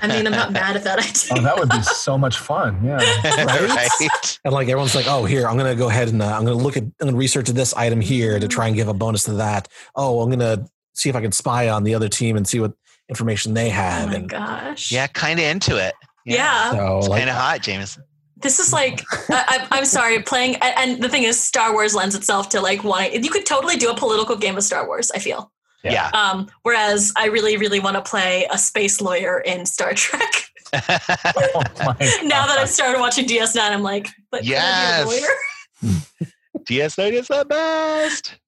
I 0.00 0.06
mean, 0.08 0.26
I'm 0.26 0.32
not 0.32 0.52
mad 0.52 0.76
at 0.76 0.84
that 0.84 0.98
idea. 0.98 1.32
Oh, 1.38 1.42
that 1.42 1.58
would 1.58 1.68
be 1.68 1.82
so 1.82 2.16
much 2.16 2.38
fun. 2.38 2.82
Yeah. 2.84 2.98
Right? 3.24 3.68
right? 4.00 4.38
And 4.44 4.54
like 4.54 4.68
everyone's 4.68 4.94
like, 4.94 5.06
oh, 5.08 5.24
here, 5.24 5.46
I'm 5.46 5.56
going 5.56 5.70
to 5.70 5.76
go 5.78 5.88
ahead 5.88 6.08
and 6.08 6.22
uh, 6.22 6.26
I'm 6.26 6.44
going 6.44 6.56
to 6.56 6.62
look 6.62 6.76
at, 6.76 6.82
I'm 6.82 6.92
going 7.00 7.12
to 7.12 7.18
research 7.18 7.48
this 7.48 7.74
item 7.74 8.00
here 8.00 8.38
to 8.38 8.48
try 8.48 8.66
and 8.66 8.76
give 8.76 8.88
a 8.88 8.94
bonus 8.94 9.24
to 9.24 9.32
that. 9.34 9.68
Oh, 9.94 10.20
I'm 10.20 10.28
going 10.28 10.38
to 10.40 10.66
see 10.94 11.08
if 11.08 11.16
I 11.16 11.20
can 11.20 11.32
spy 11.32 11.68
on 11.68 11.82
the 11.84 11.94
other 11.94 12.08
team 12.08 12.36
and 12.36 12.46
see 12.46 12.60
what 12.60 12.72
information 13.08 13.54
they 13.54 13.68
have. 13.70 14.04
Oh 14.08 14.10
my 14.10 14.14
and 14.16 14.28
gosh. 14.28 14.90
Yeah, 14.92 15.06
kind 15.08 15.38
of 15.38 15.44
into 15.44 15.76
it. 15.76 15.94
Yeah. 16.24 16.70
so 16.72 16.98
It's 16.98 17.08
like, 17.08 17.18
kind 17.20 17.30
of 17.30 17.36
hot, 17.36 17.62
James. 17.62 17.98
This 18.36 18.58
is 18.58 18.72
like, 18.72 19.02
I, 19.28 19.66
I, 19.70 19.78
I'm 19.78 19.84
sorry, 19.84 20.20
playing, 20.22 20.56
and- 20.56 20.74
and 20.92 21.02
the 21.02 21.08
thing 21.08 21.22
is, 21.24 21.40
Star 21.40 21.72
Wars 21.72 21.94
lends 21.94 22.14
itself 22.14 22.48
to 22.50 22.60
like 22.60 22.82
wanting, 22.84 23.22
you 23.22 23.30
could 23.30 23.46
totally 23.46 23.76
do 23.76 23.90
a 23.90 23.94
political 23.94 24.36
game 24.36 24.56
of 24.56 24.64
Star 24.64 24.86
Wars, 24.86 25.10
I 25.14 25.18
feel. 25.18 25.52
Yeah. 25.84 25.92
Yeah. 25.92 26.10
Um, 26.12 26.48
whereas 26.62 27.12
I 27.16 27.26
really, 27.26 27.56
really 27.56 27.80
want 27.80 27.96
to 27.96 28.02
play 28.02 28.46
a 28.52 28.58
space 28.58 29.00
lawyer 29.00 29.40
in 29.40 29.66
Star 29.66 29.94
Trek. 29.94 30.30
Oh 30.74 31.94
now 32.22 32.46
that 32.46 32.56
I've 32.58 32.68
started 32.68 32.98
watching 32.98 33.26
DS9, 33.26 33.58
I'm 33.60 33.82
like, 33.82 34.08
but 34.30 34.44
Yes. 34.44 35.06
lawyer? 35.06 35.92
DS9 36.66 37.12
is 37.12 37.28
the 37.28 37.44
best. 37.46 38.38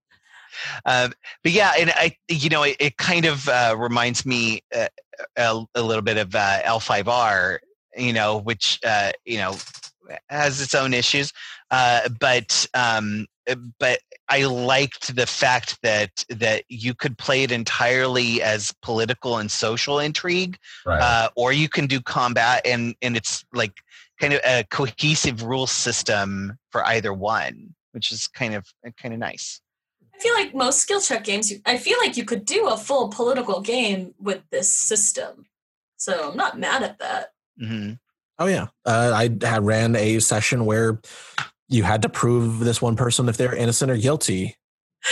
Um, 0.86 1.12
but 1.42 1.52
yeah, 1.52 1.72
and 1.78 1.90
I, 1.96 2.16
you 2.28 2.48
know, 2.48 2.62
it, 2.62 2.76
it 2.78 2.96
kind 2.96 3.24
of 3.24 3.48
uh, 3.48 3.74
reminds 3.76 4.24
me 4.24 4.62
uh, 4.74 4.86
a, 5.36 5.64
a 5.74 5.82
little 5.82 6.02
bit 6.02 6.16
of 6.16 6.34
uh, 6.34 6.62
L5R, 6.62 7.58
you 7.96 8.12
know, 8.12 8.38
which 8.38 8.78
uh, 8.86 9.12
you 9.24 9.38
know 9.38 9.56
has 10.28 10.60
its 10.60 10.74
own 10.74 10.94
issues, 10.94 11.32
uh, 11.70 12.08
but 12.20 12.66
um, 12.74 13.26
but 13.78 14.00
I 14.28 14.44
liked 14.44 15.14
the 15.14 15.26
fact 15.26 15.78
that 15.82 16.24
that 16.28 16.64
you 16.68 16.94
could 16.94 17.18
play 17.18 17.42
it 17.42 17.52
entirely 17.52 18.42
as 18.42 18.72
political 18.82 19.38
and 19.38 19.50
social 19.50 19.98
intrigue, 19.98 20.56
Right. 20.86 21.02
uh, 21.02 21.28
or 21.36 21.52
you 21.52 21.68
can 21.68 21.86
do 21.86 22.00
combat 22.00 22.62
and 22.64 22.94
and 23.02 23.16
it's 23.16 23.44
like 23.52 23.74
kind 24.20 24.32
of 24.32 24.40
a 24.44 24.64
cohesive 24.70 25.42
rule 25.42 25.66
system 25.66 26.56
for 26.70 26.84
either 26.86 27.12
one 27.12 27.74
which 27.92 28.12
is 28.12 28.26
kind 28.28 28.54
of 28.54 28.64
kind 29.00 29.12
of 29.12 29.20
nice 29.20 29.60
I 30.14 30.18
feel 30.20 30.34
like 30.34 30.54
most 30.54 30.78
skill 30.78 31.00
check 31.00 31.24
games, 31.24 31.52
I 31.66 31.76
feel 31.76 31.98
like 32.00 32.16
you 32.16 32.24
could 32.24 32.44
do 32.44 32.68
a 32.68 32.76
full 32.76 33.08
political 33.08 33.60
game 33.60 34.14
with 34.18 34.42
this 34.50 34.72
system. 34.72 35.46
So 35.96 36.30
I'm 36.30 36.36
not 36.36 36.58
mad 36.58 36.82
at 36.84 36.98
that. 37.00 37.32
hmm 37.58 37.92
Oh 38.38 38.46
yeah, 38.46 38.66
uh, 38.84 39.12
I 39.14 39.30
had 39.46 39.64
ran 39.64 39.94
a 39.94 40.18
session 40.18 40.66
where 40.66 41.00
you 41.68 41.82
had 41.82 42.02
to 42.02 42.08
prove 42.08 42.60
this 42.60 42.80
one 42.82 42.96
person 42.96 43.28
if 43.28 43.36
they're 43.36 43.54
innocent 43.54 43.90
or 43.90 43.96
guilty, 43.96 44.56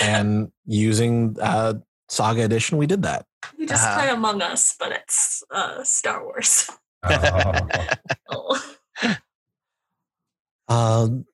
and 0.03 0.50
using 0.66 1.36
uh, 1.40 1.74
Saga 2.09 2.42
Edition, 2.44 2.78
we 2.78 2.86
did 2.86 3.03
that. 3.03 3.24
You 3.59 3.66
just 3.66 3.82
Uh-huh. 3.84 4.00
play 4.00 4.11
Among 4.11 4.40
Us, 4.42 4.74
but 4.78 4.92
it's 4.92 5.42
uh, 5.50 5.82
Star 5.84 6.22
Wars. 6.24 6.68
Oh. 7.05 7.68
Oh. 8.30 8.61
Um, 10.68 11.26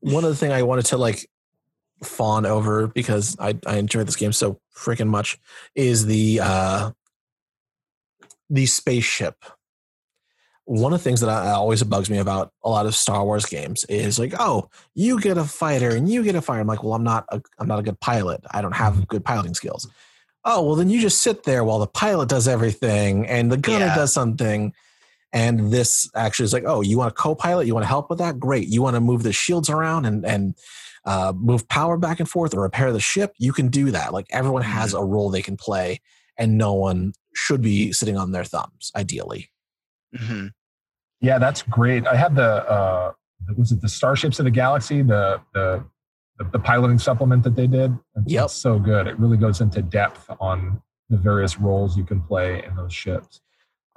one 0.00 0.24
of 0.24 0.30
the 0.30 0.36
thing 0.36 0.52
I 0.52 0.62
wanted 0.62 0.86
to 0.86 0.98
like 0.98 1.28
fawn 2.04 2.46
over 2.46 2.86
because 2.86 3.36
I 3.40 3.58
I 3.66 3.78
enjoyed 3.78 4.06
this 4.06 4.16
game 4.16 4.32
so 4.32 4.60
freaking 4.76 5.08
much 5.08 5.38
is 5.74 6.06
the 6.06 6.40
uh, 6.42 6.90
the 8.50 8.66
spaceship. 8.66 9.44
One 10.66 10.92
of 10.92 10.98
the 10.98 11.04
things 11.04 11.20
that 11.20 11.30
I, 11.30 11.52
always 11.52 11.82
bugs 11.84 12.10
me 12.10 12.18
about 12.18 12.52
a 12.62 12.68
lot 12.68 12.86
of 12.86 12.94
Star 12.94 13.24
Wars 13.24 13.46
games 13.46 13.84
is 13.84 14.18
like, 14.18 14.34
oh, 14.38 14.68
you 14.94 15.20
get 15.20 15.38
a 15.38 15.44
fighter 15.44 15.90
and 15.90 16.08
you 16.08 16.22
get 16.22 16.34
a 16.34 16.42
fighter. 16.42 16.60
I'm 16.60 16.66
like, 16.66 16.82
well, 16.82 16.94
I'm 16.94 17.04
not 17.04 17.24
a, 17.30 17.40
I'm 17.58 17.68
not 17.68 17.78
a 17.78 17.82
good 17.82 18.00
pilot. 18.00 18.44
I 18.50 18.62
don't 18.62 18.74
have 18.74 19.06
good 19.06 19.24
piloting 19.24 19.54
skills. 19.54 19.88
Oh, 20.44 20.62
well, 20.66 20.76
then 20.76 20.90
you 20.90 21.00
just 21.00 21.22
sit 21.22 21.44
there 21.44 21.64
while 21.64 21.78
the 21.78 21.86
pilot 21.86 22.28
does 22.28 22.46
everything 22.48 23.26
and 23.26 23.50
the 23.50 23.56
gunner 23.56 23.86
Yeah. 23.86 23.94
does 23.94 24.12
something. 24.12 24.72
And 25.32 25.72
this 25.72 26.08
actually 26.14 26.44
is 26.44 26.52
like, 26.52 26.64
oh, 26.66 26.80
you 26.82 26.98
want 26.98 27.12
a 27.12 27.14
co-pilot? 27.14 27.66
You 27.66 27.74
want 27.74 27.84
to 27.84 27.88
help 27.88 28.08
with 28.10 28.18
that? 28.20 28.38
Great. 28.40 28.68
You 28.68 28.80
want 28.82 28.94
to 28.94 29.00
move 29.00 29.22
the 29.22 29.32
shields 29.32 29.68
around 29.68 30.04
and 30.06 30.24
and 30.24 30.54
uh, 31.04 31.32
move 31.36 31.68
power 31.68 31.96
back 31.96 32.18
and 32.20 32.28
forth 32.28 32.54
or 32.54 32.62
repair 32.62 32.92
the 32.92 33.00
ship? 33.00 33.34
You 33.38 33.52
can 33.52 33.68
do 33.68 33.90
that. 33.92 34.12
Like 34.12 34.26
everyone 34.30 34.62
has 34.62 34.94
a 34.94 35.02
role 35.02 35.30
they 35.30 35.42
can 35.42 35.56
play, 35.56 36.00
and 36.38 36.56
no 36.58 36.72
one 36.74 37.12
should 37.34 37.60
be 37.60 37.92
sitting 37.92 38.16
on 38.16 38.32
their 38.32 38.44
thumbs. 38.44 38.90
Ideally, 38.96 39.50
hmm 40.18 40.46
Yeah, 41.20 41.38
that's 41.38 41.62
great. 41.62 42.06
I 42.06 42.16
had 42.16 42.34
the 42.34 42.68
uh, 42.70 43.12
was 43.56 43.72
it 43.72 43.80
the 43.80 43.88
Starships 43.88 44.38
of 44.38 44.44
the 44.44 44.50
Galaxy, 44.50 45.02
the 45.02 45.40
the 45.54 45.84
the, 46.38 46.44
the 46.52 46.58
piloting 46.58 46.98
supplement 46.98 47.42
that 47.44 47.56
they 47.56 47.66
did. 47.66 47.96
It's, 48.16 48.32
Yep. 48.32 48.44
it's 48.44 48.54
so 48.54 48.78
good. 48.78 49.06
It 49.06 49.18
really 49.18 49.38
goes 49.38 49.60
into 49.62 49.80
depth 49.82 50.28
on 50.40 50.82
the 51.08 51.16
various 51.16 51.58
roles 51.58 51.96
you 51.96 52.04
can 52.04 52.20
play 52.20 52.62
in 52.64 52.74
those 52.76 52.92
ships. 52.92 53.40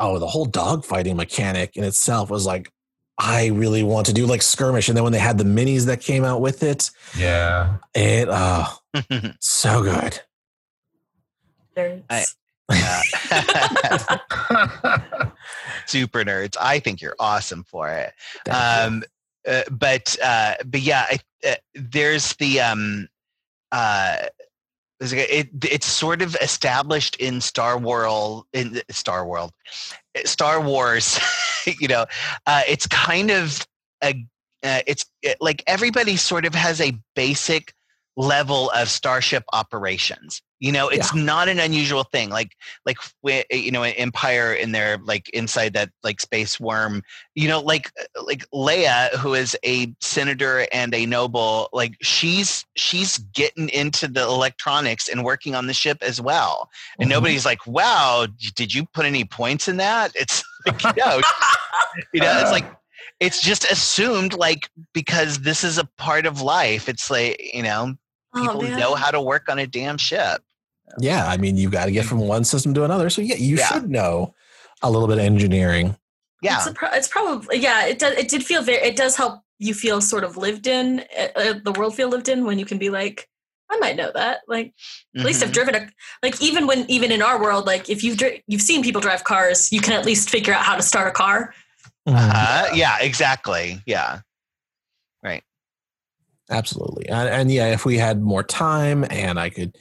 oh, 0.02 0.18
the 0.20 0.28
whole 0.28 0.48
dogfighting 0.48 1.16
mechanic 1.18 1.76
in 1.76 1.84
itself 1.84 2.30
was 2.30 2.46
like, 2.46 2.72
I 3.18 3.48
really 3.48 3.84
want 3.84 4.06
to 4.06 4.14
do 4.14 4.26
like 4.26 4.42
skirmish. 4.42 4.88
And 4.88 4.96
then 4.96 5.04
when 5.04 5.12
they 5.12 5.20
had 5.20 5.38
the 5.38 5.44
minis 5.44 5.88
that 5.88 6.00
came 6.00 6.24
out 6.24 6.40
with 6.40 6.64
it, 6.64 6.90
Yeah. 7.18 7.78
it 7.94 8.30
oh 8.32 8.78
so 9.42 9.84
good. 9.84 10.22
There's- 11.76 12.36
Super 15.86 16.24
nerds 16.24 16.56
i 16.62 16.80
think 16.80 17.02
you're 17.02 17.16
awesome 17.20 17.64
for 17.64 17.90
it 17.90 18.14
um 18.50 19.04
uh, 19.48 19.64
but 19.72 20.16
uh 20.24 20.56
but 20.66 20.82
yeah 20.82 21.06
I, 21.10 21.20
uh, 21.48 21.56
there's 21.74 22.34
the 22.34 22.62
um 22.62 23.08
uh 23.72 24.18
it, 25.02 25.50
it's 25.64 25.86
sort 25.86 26.22
of 26.22 26.36
established 26.42 27.16
in 27.18 27.42
Star 27.42 27.78
World 27.78 28.46
in 28.54 28.82
Star 28.90 29.26
World, 29.26 29.52
Star 30.26 30.62
Wars. 30.62 31.20
you 31.80 31.88
know, 31.88 32.06
uh, 32.46 32.62
it's 32.68 32.88
kind 32.88 33.32
of 33.32 33.66
a 34.04 34.26
uh, 34.64 34.82
it's 34.86 35.06
it, 35.22 35.38
like 35.40 35.64
everybody 35.68 36.18
sort 36.18 36.46
of 36.46 36.54
has 36.54 36.82
a 36.82 36.94
basic 37.16 37.74
level 38.20 38.70
of 38.72 38.90
starship 38.90 39.46
operations. 39.54 40.42
You 40.60 40.74
know, 40.74 40.90
it's 40.90 41.16
not 41.16 41.48
an 41.48 41.58
unusual 41.58 42.04
thing. 42.04 42.30
Like 42.30 42.52
like 42.86 42.98
you 43.24 43.72
know, 43.72 43.84
Empire 43.84 44.54
in 44.54 44.74
their 44.74 44.98
like 44.98 45.30
inside 45.30 45.72
that 45.76 45.90
like 46.04 46.20
space 46.20 46.60
worm. 46.60 47.02
You 47.34 47.48
know, 47.48 47.62
like 47.62 47.90
like 48.22 48.46
Leia, 48.54 49.10
who 49.16 49.36
is 49.36 49.56
a 49.66 49.94
senator 50.02 50.68
and 50.74 50.94
a 50.94 51.06
noble, 51.06 51.70
like 51.72 51.96
she's 52.02 52.66
she's 52.76 53.20
getting 53.20 53.70
into 53.70 54.10
the 54.10 54.22
electronics 54.22 55.08
and 55.08 55.24
working 55.24 55.56
on 55.56 55.68
the 55.68 55.74
ship 55.74 56.00
as 56.02 56.20
well. 56.20 56.70
And 57.00 57.08
Mhm. 57.08 57.12
nobody's 57.14 57.46
like, 57.46 57.66
"Wow, 57.66 58.28
did 58.56 58.74
you 58.74 58.86
put 58.86 59.06
any 59.06 59.24
points 59.24 59.70
in 59.70 59.78
that?" 59.78 60.12
It's 60.14 60.44
like, 60.66 60.84
you 60.84 60.92
know, 60.98 61.22
you 62.14 62.20
know, 62.20 62.38
it's 62.38 62.52
like 62.52 62.66
it's 63.22 63.42
just 63.42 63.64
assumed 63.72 64.34
like 64.34 64.70
because 64.92 65.40
this 65.40 65.64
is 65.64 65.78
a 65.78 65.86
part 65.86 66.26
of 66.26 66.42
life. 66.42 66.90
It's 66.90 67.10
like 67.10 67.42
you 67.54 67.64
know 67.64 67.96
people 68.36 68.62
man. 68.62 68.80
know 68.80 68.96
how 68.96 69.12
to 69.12 69.22
work 69.22 69.50
on 69.50 69.60
a 69.60 69.68
damn 69.68 69.98
ship. 69.98 70.42
Yeah, 71.00 71.28
I 71.28 71.38
mean, 71.38 71.56
you've 71.58 71.72
got 71.72 71.86
to 71.86 71.92
get 71.92 72.06
from 72.06 72.20
one 72.20 72.44
system 72.44 72.74
to 72.74 72.84
another. 72.84 73.10
So 73.10 73.22
yeah, 73.22 73.36
you 73.36 73.58
Yeah. 73.58 73.68
should 73.68 73.90
know 73.90 74.34
a 74.82 74.90
little 74.90 75.08
bit 75.08 75.18
of 75.20 75.24
engineering. 75.24 75.96
Yeah. 76.42 76.58
It's, 76.66 76.72
pro- 76.78 76.92
it's 76.92 77.08
probably 77.08 77.58
yeah. 77.60 77.86
It 77.86 78.00
does. 78.00 78.14
It 78.18 78.30
did 78.30 78.44
feel 78.46 78.62
very. 78.64 78.82
It 78.82 78.96
does 78.96 79.16
help 79.16 79.42
you 79.60 79.74
feel 79.74 80.00
sort 80.02 80.24
of 80.24 80.38
lived 80.38 80.68
in. 80.68 81.04
Uh, 81.18 81.28
uh, 81.36 81.54
the 81.64 81.74
world 81.74 81.96
feel 81.96 82.08
lived 82.10 82.30
in 82.30 82.46
when 82.46 82.58
you 82.58 82.66
can 82.66 82.78
be 82.78 82.90
like, 82.90 83.28
I 83.70 83.78
might 83.78 83.98
know 83.98 84.10
that. 84.16 84.40
Like 84.48 84.74
at 85.18 85.26
least 85.26 85.44
I've 85.44 85.50
Mhm. 85.50 85.54
driven 85.54 85.76
a 85.76 85.90
like 86.24 86.42
even 86.42 86.66
when 86.66 86.90
even 86.90 87.12
in 87.12 87.22
our 87.22 87.40
world 87.42 87.66
like 87.68 87.90
if 87.90 88.04
you've 88.04 88.18
dri- 88.18 88.42
you've 88.48 88.62
seen 88.62 88.82
people 88.84 89.02
drive 89.02 89.26
cars, 89.26 89.72
you 89.72 89.82
can 89.82 89.94
at 89.94 90.06
least 90.06 90.30
figure 90.30 90.54
out 90.54 90.64
how 90.64 90.76
to 90.76 90.82
start 90.82 91.08
a 91.08 91.12
car. 91.12 91.54
Uh, 92.08 92.70
yeah, 92.74 92.98
exactly. 93.02 93.82
Yeah. 93.86 94.22
Absolutely. 96.50 97.08
And, 97.10 97.30
and 97.30 97.52
yeah, 97.52 97.68
if 97.68 97.86
we 97.86 97.98
had 97.98 98.22
more 98.22 98.44
time 98.44 99.06
and 99.10 99.40
I 99.40 99.50
could 99.50 99.78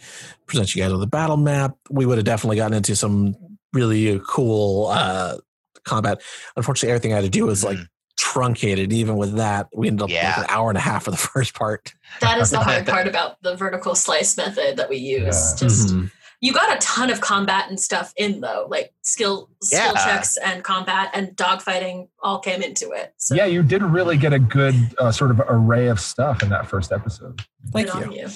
present 0.47 0.75
you 0.75 0.83
guys 0.83 0.93
with 0.93 1.03
a 1.03 1.07
battle 1.07 1.37
map, 1.37 1.77
we 1.91 2.05
would 2.07 2.19
have 2.19 2.25
definitely 2.25 2.57
gotten 2.57 2.77
into 2.77 2.95
some 2.97 3.37
really 3.73 4.21
cool 4.27 4.87
uh, 4.89 5.39
combat. 5.85 6.21
Unfortunately, 6.57 6.91
everything 6.91 7.13
I 7.13 7.17
had 7.17 7.25
to 7.25 7.31
do 7.31 7.47
was 7.47 7.65
like 7.65 7.79
Mhm. 7.79 7.87
truncated. 8.19 8.93
Even 8.93 9.17
with 9.17 9.37
that, 9.37 9.69
we 9.75 9.89
ended 9.89 10.03
up 10.03 10.11
Yeah. 10.11 10.29
like 10.37 10.39
an 10.39 10.55
hour 10.55 10.69
and 10.71 10.77
a 10.77 10.81
half 10.83 11.05
for 11.05 11.11
the 11.11 11.17
first 11.35 11.55
part. 11.55 11.93
That 12.21 12.39
is 12.39 12.51
the 12.51 12.61
hard 12.61 12.87
part 12.87 13.07
about 13.07 13.41
the 13.43 13.57
vertical 13.57 13.95
slice 13.95 14.37
method 14.37 14.77
that 14.77 14.89
we 14.91 14.97
use. 14.97 15.25
Yeah. 15.53 15.67
Just 15.69 15.89
Mhm. 15.89 16.11
You 16.41 16.53
got 16.53 16.75
a 16.75 16.79
ton 16.79 17.11
of 17.11 17.21
combat 17.21 17.69
and 17.69 17.79
stuff 17.81 18.13
in 18.17 18.41
though, 18.41 18.67
like 18.71 18.93
skill 19.03 19.51
skill 19.63 19.93
Yeah. 19.95 20.05
checks 20.05 20.37
and 20.37 20.63
combat 20.63 21.11
and 21.15 21.29
dogfighting 21.37 22.09
all 22.23 22.39
came 22.39 22.63
into 22.63 22.91
it. 22.93 23.13
So 23.17 23.35
Yeah, 23.35 23.47
you 23.47 23.63
did 23.63 23.83
really 23.83 24.17
get 24.17 24.33
a 24.33 24.39
good 24.39 24.75
uh, 24.99 25.11
sort 25.13 25.31
of 25.33 25.41
array 25.49 25.89
of 25.89 25.99
stuff 26.01 26.43
in 26.43 26.49
that 26.51 26.67
first 26.69 26.93
episode. 26.93 27.41
Thank 27.73 27.91
good 27.91 28.13
you. 28.13 28.29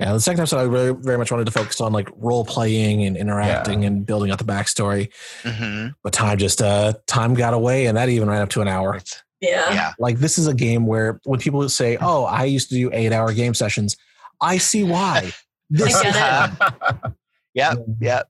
Yeah, 0.00 0.12
the 0.12 0.20
second 0.20 0.40
episode, 0.40 0.58
I 0.58 0.62
really, 0.64 0.90
very 0.92 1.18
much 1.18 1.30
wanted 1.30 1.44
to 1.44 1.52
focus 1.52 1.80
on 1.80 1.92
like 1.92 2.08
role 2.16 2.44
playing 2.44 3.04
and 3.04 3.16
interacting 3.16 3.84
and 3.84 4.04
building 4.04 4.32
out 4.32 4.38
the 4.38 4.44
backstory. 4.44 5.08
Mhm. 5.44 5.94
But 6.02 6.12
time 6.12 6.36
just 6.38 6.60
uh 6.60 6.94
time 7.06 7.34
got 7.34 7.54
away, 7.54 7.86
and 7.86 7.96
that 7.96 8.08
even 8.08 8.28
ran 8.28 8.42
up 8.42 8.48
to 8.50 8.60
an 8.60 8.66
hour. 8.68 9.00
Yeah. 9.40 9.72
Yeah. 9.72 9.92
Like 9.98 10.18
this 10.18 10.36
is 10.38 10.46
a 10.48 10.54
game 10.54 10.86
where 10.86 11.20
when 11.24 11.38
people 11.38 11.68
say, 11.68 11.96
"Oh, 12.00 12.24
I 12.24 12.44
used 12.44 12.70
to 12.70 12.74
do 12.74 12.90
eight-hour 12.92 13.34
game 13.34 13.54
sessions," 13.54 13.96
I 14.40 14.58
see 14.58 14.82
why. 14.84 15.32
This 15.70 15.94
I 15.94 16.02
get 16.02 16.50
is 16.50 16.92
it. 17.04 17.12
Yep. 17.54 17.78
Yep. 18.00 18.28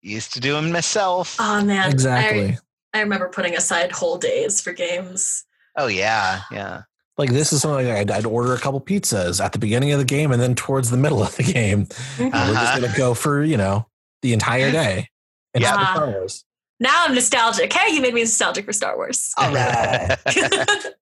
Used 0.00 0.32
to 0.34 0.40
do 0.40 0.54
them 0.54 0.72
myself. 0.72 1.36
Oh 1.38 1.62
man. 1.64 1.90
exactly. 1.90 2.56
I, 2.94 2.98
I 2.98 3.02
remember 3.02 3.28
putting 3.28 3.54
aside 3.54 3.92
whole 3.92 4.16
days 4.18 4.60
for 4.60 4.72
games. 4.72 5.44
Oh 5.76 5.86
yeah. 5.88 6.40
Yeah. 6.50 6.82
Like 7.18 7.30
this 7.30 7.52
is 7.52 7.60
something 7.62 7.86
I'd, 7.90 8.10
I'd 8.10 8.24
order 8.26 8.54
a 8.54 8.58
couple 8.58 8.80
pizzas 8.80 9.44
at 9.44 9.52
the 9.52 9.58
beginning 9.58 9.92
of 9.92 9.98
the 9.98 10.04
game 10.06 10.32
and 10.32 10.40
then 10.40 10.54
towards 10.54 10.90
the 10.90 10.96
middle 10.96 11.22
of 11.22 11.36
the 11.36 11.42
game. 11.42 11.86
And 12.18 12.32
we're 12.32 12.54
just 12.54 12.56
Uh-huh. 12.56 12.80
gonna 12.80 12.96
go 12.96 13.12
for 13.14 13.44
you 13.44 13.56
know 13.58 13.86
the 14.22 14.32
entire 14.32 14.70
day. 14.72 15.08
And 15.54 15.62
Yeah. 15.62 15.72
Star 15.94 16.10
Wars. 16.10 16.44
Now 16.80 17.04
I'm 17.06 17.14
nostalgic. 17.14 17.72
Hey, 17.72 17.94
you 17.94 18.00
made 18.00 18.14
me 18.14 18.22
nostalgic 18.22 18.64
for 18.64 18.72
Star 18.72 18.96
Wars. 18.96 19.32
All 19.36 19.52
right. 19.52 20.16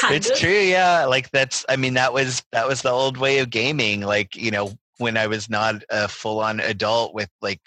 Kind 0.00 0.14
it's 0.14 0.30
of. 0.30 0.36
true 0.38 0.50
yeah 0.50 1.06
like 1.06 1.30
that's 1.30 1.64
i 1.68 1.76
mean 1.76 1.94
that 1.94 2.12
was 2.12 2.42
that 2.52 2.68
was 2.68 2.82
the 2.82 2.90
old 2.90 3.16
way 3.16 3.38
of 3.38 3.48
gaming 3.48 4.02
like 4.02 4.36
you 4.36 4.50
know 4.50 4.70
when 5.02 5.16
i 5.16 5.26
was 5.26 5.50
not 5.50 5.82
a 5.90 6.08
full-on 6.08 6.60
adult 6.60 7.14
with 7.14 7.28
like 7.42 7.60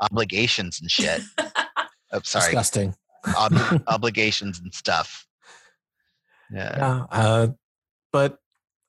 obligations 0.00 0.80
and 0.80 0.90
shit 0.90 1.22
oh 2.12 2.20
sorry 2.24 2.46
Disgusting. 2.46 2.94
Ob- 3.36 3.82
obligations 3.86 4.58
and 4.60 4.72
stuff 4.74 5.26
yeah 6.52 6.76
Yeah. 6.76 7.04
Uh, 7.10 7.46
but 8.12 8.38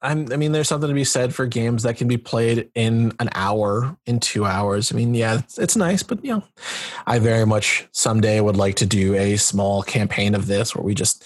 I'm, 0.01 0.29
I 0.33 0.35
mean, 0.35 0.51
there's 0.51 0.67
something 0.67 0.89
to 0.89 0.93
be 0.93 1.05
said 1.05 1.33
for 1.33 1.45
games 1.45 1.83
that 1.83 1.95
can 1.95 2.09
be 2.09 2.17
played 2.17 2.69
in 2.75 3.13
an 3.21 3.29
hour, 3.35 3.95
in 4.05 4.19
two 4.19 4.43
hours. 4.43 4.91
I 4.91 4.95
mean, 4.97 5.15
yeah, 5.15 5.35
it's, 5.39 5.57
it's 5.57 5.77
nice, 5.77 6.03
but 6.03 6.21
you 6.25 6.31
know, 6.33 6.43
I 7.07 7.19
very 7.19 7.45
much 7.45 7.87
someday 7.93 8.41
would 8.41 8.57
like 8.57 8.75
to 8.75 8.85
do 8.85 9.15
a 9.15 9.37
small 9.37 9.81
campaign 9.81 10.35
of 10.35 10.47
this 10.47 10.75
where 10.75 10.83
we 10.83 10.93
just 10.93 11.23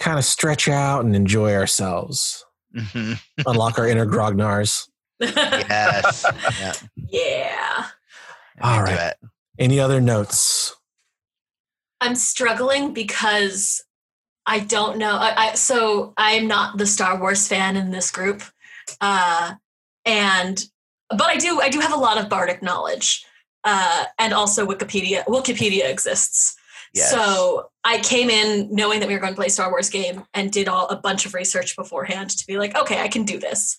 kind 0.00 0.18
of 0.18 0.24
stretch 0.24 0.66
out 0.68 1.04
and 1.04 1.14
enjoy 1.14 1.54
ourselves, 1.54 2.44
Mhm. 2.74 3.20
unlock 3.46 3.78
our 3.78 3.86
inner 3.86 4.06
grognards. 4.14 4.88
Yes 5.22 6.24
yeah 7.10 7.84
yeah. 8.52 8.68
All 8.68 8.80
into 8.80 8.92
right. 8.92 9.14
it. 9.22 9.28
Any 9.58 9.78
other 9.78 10.00
notes? 10.00 10.74
I'm 12.00 12.14
struggling 12.14 12.92
because 12.92 13.82
I 14.46 14.60
don't 14.60 14.98
know. 14.98 15.16
I, 15.16 15.34
I 15.36 15.54
so 15.54 16.14
I'm 16.16 16.48
not 16.48 16.78
the 16.78 16.86
Star 16.86 17.20
Wars 17.20 17.46
fan 17.46 17.76
in 17.76 17.90
this 17.90 18.10
group, 18.10 18.42
uh, 19.00 19.54
and 20.04 20.64
but 21.10 21.28
I 21.28 21.36
do 21.36 21.60
I 21.60 21.68
do 21.68 21.80
have 21.80 21.92
a 21.92 21.96
lot 21.96 22.18
of 22.18 22.28
bardic 22.28 22.62
knowledge, 22.62 23.24
uh, 23.62 24.04
and 24.18 24.32
also 24.32 24.66
Wikipedia 24.66 25.24
Wikipedia 25.26 25.88
exists. 25.88 26.56
Yes. 26.94 27.10
So 27.10 27.70
I 27.84 28.00
came 28.00 28.28
in 28.28 28.68
knowing 28.74 29.00
that 29.00 29.08
we 29.08 29.14
were 29.14 29.20
going 29.20 29.32
to 29.32 29.38
play 29.38 29.48
Star 29.48 29.70
Wars 29.70 29.88
game 29.88 30.24
and 30.34 30.50
did 30.50 30.68
all 30.68 30.88
a 30.88 30.96
bunch 30.96 31.24
of 31.24 31.32
research 31.32 31.74
beforehand 31.74 32.30
to 32.30 32.46
be 32.46 32.58
like, 32.58 32.76
okay, 32.76 33.00
I 33.00 33.08
can 33.08 33.24
do 33.24 33.38
this. 33.38 33.78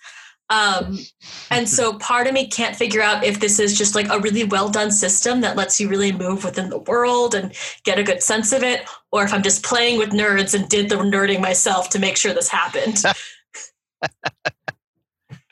Um, 0.49 0.99
and 1.49 1.67
so 1.67 1.93
part 1.99 2.27
of 2.27 2.33
me 2.33 2.47
can't 2.47 2.75
figure 2.75 3.01
out 3.01 3.23
if 3.23 3.39
this 3.39 3.59
is 3.59 3.77
just 3.77 3.95
like 3.95 4.09
a 4.09 4.19
really 4.19 4.43
well 4.43 4.69
done 4.69 4.91
system 4.91 5.41
that 5.41 5.55
lets 5.55 5.79
you 5.79 5.89
really 5.89 6.11
move 6.11 6.43
within 6.43 6.69
the 6.69 6.79
world 6.79 7.33
and 7.35 7.53
get 7.83 7.99
a 7.99 8.03
good 8.03 8.21
sense 8.21 8.51
of 8.51 8.63
it, 8.63 8.87
or 9.11 9.23
if 9.23 9.33
I'm 9.33 9.43
just 9.43 9.63
playing 9.63 9.97
with 9.97 10.09
nerds 10.09 10.53
and 10.53 10.67
did 10.69 10.89
the 10.89 10.95
nerding 10.95 11.41
myself 11.41 11.89
to 11.91 11.99
make 11.99 12.17
sure 12.17 12.33
this 12.33 12.49
happened. 12.49 12.99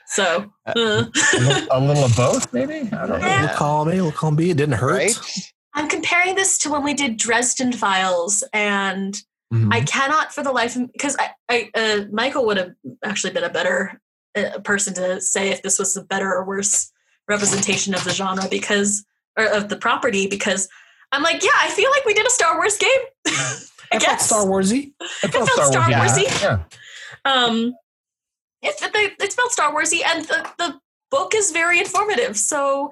so, 0.07 0.51
uh, 0.67 0.73
a, 0.75 1.39
little, 1.39 1.67
a 1.71 1.79
little 1.79 2.03
of 2.05 2.15
both, 2.15 2.53
maybe. 2.53 2.89
I 2.91 3.07
don't 3.07 3.09
know. 3.09 3.17
Yeah. 3.17 3.45
We'll 3.45 3.55
call 3.55 3.85
me. 3.85 4.01
We'll 4.01 4.11
call 4.11 4.31
me. 4.31 4.49
It 4.49 4.57
didn't 4.57 4.75
hurt. 4.75 4.91
right 4.97 5.49
I'm 5.73 5.87
comparing 5.87 6.35
this 6.35 6.57
to 6.59 6.69
when 6.69 6.83
we 6.83 6.93
did 6.93 7.15
Dresden 7.17 7.71
Files 7.71 8.43
and 8.53 9.21
Mhm. 9.53 9.73
I 9.73 9.81
cannot 9.81 10.33
for 10.33 10.43
the 10.43 10.51
life 10.51 10.75
of 10.75 10.83
me 10.83 10.89
because 10.93 11.17
I, 11.19 11.31
I 11.49 11.69
uh, 11.75 12.05
Michael 12.11 12.45
would 12.45 12.55
have 12.57 12.71
actually 13.03 13.33
been 13.33 13.43
a 13.43 13.49
better 13.49 13.99
uh, 14.35 14.59
person 14.59 14.93
to 14.93 15.21
say 15.21 15.49
if 15.49 15.61
this 15.61 15.79
was 15.79 15.95
a 15.97 16.03
better 16.03 16.33
or 16.33 16.45
worse 16.45 16.91
representation 17.27 17.93
of 17.93 18.03
the 18.03 18.11
genre 18.11 18.47
because 18.49 19.05
or 19.37 19.45
of 19.45 19.69
the 19.69 19.75
property 19.75 20.27
because 20.27 20.67
I'm 21.11 21.23
like 21.23 21.43
yeah 21.43 21.49
I 21.59 21.69
feel 21.69 21.89
like 21.91 22.05
we 22.05 22.13
did 22.13 22.25
a 22.25 22.29
Star 22.29 22.55
Wars 22.57 22.77
game 22.77 22.89
I 23.27 23.63
I 23.93 23.99
felt 23.99 24.03
guess 24.03 24.25
Star 24.27 24.45
Warsy. 24.45 24.93
It 25.23 25.33
felt 25.33 25.49
Star 25.49 25.89
yeah. 25.89 26.05
Warsy. 26.05 26.41
Yeah. 26.41 26.63
um 27.25 27.73
it, 28.61 28.75
it, 28.81 29.13
it 29.19 29.33
felt 29.33 29.51
Star 29.51 29.73
Warsy 29.73 30.01
and 30.05 30.25
the, 30.25 30.49
the 30.57 30.79
book 31.09 31.33
is 31.35 31.51
very 31.51 31.79
informative 31.79 32.37
so 32.37 32.91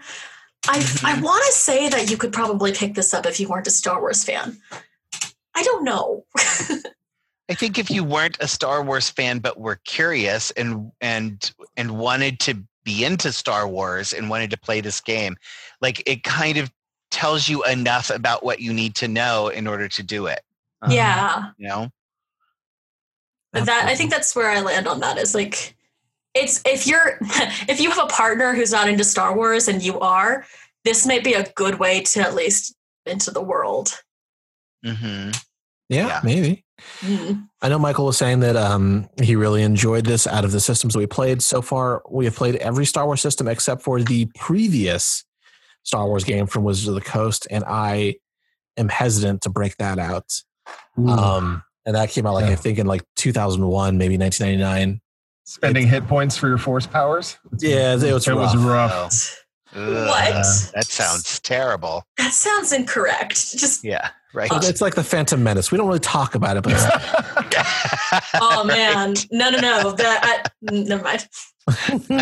I 0.67 0.85
I 1.03 1.21
want 1.21 1.43
to 1.45 1.51
say 1.51 1.89
that 1.89 2.09
you 2.09 2.17
could 2.17 2.33
probably 2.33 2.73
pick 2.73 2.95
this 2.95 3.13
up 3.13 3.25
if 3.25 3.39
you 3.39 3.47
weren't 3.47 3.67
a 3.67 3.71
Star 3.71 3.99
Wars 3.99 4.23
fan 4.23 4.57
I 5.55 5.63
don't 5.63 5.83
know 5.83 6.25
I 7.49 7.55
think 7.55 7.79
if 7.79 7.89
you 7.89 8.03
weren't 8.03 8.37
a 8.39 8.47
Star 8.47 8.83
Wars 8.83 9.09
fan 9.09 9.39
but 9.39 9.59
were 9.59 9.77
curious 9.83 10.51
and 10.51 10.91
and 11.01 11.51
and 11.75 11.97
wanted 11.97 12.39
to 12.41 12.63
be 12.83 13.03
into 13.03 13.31
Star 13.31 13.67
Wars 13.67 14.13
and 14.13 14.29
wanted 14.29 14.51
to 14.51 14.57
play 14.57 14.81
this 14.81 15.01
game, 15.01 15.35
like 15.81 16.03
it 16.05 16.23
kind 16.23 16.57
of 16.57 16.71
tells 17.09 17.49
you 17.49 17.63
enough 17.63 18.11
about 18.11 18.43
what 18.43 18.59
you 18.59 18.71
need 18.71 18.93
to 18.95 19.07
know 19.07 19.47
in 19.47 19.65
order 19.65 19.87
to 19.87 20.03
do 20.03 20.27
it. 20.27 20.41
Um, 20.81 20.91
yeah 20.91 21.51
You 21.57 21.67
know? 21.67 21.91
that 23.53 23.85
I 23.87 23.95
think 23.95 24.11
that's 24.11 24.35
where 24.35 24.49
I 24.49 24.61
land 24.61 24.87
on 24.87 24.99
that 24.99 25.17
is 25.17 25.33
like 25.33 25.75
it's 26.35 26.61
if 26.65 26.85
you're 26.85 27.17
if 27.67 27.79
you 27.81 27.89
have 27.89 28.03
a 28.03 28.07
partner 28.07 28.53
who's 28.53 28.71
not 28.71 28.87
into 28.87 29.03
Star 29.03 29.35
Wars 29.35 29.67
and 29.67 29.81
you 29.81 29.99
are, 29.99 30.45
this 30.85 31.07
might 31.07 31.23
be 31.23 31.33
a 31.33 31.51
good 31.53 31.79
way 31.79 32.01
to 32.01 32.21
at 32.21 32.35
least 32.35 32.75
into 33.07 33.31
the 33.31 33.41
world. 33.41 34.03
hmm 34.85 35.31
Yeah, 35.89 36.07
Yeah. 36.07 36.21
maybe. 36.23 36.63
Mm. 37.01 37.49
I 37.61 37.67
know 37.69 37.77
Michael 37.79 38.05
was 38.05 38.17
saying 38.17 38.39
that 38.39 38.55
um, 38.55 39.09
he 39.21 39.35
really 39.35 39.63
enjoyed 39.63 40.05
this 40.05 40.25
out 40.27 40.45
of 40.45 40.51
the 40.53 40.59
systems 40.61 40.93
that 40.93 40.99
we 40.99 41.07
played 41.07 41.41
so 41.41 41.61
far. 41.61 42.01
We 42.09 42.25
have 42.25 42.35
played 42.35 42.55
every 42.57 42.85
Star 42.85 43.05
Wars 43.05 43.21
system 43.21 43.47
except 43.47 43.81
for 43.81 44.01
the 44.01 44.29
previous 44.37 45.25
Star 45.83 46.05
Wars 46.07 46.23
game 46.23 46.45
from 46.47 46.63
Wizards 46.63 46.87
of 46.87 46.95
the 46.95 47.01
Coast, 47.01 47.47
and 47.51 47.63
I 47.67 48.15
am 48.77 48.87
hesitant 48.89 49.41
to 49.41 49.49
break 49.49 49.75
that 49.77 49.99
out. 49.99 50.41
Ooh. 50.99 51.09
Um, 51.09 51.63
and 51.85 51.95
that 51.95 52.09
came 52.11 52.25
out 52.25 52.33
like 52.35 52.45
Yeah. 52.45 52.51
I 52.53 52.55
think 52.55 52.77
in 52.79 52.85
like 52.87 53.01
2001, 53.15 53.97
maybe 53.97 54.17
1999. 54.17 55.01
Spending 55.45 55.87
hit 55.87 56.07
points 56.07 56.37
for 56.37 56.47
your 56.47 56.59
force 56.59 56.85
powers. 56.85 57.37
Yeah, 57.57 57.93
it 57.95 58.13
was 58.13 58.27
it 58.27 58.35
was 58.35 58.55
rough. 58.55 58.65
rough. 59.01 59.45
Oh. 59.75 59.81
Ugh, 59.81 60.07
What? 60.07 60.71
That 60.75 60.85
sounds 60.85 61.39
terrible. 61.39 62.03
That 62.17 62.33
sounds 62.33 62.71
incorrect. 62.71 63.33
Just 63.57 63.83
Yeah, 63.83 64.09
right. 64.33 64.51
Uh, 64.51 64.59
It's 64.63 64.81
like 64.81 64.95
the 64.95 65.03
Phantom 65.03 65.41
Menace. 65.43 65.71
We 65.71 65.77
don't 65.77 65.87
really 65.87 65.99
talk 65.99 66.35
about 66.35 66.57
it, 66.57 66.63
but 66.63 66.73
it's, 66.75 66.85
oh 68.41 68.63
man, 68.63 69.15
no, 69.31 69.49
no, 69.49 69.59
no. 69.59 69.91
That 69.93 70.43
I, 70.61 70.71
never 70.71 71.03
mind. 71.03 71.27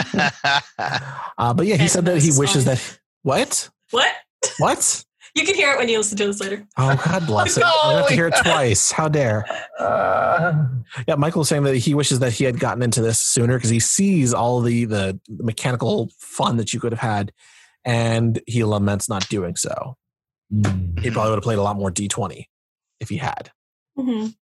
uh, 1.38 1.54
but 1.54 1.66
yeah, 1.66 1.76
he 1.78 1.88
said 1.88 2.06
that 2.06 2.22
he 2.22 2.32
wishes 2.38 2.66
that 2.66 3.00
what 3.24 3.70
What? 3.92 4.12
what 4.60 5.04
You 5.36 5.46
can 5.46 5.56
hear 5.56 5.72
it 5.72 5.78
when 5.80 5.90
you 5.90 5.98
listen 5.98 6.18
to 6.18 6.26
this 6.28 6.40
later. 6.40 6.66
Oh, 6.78 7.02
God 7.06 7.26
bless 7.28 7.58
it. 7.58 7.64
I 7.84 7.94
have 7.94 8.08
to 8.08 8.14
hear 8.14 8.28
it 8.28 8.36
twice. 8.44 8.92
How 8.92 9.08
dare. 9.08 9.46
Uh, 9.80 10.66
Yeah, 11.08 11.16
Michael's 11.16 11.50
saying 11.50 11.64
that 11.64 11.78
he 11.78 11.94
wishes 11.94 12.20
that 12.20 12.34
he 12.34 12.44
had 12.44 12.60
gotten 12.60 12.82
into 12.84 13.02
this 13.02 13.20
sooner 13.20 13.58
because 13.58 13.70
he 13.70 13.80
sees 13.80 14.34
all 14.34 14.62
the, 14.62 14.86
the 14.86 15.20
the 15.28 15.44
mechanical 15.44 16.10
fun 16.20 16.58
that 16.58 16.74
you 16.74 16.80
could 16.80 16.92
have 16.92 17.00
had, 17.02 17.32
and 17.86 18.42
he 18.48 18.64
laments 18.64 19.08
not 19.10 19.28
doing 19.30 19.56
so. 19.56 19.98
Mm, 20.54 21.00
He 21.00 21.12
probably 21.12 21.32
would 21.32 21.38
have 21.38 21.44
played 21.44 21.58
a 21.58 21.62
lot 21.62 21.76
more 21.78 21.92
D20 21.92 22.46
if 23.00 23.10
he 23.10 23.18
had. 23.18 23.52
Mhm. 23.98 24.36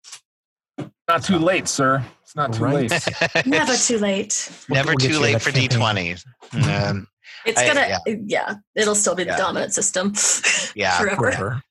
not 1.08 1.22
too 1.24 1.38
late, 1.38 1.68
sir. 1.68 2.02
It's 2.22 2.34
not 2.34 2.52
too 2.54 2.64
Right. 2.64 2.90
late. 2.90 3.46
Never 3.46 3.76
too 3.76 3.98
late. 3.98 4.50
Never 4.68 4.90
We'll 4.92 4.96
too 5.10 5.18
late 5.18 5.42
for 5.42 5.50
campaign. 5.52 5.68
D20s. 5.68 6.24
Um, 6.88 7.06
It's 7.44 7.60
I- 7.60 7.66
gonna, 7.66 7.86
yeah. 8.06 8.14
yeah. 8.26 8.54
it'll 8.74 8.94
still 8.94 9.14
be 9.14 9.24
the 9.24 9.30
Yeah. 9.32 9.36
dominant 9.36 9.74
system. 9.74 10.14
Yeah. 10.74 10.98
forever. 10.98 11.16
Forever. 11.16 11.62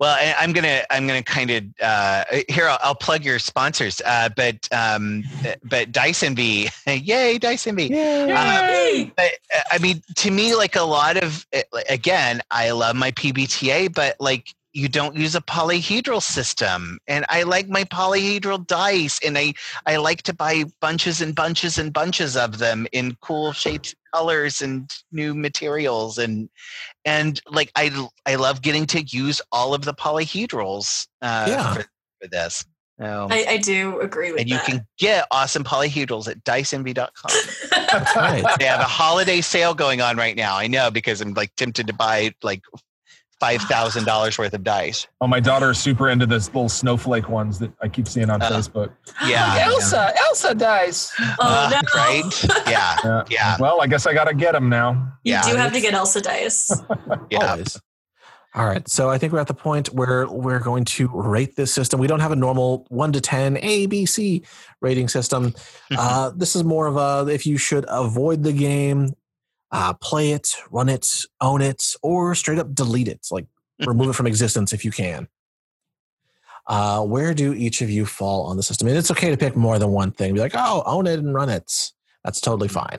Well, 0.00 0.14
I, 0.18 0.34
I'm 0.38 0.52
gonna 0.52 0.82
I'm 0.90 1.06
gonna 1.06 1.22
kind 1.22 1.50
of 1.50 1.64
uh, 1.80 2.24
here. 2.48 2.68
I'll, 2.68 2.78
I'll 2.82 2.94
plug 2.94 3.24
your 3.24 3.38
sponsors, 3.38 4.02
uh, 4.04 4.28
but 4.36 4.68
um, 4.72 5.24
but 5.62 5.92
Dice 5.92 6.22
Envy, 6.22 6.68
yay 6.86 7.38
Dice 7.38 7.66
Envy. 7.66 7.86
Yay! 7.86 9.12
But 9.16 9.30
uh, 9.54 9.60
I 9.70 9.78
mean, 9.78 10.02
to 10.16 10.30
me, 10.30 10.54
like 10.54 10.76
a 10.76 10.82
lot 10.82 11.22
of 11.22 11.46
uh, 11.54 11.62
again, 11.88 12.42
I 12.50 12.72
love 12.72 12.96
my 12.96 13.12
PBTA, 13.12 13.94
but 13.94 14.16
like 14.20 14.54
you 14.74 14.88
don't 14.88 15.16
use 15.16 15.34
a 15.34 15.40
polyhedral 15.40 16.20
system, 16.20 16.98
and 17.06 17.24
I 17.28 17.44
like 17.44 17.68
my 17.68 17.84
polyhedral 17.84 18.66
dice, 18.66 19.18
and 19.24 19.38
I 19.38 19.54
I 19.86 19.96
like 19.96 20.22
to 20.24 20.34
buy 20.34 20.64
bunches 20.80 21.20
and 21.20 21.34
bunches 21.34 21.78
and 21.78 21.92
bunches 21.92 22.36
of 22.36 22.58
them 22.58 22.86
in 22.92 23.16
cool 23.20 23.52
shapes, 23.52 23.94
colors, 24.12 24.60
and 24.60 24.90
new 25.12 25.34
materials, 25.34 26.18
and 26.18 26.50
and 27.04 27.40
like 27.50 27.70
I 27.76 27.90
I 28.26 28.34
love 28.34 28.62
getting 28.62 28.84
to 28.86 29.02
use 29.02 29.40
all 29.52 29.74
of 29.74 29.84
the 29.84 29.94
polyhedrals 29.94 31.06
uh, 31.22 31.46
Yeah. 31.48 31.74
for, 31.74 31.82
for 32.20 32.28
this. 32.28 32.64
So, 33.00 33.26
I, 33.28 33.44
I 33.48 33.56
do 33.56 34.00
agree 34.00 34.30
with 34.30 34.36
that. 34.38 34.42
and 34.42 34.50
you 34.50 34.56
that. 34.56 34.66
can 34.66 34.86
get 34.98 35.26
awesome 35.32 35.64
polyhedrals 35.64 36.28
at 36.28 36.44
diceenvy.com. 36.44 37.32
That's 37.90 38.14
right. 38.16 38.44
they 38.60 38.66
have 38.66 38.78
a 38.80 38.84
holiday 38.84 39.40
sale 39.40 39.74
going 39.74 40.00
on 40.00 40.16
right 40.16 40.36
now. 40.36 40.56
I 40.56 40.68
know 40.68 40.92
because 40.92 41.20
I'm 41.20 41.34
like 41.34 41.52
tempted 41.56 41.88
to 41.88 41.92
buy 41.92 42.32
like 42.44 42.62
five 43.44 43.60
thousand 43.62 44.04
dollars 44.04 44.38
worth 44.38 44.54
of 44.54 44.62
dice. 44.64 45.06
Oh, 45.20 45.26
my 45.26 45.38
daughter 45.40 45.70
is 45.72 45.78
super 45.78 46.08
into 46.08 46.24
this 46.24 46.46
little 46.48 46.68
snowflake 46.70 47.28
ones 47.28 47.58
that 47.58 47.70
I 47.82 47.88
keep 47.88 48.08
seeing 48.08 48.30
on 48.30 48.40
Uh, 48.40 48.48
Facebook. 48.50 48.90
Yeah, 49.26 49.58
Elsa, 49.66 50.12
Elsa 50.28 50.54
dice. 50.54 51.12
oh 51.20 51.34
Uh, 51.40 51.70
no! 51.70 51.80
right? 51.94 52.44
Yeah, 52.66 52.96
Yeah. 53.04 53.24
yeah, 53.30 53.56
Well, 53.60 53.82
I 53.82 53.86
guess 53.86 54.06
I 54.06 54.14
got 54.14 54.24
to 54.28 54.34
get 54.34 54.52
them 54.52 54.68
now. 54.70 55.12
You 55.24 55.32
Yeah, 55.34 55.42
do 55.50 55.56
have 55.56 55.72
to 55.74 55.80
get 55.80 55.92
Elsa 55.92 56.20
dice. 56.22 56.70
yeah. 57.30 57.50
Always. 57.52 57.78
All 58.54 58.64
right. 58.64 58.88
So 58.88 59.10
I 59.10 59.18
think 59.18 59.32
we're 59.32 59.40
at 59.40 59.48
the 59.48 59.52
point 59.54 59.88
where 59.92 60.26
we're 60.28 60.60
going 60.60 60.84
to 60.96 61.08
rate 61.12 61.56
this 61.56 61.74
system. 61.74 61.98
We 62.00 62.06
don't 62.06 62.20
have 62.20 62.30
a 62.32 62.36
normal 62.36 62.86
one 62.88 63.12
to 63.12 63.20
10 63.20 63.58
A, 63.58 63.86
B, 63.86 64.06
C 64.06 64.44
rating 64.80 65.08
system. 65.08 65.54
Uh, 65.96 66.30
this 66.34 66.56
is 66.56 66.64
more 66.64 66.86
of 66.86 66.96
a 66.96 67.30
if 67.30 67.46
you 67.46 67.56
should 67.58 67.84
avoid 67.88 68.42
the 68.42 68.52
game, 68.52 69.12
uh, 69.74 69.92
play 69.94 70.30
it, 70.30 70.54
run 70.70 70.88
it, 70.88 71.06
own 71.40 71.60
it, 71.60 71.94
or 72.00 72.34
straight 72.34 72.58
up 72.60 72.74
delete 72.74 73.08
it. 73.08 73.26
Like 73.30 73.46
remove 73.86 74.08
it 74.10 74.12
from 74.14 74.26
existence 74.28 74.72
if 74.72 74.84
you 74.84 74.92
can. 74.92 75.26
Uh, 76.66 77.02
where 77.02 77.34
do 77.34 77.52
each 77.52 77.82
of 77.82 77.90
you 77.90 78.06
fall 78.06 78.44
on 78.44 78.56
the 78.56 78.62
system? 78.62 78.86
And 78.88 78.96
it's 78.96 79.10
okay 79.10 79.30
to 79.30 79.36
pick 79.36 79.56
more 79.56 79.78
than 79.78 79.90
one 79.90 80.12
thing. 80.12 80.32
Be 80.32 80.40
like, 80.40 80.54
oh, 80.54 80.82
own 80.86 81.06
it 81.08 81.18
and 81.18 81.34
run 81.34 81.50
it. 81.50 81.90
That's 82.22 82.40
totally 82.40 82.68
fine. 82.68 82.98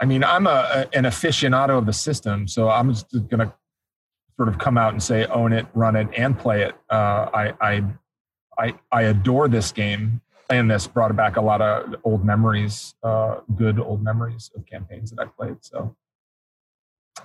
I 0.00 0.06
mean, 0.06 0.24
I'm 0.24 0.46
a, 0.46 0.50
a- 0.92 0.96
an 0.96 1.04
aficionado 1.04 1.76
of 1.76 1.86
the 1.86 1.92
system, 1.92 2.46
so 2.48 2.70
I'm 2.70 2.92
just 2.92 3.10
going 3.12 3.40
to 3.40 3.52
sort 4.36 4.48
of 4.48 4.58
come 4.58 4.78
out 4.78 4.92
and 4.92 5.02
say 5.02 5.26
own 5.26 5.52
it, 5.52 5.66
run 5.74 5.96
it, 5.96 6.08
and 6.16 6.38
play 6.38 6.62
it. 6.62 6.74
Uh, 6.90 7.28
I, 7.34 7.54
I, 7.60 7.84
I, 8.58 8.74
I 8.92 9.02
adore 9.02 9.48
this 9.48 9.72
game. 9.72 10.20
Playing 10.48 10.68
this 10.68 10.86
brought 10.86 11.14
back 11.16 11.36
a 11.36 11.40
lot 11.40 11.62
of 11.62 11.94
old 12.04 12.24
memories, 12.24 12.94
uh, 13.02 13.40
good 13.56 13.78
old 13.78 14.02
memories 14.02 14.50
of 14.54 14.66
campaigns 14.66 15.10
that 15.10 15.20
I 15.20 15.26
played. 15.26 15.56
So, 15.62 15.96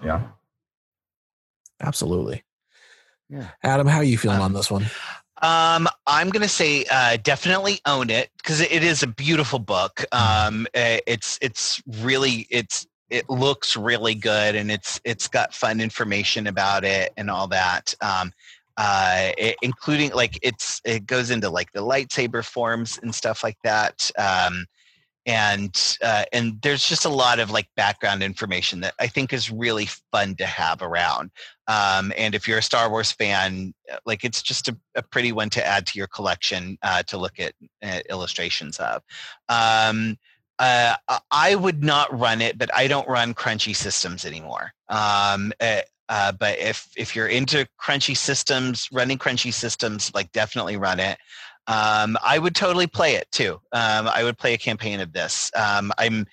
yeah. 0.03 0.21
Absolutely. 1.81 2.43
Yeah. 3.29 3.47
Adam, 3.63 3.87
how 3.87 3.97
are 3.97 4.03
you 4.03 4.17
feeling 4.17 4.37
Um, 4.37 4.43
on 4.43 4.53
this 4.53 4.71
one? 4.71 4.85
Um, 5.41 5.87
I'm 6.05 6.29
gonna 6.29 6.49
say 6.49 6.85
uh, 6.91 7.17
definitely 7.23 7.79
own 7.85 8.09
it 8.09 8.29
because 8.37 8.59
it 8.59 8.83
is 8.83 9.03
a 9.03 9.07
beautiful 9.07 9.59
book. 9.59 10.03
Um, 10.11 10.67
eh, 10.73 10.99
it's 11.07 11.37
it's 11.41 11.81
really 12.01 12.47
it's 12.49 12.85
it 13.09 13.29
looks 13.29 13.77
really 13.77 14.15
good 14.15 14.55
and 14.55 14.69
it's 14.69 14.99
it's 15.05 15.27
got 15.27 15.53
fun 15.53 15.79
information 15.79 16.47
about 16.47 16.83
it 16.83 17.13
and 17.17 17.29
all 17.29 17.47
that. 17.47 17.93
Um, 18.01 18.33
uh, 18.79 19.31
i- 19.37 19.55
including 19.61 20.11
like 20.13 20.39
it's 20.41 20.79
it 20.85 21.05
goes 21.05 21.29
into 21.31 21.49
like 21.49 21.71
the 21.73 21.81
lightsaber 21.81 22.43
forms 22.43 22.97
and 23.03 23.13
stuff 23.13 23.43
like 23.43 23.57
that. 23.63 24.09
Um, 24.17 24.65
and 25.25 25.97
uh, 26.01 26.23
and 26.31 26.61
there's 26.61 26.87
just 26.87 27.03
a 27.05 27.09
lot 27.09 27.39
of 27.39 27.51
like 27.51 27.67
background 27.75 28.23
information 28.23 28.79
that 28.79 28.93
I 28.99 29.07
think 29.07 29.33
is 29.33 29.51
really 29.51 29.87
fun 30.13 30.35
to 30.37 30.45
have 30.45 30.81
around. 30.81 31.29
Um, 31.67 32.13
and 32.17 32.33
if 32.33 32.47
you're 32.47 32.59
a 32.59 32.63
Star 32.63 32.89
Wars 32.89 33.11
fan, 33.11 33.73
uh, 33.91 33.97
like 34.05 34.23
it's 34.23 34.41
just 34.41 34.69
a, 34.69 34.77
a 34.95 35.03
pretty 35.03 35.33
one 35.33 35.49
to 35.51 35.65
add 35.65 35.85
to 35.87 35.97
your 35.97 36.07
collection 36.07 36.77
uh, 36.81 37.03
to 37.03 37.17
look 37.17 37.37
at 37.39 37.53
uh, 37.83 37.99
illustrations 38.09 38.77
of. 38.79 39.03
Um, 39.49 40.17
uh, 40.57 40.95
I- 41.09 41.19
I 41.31 41.55
would 41.55 41.83
not 41.83 42.17
run 42.17 42.41
it, 42.41 42.57
but 42.57 42.73
I 42.73 42.87
don't 42.87 43.07
run 43.07 43.33
crunchy 43.33 43.75
systems 43.75 44.23
anymore. 44.25 44.71
Um, 44.87 45.51
uh, 46.09 46.31
but 46.31 46.57
if 46.59 46.89
if 46.97 47.15
you're 47.15 47.27
into 47.27 47.67
crunchy 47.81 48.17
systems, 48.17 48.89
running 48.91 49.17
crunchy 49.17 49.53
systems, 49.53 50.11
like 50.13 50.31
definitely 50.31 50.75
run 50.75 50.99
it. 50.99 51.17
Um, 51.67 52.17
I 52.25 52.39
would 52.39 52.55
totally 52.55 52.87
play 52.87 53.13
it 53.13 53.31
too. 53.31 53.61
Um, 53.71 54.07
I 54.07 54.23
would 54.23 54.37
play 54.37 54.55
a 54.55 54.57
campaign 54.57 54.99
of 54.99 55.13
this. 55.13 55.51
Um, 55.55 55.93
I'm. 55.97 56.25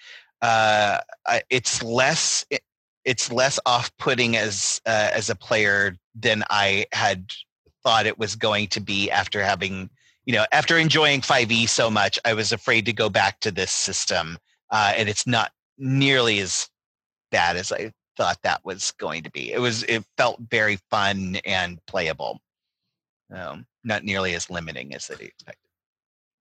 Uh, 0.42 0.98
I, 1.26 1.42
it's 1.50 1.82
less. 1.82 2.44
It, 2.50 2.62
it's 3.04 3.30
less 3.30 3.60
off-putting 3.66 4.36
as 4.36 4.80
uh, 4.86 5.10
as 5.12 5.30
a 5.30 5.36
player 5.36 5.96
than 6.14 6.42
I 6.50 6.86
had 6.92 7.30
thought 7.82 8.06
it 8.06 8.18
was 8.18 8.34
going 8.34 8.68
to 8.68 8.80
be 8.80 9.10
after 9.10 9.42
having 9.42 9.90
you 10.24 10.32
know 10.32 10.44
after 10.50 10.76
enjoying 10.76 11.20
5e 11.20 11.68
so 11.68 11.88
much 11.88 12.18
i 12.24 12.34
was 12.34 12.50
afraid 12.50 12.84
to 12.86 12.92
go 12.92 13.08
back 13.08 13.38
to 13.38 13.52
this 13.52 13.70
system 13.70 14.38
uh, 14.72 14.92
and 14.96 15.08
it's 15.08 15.24
not 15.24 15.52
nearly 15.78 16.40
as 16.40 16.68
bad 17.30 17.56
as 17.56 17.70
i 17.70 17.92
thought 18.16 18.38
that 18.42 18.64
was 18.64 18.92
going 18.92 19.22
to 19.22 19.30
be 19.30 19.52
it 19.52 19.60
was 19.60 19.82
it 19.84 20.04
felt 20.16 20.38
very 20.50 20.78
fun 20.90 21.36
and 21.44 21.78
playable 21.86 22.40
um, 23.34 23.66
not 23.84 24.04
nearly 24.04 24.34
as 24.34 24.48
limiting 24.50 24.94
as 24.94 25.06
they 25.08 25.24
expected 25.26 25.60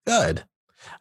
Good. 0.08 0.44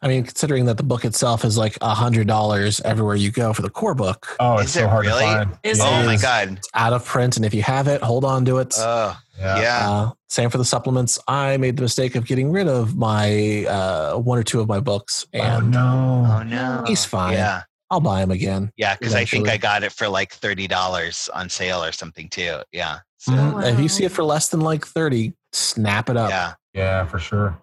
I 0.01 0.07
mean, 0.07 0.23
considering 0.23 0.65
that 0.65 0.77
the 0.77 0.83
book 0.83 1.05
itself 1.05 1.45
is 1.45 1.59
like 1.59 1.77
a 1.79 1.93
hundred 1.93 2.25
dollars 2.25 2.81
everywhere 2.81 3.15
you 3.15 3.29
go 3.29 3.53
for 3.53 3.61
the 3.61 3.69
core 3.69 3.93
book, 3.93 4.35
Oh, 4.39 4.57
Is 4.57 4.63
it's 4.63 4.73
so 4.73 4.85
it 4.85 4.89
hard 4.89 5.05
really? 5.05 5.25
to 5.25 5.31
find. 5.31 5.57
Is 5.61 5.77
Yeah. 5.77 6.01
oh 6.01 6.05
my 6.07 6.17
god 6.17 6.53
it's 6.57 6.67
out 6.73 6.93
of 6.93 7.05
print, 7.05 7.35
and 7.37 7.45
if 7.45 7.53
you 7.53 7.61
have 7.61 7.87
it, 7.87 8.01
hold 8.01 8.25
on 8.25 8.45
to 8.45 8.57
it. 8.57 8.73
oh 8.79 9.15
Yeah. 9.37 9.61
yeah 9.61 9.89
Uh, 9.89 10.11
same 10.27 10.49
for 10.49 10.57
the 10.57 10.65
supplements. 10.65 11.19
I 11.27 11.57
made 11.57 11.75
the 11.77 11.83
mistake 11.83 12.15
of 12.15 12.25
getting 12.25 12.51
rid 12.51 12.67
of 12.67 12.95
my 12.95 13.65
uh, 13.65 14.15
one 14.17 14.39
or 14.39 14.43
two 14.43 14.59
of 14.59 14.67
my 14.67 14.79
books, 14.79 15.27
Oh, 15.35 15.39
and 15.39 15.69
no. 15.71 16.25
oh 16.31 16.43
no 16.43 16.83
He's 16.87 17.05
fine. 17.05 17.33
yeah 17.33 17.61
I'll 17.91 17.99
buy 17.99 18.21
them 18.21 18.31
again. 18.31 18.71
yeah 18.77 18.95
because 18.95 19.13
i 19.15 19.25
think 19.25 19.47
i 19.47 19.57
got 19.57 19.83
it 19.83 19.91
for 19.91 20.07
like 20.07 20.37
$30 20.39 21.29
on 21.33 21.49
sale 21.49 21.83
or 21.83 21.91
something 21.91 22.27
too 22.29 22.59
yeah 22.71 22.99
so 23.17 23.31
Mhm. 23.31 23.73
If 23.73 23.79
you 23.79 23.89
see 23.89 24.03
it 24.05 24.11
for 24.11 24.23
less 24.23 24.49
than 24.49 24.61
like 24.61 24.85
thirty, 24.85 25.33
snap 25.51 26.09
it 26.11 26.17
up. 26.17 26.29
yeah 26.29 26.53
Yeah, 26.75 27.05
for 27.05 27.17
sure. 27.17 27.57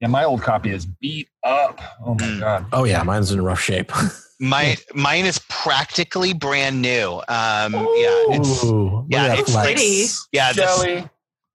Yeah, 0.00 0.08
my 0.08 0.24
old 0.24 0.42
copy 0.42 0.70
is 0.70 0.86
beat 0.86 1.28
up. 1.44 1.80
Oh 2.04 2.14
my 2.14 2.26
Mm. 2.26 2.40
god. 2.40 2.66
Oh 2.72 2.82
yeah, 2.82 3.02
mine's 3.04 3.30
in 3.30 3.40
rough 3.42 3.60
shape. 3.60 3.92
My 4.40 4.76
mine 4.92 5.24
is 5.24 5.38
practically 5.48 6.32
brand 6.32 6.82
new. 6.82 7.22
Um, 7.28 7.74
yeah, 7.74 8.34
it's 8.34 8.64
Ooh, 8.64 9.06
yeah, 9.08 9.34
it's 9.34 9.52
flex. 9.52 9.66
pretty. 9.66 10.06
yeah. 10.32 10.52
This, 10.52 11.04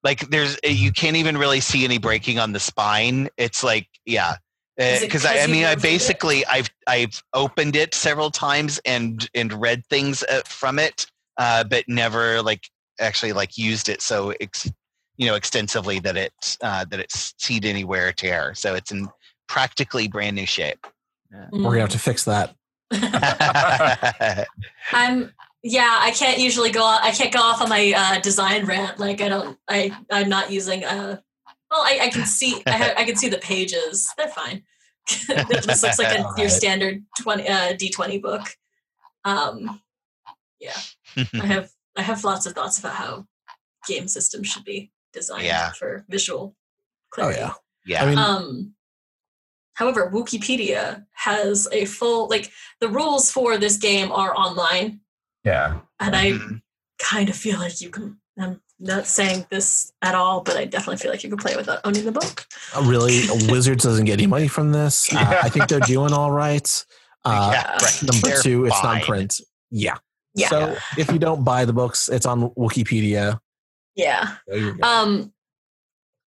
like 0.06 0.22
there's 0.30 0.58
you 0.64 0.94
can't 0.94 1.18
even 1.18 1.38
really 1.38 1.60
see 1.60 1.84
any 1.84 1.98
breaking 1.98 2.40
on 2.40 2.54
the 2.54 2.62
spine. 2.62 3.28
It's 3.36 3.62
like 3.62 3.90
yeah, 4.06 4.30
Is 4.32 4.36
it 4.38 4.42
because 4.78 5.04
I, 5.04 5.08
'cause 5.08 5.26
I 5.26 5.46
you 5.46 5.54
mean 5.54 5.66
I 5.66 5.70
moved 5.72 5.80
it? 5.86 5.90
basically 5.90 6.46
I've 6.46 6.70
I've 6.86 7.22
opened 7.34 7.76
it 7.76 7.94
several 7.96 8.30
times 8.30 8.80
and 8.86 9.28
and 9.34 9.52
read 9.54 9.86
things 9.88 10.24
uh, 10.24 10.42
from 10.46 10.78
it, 10.80 11.08
uh, 11.38 11.64
but 11.64 11.84
never 11.88 12.42
like 12.42 12.70
actually 13.00 13.34
like 13.34 13.58
used 13.58 13.90
it 13.90 14.02
so 14.02 14.34
ex, 14.40 14.72
you 15.18 15.26
know 15.28 15.36
extensively 15.36 16.00
that 16.00 16.16
it 16.16 16.58
uh, 16.62 16.86
that 16.86 17.00
it's 17.00 17.34
seen 17.40 17.66
any 17.66 17.84
wear 17.84 18.10
or 18.10 18.12
tear. 18.12 18.54
So 18.54 18.76
it's 18.76 18.92
in 18.92 19.10
practically 19.48 20.08
brand 20.08 20.36
new 20.36 20.46
shape. 20.46 20.86
We're 21.52 21.72
gonna 21.72 21.82
have 21.82 21.90
to 21.90 22.00
fix 22.00 22.26
that. 22.26 22.56
I'm 24.94 25.34
yeah, 25.64 25.98
I 26.00 26.12
can't 26.12 26.40
usually 26.40 26.72
go 26.72 26.84
I 26.84 27.12
can't 27.12 27.34
go 27.34 27.42
off 27.42 27.62
on 27.62 27.70
my 27.70 27.94
uh, 27.96 28.20
design 28.22 28.66
rant. 28.66 29.00
Like 29.00 29.22
I 29.22 29.30
don't 29.30 29.58
I 29.68 29.92
I'm 30.12 30.30
not 30.30 30.52
using 30.52 30.86
uh 30.86 31.18
well 31.72 31.82
I, 31.82 32.00
I 32.04 32.10
can 32.10 32.26
see 32.40 32.62
I, 32.66 32.72
ha- 32.72 32.94
I 32.98 33.04
can 33.04 33.16
see 33.16 33.30
the 33.30 33.38
pages. 33.38 34.12
They're 34.18 34.28
fine. 34.28 34.64
it 35.30 35.64
just 35.64 35.84
looks 35.84 36.00
like 36.00 36.18
a, 36.20 36.26
your 36.38 36.50
standard 36.50 37.04
20 37.20 37.48
uh, 37.48 37.74
D20 37.74 38.22
book. 38.22 38.44
Um 39.26 39.82
yeah, 40.60 40.78
I 41.16 41.46
have 41.46 41.70
I 41.96 42.02
have 42.02 42.24
lots 42.24 42.46
of 42.46 42.54
thoughts 42.54 42.80
about 42.80 42.94
how 42.96 43.26
game 43.88 44.08
systems 44.08 44.48
should 44.48 44.64
be 44.66 44.92
designed 45.14 45.46
Yeah. 45.46 45.72
for 45.74 46.04
visual 46.10 46.56
Oh 46.56 47.10
clarity. 47.12 47.40
yeah. 47.40 47.54
yeah. 47.86 48.04
I 48.04 48.06
mean, 48.08 48.18
Um, 48.18 48.74
however, 49.76 50.12
Wikipedia 50.14 51.06
has 51.14 51.68
a 51.72 51.86
full 51.86 52.28
like 52.28 52.52
the 52.82 52.90
rules 52.90 53.32
for 53.32 53.58
this 53.58 53.78
game 53.78 54.12
are 54.12 54.36
online, 54.36 55.02
Yeah. 55.44 55.80
and 56.00 56.16
I 56.16 56.32
Mhm. 56.32 56.62
kind 57.00 57.30
of 57.30 57.36
feel 57.36 57.60
like 57.60 57.80
you 57.82 57.90
can. 57.90 58.20
I'm 58.40 58.62
not 58.80 59.08
saying 59.08 59.46
this 59.50 59.92
at 60.02 60.14
all, 60.16 60.42
but 60.42 60.56
I 60.58 60.66
definitely 60.66 60.98
feel 60.98 61.10
like 61.12 61.24
you 61.24 61.30
can 61.30 61.40
play 61.40 61.56
without 61.56 61.80
owning 61.84 62.06
the 62.06 62.12
book. 62.12 62.46
uh, 62.76 62.84
really, 62.84 63.22
Wizards 63.50 63.84
doesn't 63.84 64.06
get 64.06 64.14
any 64.14 64.28
money 64.28 64.48
from 64.48 64.72
this. 64.72 65.12
Uh, 65.14 65.18
Yeah. 65.20 65.40
I 65.44 65.50
think 65.50 65.68
they're 65.68 65.80
doing 65.80 66.14
all 66.14 66.32
right. 66.32 66.86
Uh, 67.26 67.50
yeah, 67.52 67.72
right. 67.82 68.04
Number 68.04 68.28
They're 68.30 68.42
two, 68.42 68.66
it's 68.68 68.80
fine. 68.80 69.00
not 69.00 69.06
print. 69.08 69.42
Yeah. 69.70 69.98
Yeah. 70.34 70.48
So 70.48 70.78
if 70.98 71.12
you 71.12 71.20
don't 71.20 71.44
buy 71.44 71.66
the 71.66 71.74
books, 71.74 72.08
it's 72.08 72.26
on 72.26 72.52
Wikipedia. 72.52 73.40
Yeah. 73.96 74.36
There 74.48 74.58
you 74.58 74.76
go. 74.76 74.88
Um, 74.88 75.34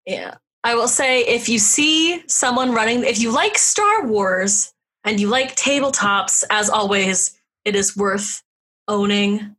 yeah. 0.06 0.34
I 0.64 0.74
will 0.74 0.88
say 0.88 1.20
if 1.20 1.48
you 1.48 1.60
see 1.60 2.24
someone 2.26 2.72
running, 2.72 3.04
if 3.04 3.20
you 3.20 3.30
like 3.30 3.56
Star 3.58 4.06
Wars 4.08 4.72
and 5.04 5.20
you 5.20 5.28
like 5.28 5.54
tabletops, 5.54 6.42
as 6.50 6.68
always, 6.68 7.38
it 7.64 7.76
is 7.76 7.96
worth 7.96 8.42
owning 8.88 9.54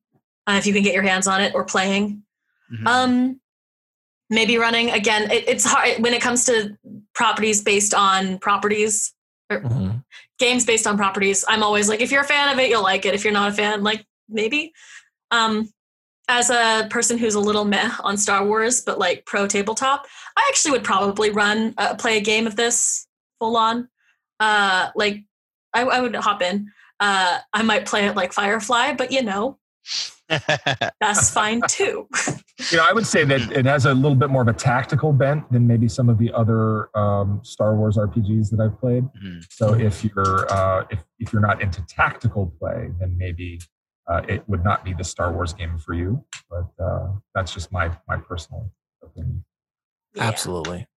uh, 0.45 0.55
if 0.57 0.65
you 0.65 0.73
can 0.73 0.83
get 0.83 0.93
your 0.93 1.03
hands 1.03 1.25
on 1.27 1.39
it 1.41 1.55
or 1.55 1.63
playing. 1.63 2.23
Mhm. 2.71 2.87
Um, 2.87 3.41
maybe 4.29 4.57
running 4.57 4.91
again. 4.91 5.31
It, 5.31 5.47
it's 5.47 5.65
hard 5.65 5.99
when 5.99 6.13
it 6.13 6.21
comes 6.21 6.45
to 6.45 6.77
properties 7.15 7.61
based 7.61 7.93
on 7.93 8.37
properties, 8.39 9.13
Mhm. 9.51 10.03
games 10.37 10.65
based 10.65 10.85
on 10.85 10.97
properties. 10.97 11.43
I'm 11.47 11.63
always 11.63 11.89
like, 11.89 12.01
if 12.01 12.11
you're 12.11 12.21
a 12.21 12.25
fan 12.27 12.49
of 12.53 12.59
it, 12.59 12.69
you'll 12.69 12.83
like 12.83 13.05
it. 13.05 13.13
If 13.15 13.23
you're 13.23 13.33
not 13.33 13.49
a 13.49 13.53
fan, 13.53 13.83
like 13.83 14.05
maybe. 14.27 14.73
Um, 15.31 15.69
as 16.27 16.51
a 16.51 16.87
person 16.91 17.17
who's 17.17 17.33
a 17.33 17.39
little 17.39 17.65
meh 17.65 17.89
on 18.01 18.15
Star 18.15 18.45
Wars, 18.45 18.81
but 18.81 18.99
like 18.99 19.25
pro 19.25 19.47
tabletop, 19.47 20.05
I 20.37 20.45
actually 20.47 20.71
would 20.71 20.83
probably 20.83 21.31
run 21.31 21.73
uh, 21.79 21.95
play 21.95 22.17
a 22.17 22.21
game 22.21 22.45
of 22.45 22.55
this 22.55 23.07
full 23.39 23.57
on. 23.57 23.89
Uh, 24.39 24.91
like 24.95 25.23
I, 25.73 25.81
I 25.81 25.99
would 26.01 26.15
hop 26.15 26.43
in. 26.43 26.71
Uh, 26.99 27.39
I 27.51 27.63
might 27.63 27.87
play 27.87 28.05
it 28.05 28.15
like 28.15 28.31
Firefly, 28.33 28.93
but 28.93 29.11
you 29.11 29.23
know 29.23 29.57
that's 31.01 31.31
fine 31.31 31.61
too. 31.67 32.07
You 32.71 32.77
know, 32.77 32.85
I 32.87 32.93
would 32.93 33.07
say 33.07 33.23
that 33.23 33.51
it 33.51 33.65
has 33.65 33.85
a 33.85 33.93
little 33.93 34.15
bit 34.15 34.29
more 34.29 34.43
of 34.43 34.47
a 34.47 34.53
tactical 34.53 35.11
bent 35.11 35.51
than 35.51 35.65
maybe 35.65 35.87
some 35.87 36.07
of 36.07 36.17
the 36.19 36.31
other 36.33 36.95
um, 36.97 37.41
Star 37.43 37.75
Wars 37.75 37.97
RPGs 37.97 38.51
that 38.51 38.59
I've 38.59 38.79
played. 38.79 39.05
Mhm. 39.23 39.43
So 39.49 39.73
if 39.73 40.03
you're 40.03 40.51
uh, 40.51 40.85
if 40.91 41.03
if 41.17 41.33
you're 41.33 41.41
not 41.41 41.61
into 41.61 41.83
tactical 41.87 42.53
play, 42.59 42.91
then 42.99 43.17
maybe 43.17 43.59
uh, 44.07 44.21
it 44.27 44.47
would 44.47 44.63
not 44.63 44.85
be 44.85 44.93
the 44.93 45.03
Star 45.03 45.31
Wars 45.33 45.53
game 45.53 45.79
for 45.79 45.93
you. 45.93 46.23
But 46.49 46.69
uh, 46.83 47.07
that's 47.33 47.53
just 47.53 47.71
my 47.71 47.91
my 48.07 48.17
personal 48.17 48.71
opinion. 49.03 49.45
Yeah. 50.13 50.23
Absolutely. 50.23 50.87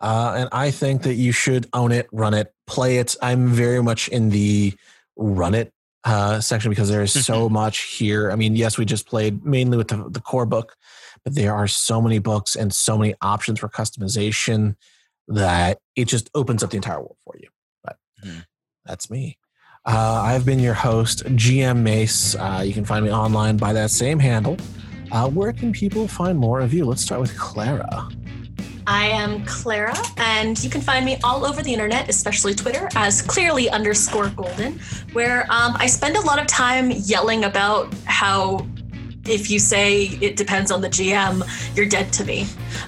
Uh, 0.00 0.34
and 0.36 0.48
I 0.52 0.72
think 0.72 1.02
that 1.02 1.14
you 1.14 1.30
should 1.30 1.68
own 1.72 1.92
it, 1.92 2.08
run 2.10 2.34
it, 2.34 2.52
play 2.66 2.98
it. 2.98 3.14
I'm 3.22 3.48
very 3.48 3.80
much 3.80 4.08
in 4.08 4.30
the 4.30 4.74
run 5.16 5.54
it 5.54 5.72
uh, 6.04 6.40
section 6.40 6.70
because 6.70 6.88
there 6.88 7.02
is 7.02 7.12
so 7.24 7.48
much 7.48 7.82
here. 7.82 8.30
I 8.30 8.36
mean, 8.36 8.56
yes, 8.56 8.76
we 8.78 8.84
just 8.84 9.06
played 9.06 9.44
mainly 9.44 9.76
with 9.76 9.88
the, 9.88 10.08
the 10.10 10.20
core 10.20 10.46
book, 10.46 10.76
but 11.24 11.34
there 11.34 11.54
are 11.54 11.68
so 11.68 12.00
many 12.02 12.18
books 12.18 12.56
and 12.56 12.72
so 12.74 12.98
many 12.98 13.14
options 13.22 13.60
for 13.60 13.68
customization 13.68 14.76
that 15.28 15.78
it 15.94 16.06
just 16.08 16.28
opens 16.34 16.62
up 16.62 16.70
the 16.70 16.76
entire 16.76 16.98
world 16.98 17.16
for 17.24 17.36
you. 17.38 17.48
But 17.84 17.96
Mhm. 18.24 18.44
that's 18.84 19.10
me. 19.10 19.38
Uh, 19.84 20.22
I've 20.24 20.44
been 20.44 20.58
your 20.60 20.74
host, 20.74 21.24
GM 21.36 21.82
Mace. 21.82 22.34
Uh, 22.36 22.62
you 22.64 22.72
can 22.72 22.84
find 22.84 23.04
me 23.04 23.12
online 23.12 23.56
by 23.56 23.72
that 23.72 23.90
same 23.90 24.18
handle. 24.18 24.56
Uh, 25.10 25.28
where 25.28 25.52
can 25.52 25.72
people 25.72 26.08
find 26.08 26.38
more 26.38 26.60
of 26.60 26.72
you? 26.72 26.84
Let's 26.84 27.02
start 27.02 27.20
with 27.20 27.36
Clara. 27.38 28.08
I 28.86 29.06
am 29.06 29.44
Clara, 29.44 29.96
and 30.16 30.62
you 30.62 30.70
can 30.70 30.80
find 30.80 31.04
me 31.04 31.18
all 31.22 31.44
over 31.44 31.62
the 31.62 31.72
internet, 31.72 32.08
especially 32.08 32.54
Twitter, 32.54 32.88
as 32.94 33.22
clearly 33.22 33.70
underscore 33.70 34.28
golden, 34.30 34.78
where 35.12 35.42
um, 35.50 35.74
I 35.76 35.86
spend 35.86 36.16
a 36.16 36.20
lot 36.20 36.40
of 36.40 36.46
time 36.46 36.90
yelling 36.90 37.44
about 37.44 37.92
how 38.04 38.66
if 39.26 39.50
you 39.50 39.58
say 39.58 40.04
it 40.20 40.36
depends 40.36 40.70
on 40.70 40.80
the 40.80 40.88
GM, 40.88 41.42
you're 41.76 41.86
dead 41.86 42.12
to 42.14 42.24
me. 42.24 42.46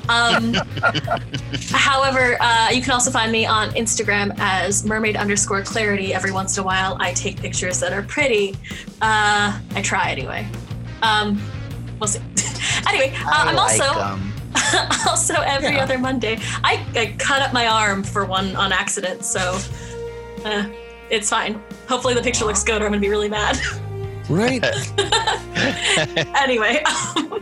Um, 0.08 0.54
however, 1.70 2.36
uh, 2.40 2.70
you 2.70 2.82
can 2.82 2.90
also 2.90 3.10
find 3.10 3.30
me 3.30 3.46
on 3.46 3.70
Instagram 3.70 4.34
as 4.38 4.84
mermaid 4.84 5.16
underscore 5.16 5.62
clarity. 5.62 6.12
Every 6.12 6.32
once 6.32 6.56
in 6.56 6.62
a 6.62 6.66
while, 6.66 6.96
I 6.98 7.12
take 7.12 7.40
pictures 7.40 7.78
that 7.80 7.92
are 7.92 8.02
pretty. 8.02 8.56
Uh, 9.00 9.58
I 9.74 9.82
try 9.82 10.10
anyway. 10.10 10.46
Um, 11.02 11.40
we'll 12.00 12.08
see. 12.08 12.20
anyway, 12.88 13.14
uh, 13.16 13.30
I'm 13.30 13.54
like 13.54 13.80
also. 13.80 14.18
also 15.09 15.34
every 15.34 15.74
Yeah. 15.74 15.82
other 15.82 15.98
Monday. 15.98 16.38
I, 16.62 16.84
I 16.94 17.14
cut 17.18 17.42
up 17.42 17.52
my 17.52 17.66
arm 17.66 18.02
for 18.02 18.24
one 18.24 18.55
on 18.57 18.72
accident, 18.72 19.24
so 19.24 19.59
uh, 20.44 20.66
it's 21.11 21.28
fine. 21.30 21.62
Hopefully 21.88 22.14
the 22.14 22.22
picture 22.22 22.44
looks 22.44 22.62
good 22.64 22.80
or 22.82 22.86
I'm 22.86 22.92
gonna 22.92 23.00
be 23.00 23.09
really 23.11 23.28
mad. 23.28 23.59
Right. 24.30 24.64
anyway, 26.34 26.82
um, 26.84 27.32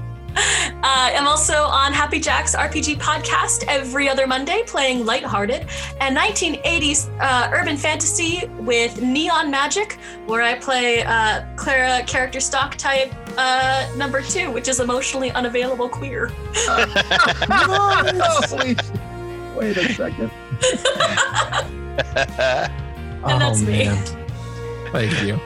uh, 0.83 1.11
I'm 1.15 1.29
also 1.29 1.55
on 1.63 1.93
Happy 1.93 2.19
Jack's 2.19 2.57
RPG 2.57 2.97
podcast 2.99 3.65
every 3.69 4.09
other 4.09 4.27
Monday, 4.27 4.65
playing 4.67 5.07
lighthearted 5.07 5.67
and 6.01 6.17
1980s 6.17 7.09
uh, 7.21 7.51
urban 7.53 7.77
fantasy 7.77 8.49
with 8.59 9.01
neon 9.01 9.49
magic, 9.49 9.93
where 10.27 10.43
I 10.43 10.55
play 10.59 11.05
uh, 11.05 11.45
Clara 11.55 12.03
character 12.05 12.41
stock 12.41 12.75
type 12.75 13.13
uh, 13.39 13.89
number 13.97 14.23
two, 14.23 14.51
which 14.51 14.69
is 14.69 14.81
emotionally 14.81 15.31
unavailable 15.33 15.89
queer. 15.89 16.29
Holy- 18.49 18.77
Wait 19.57 19.77
a 19.77 19.93
second. 19.95 20.31
And 23.25 23.41
that's 23.41 23.61
me. 23.63 23.85
Thank 24.91 25.23
you. 25.23 25.39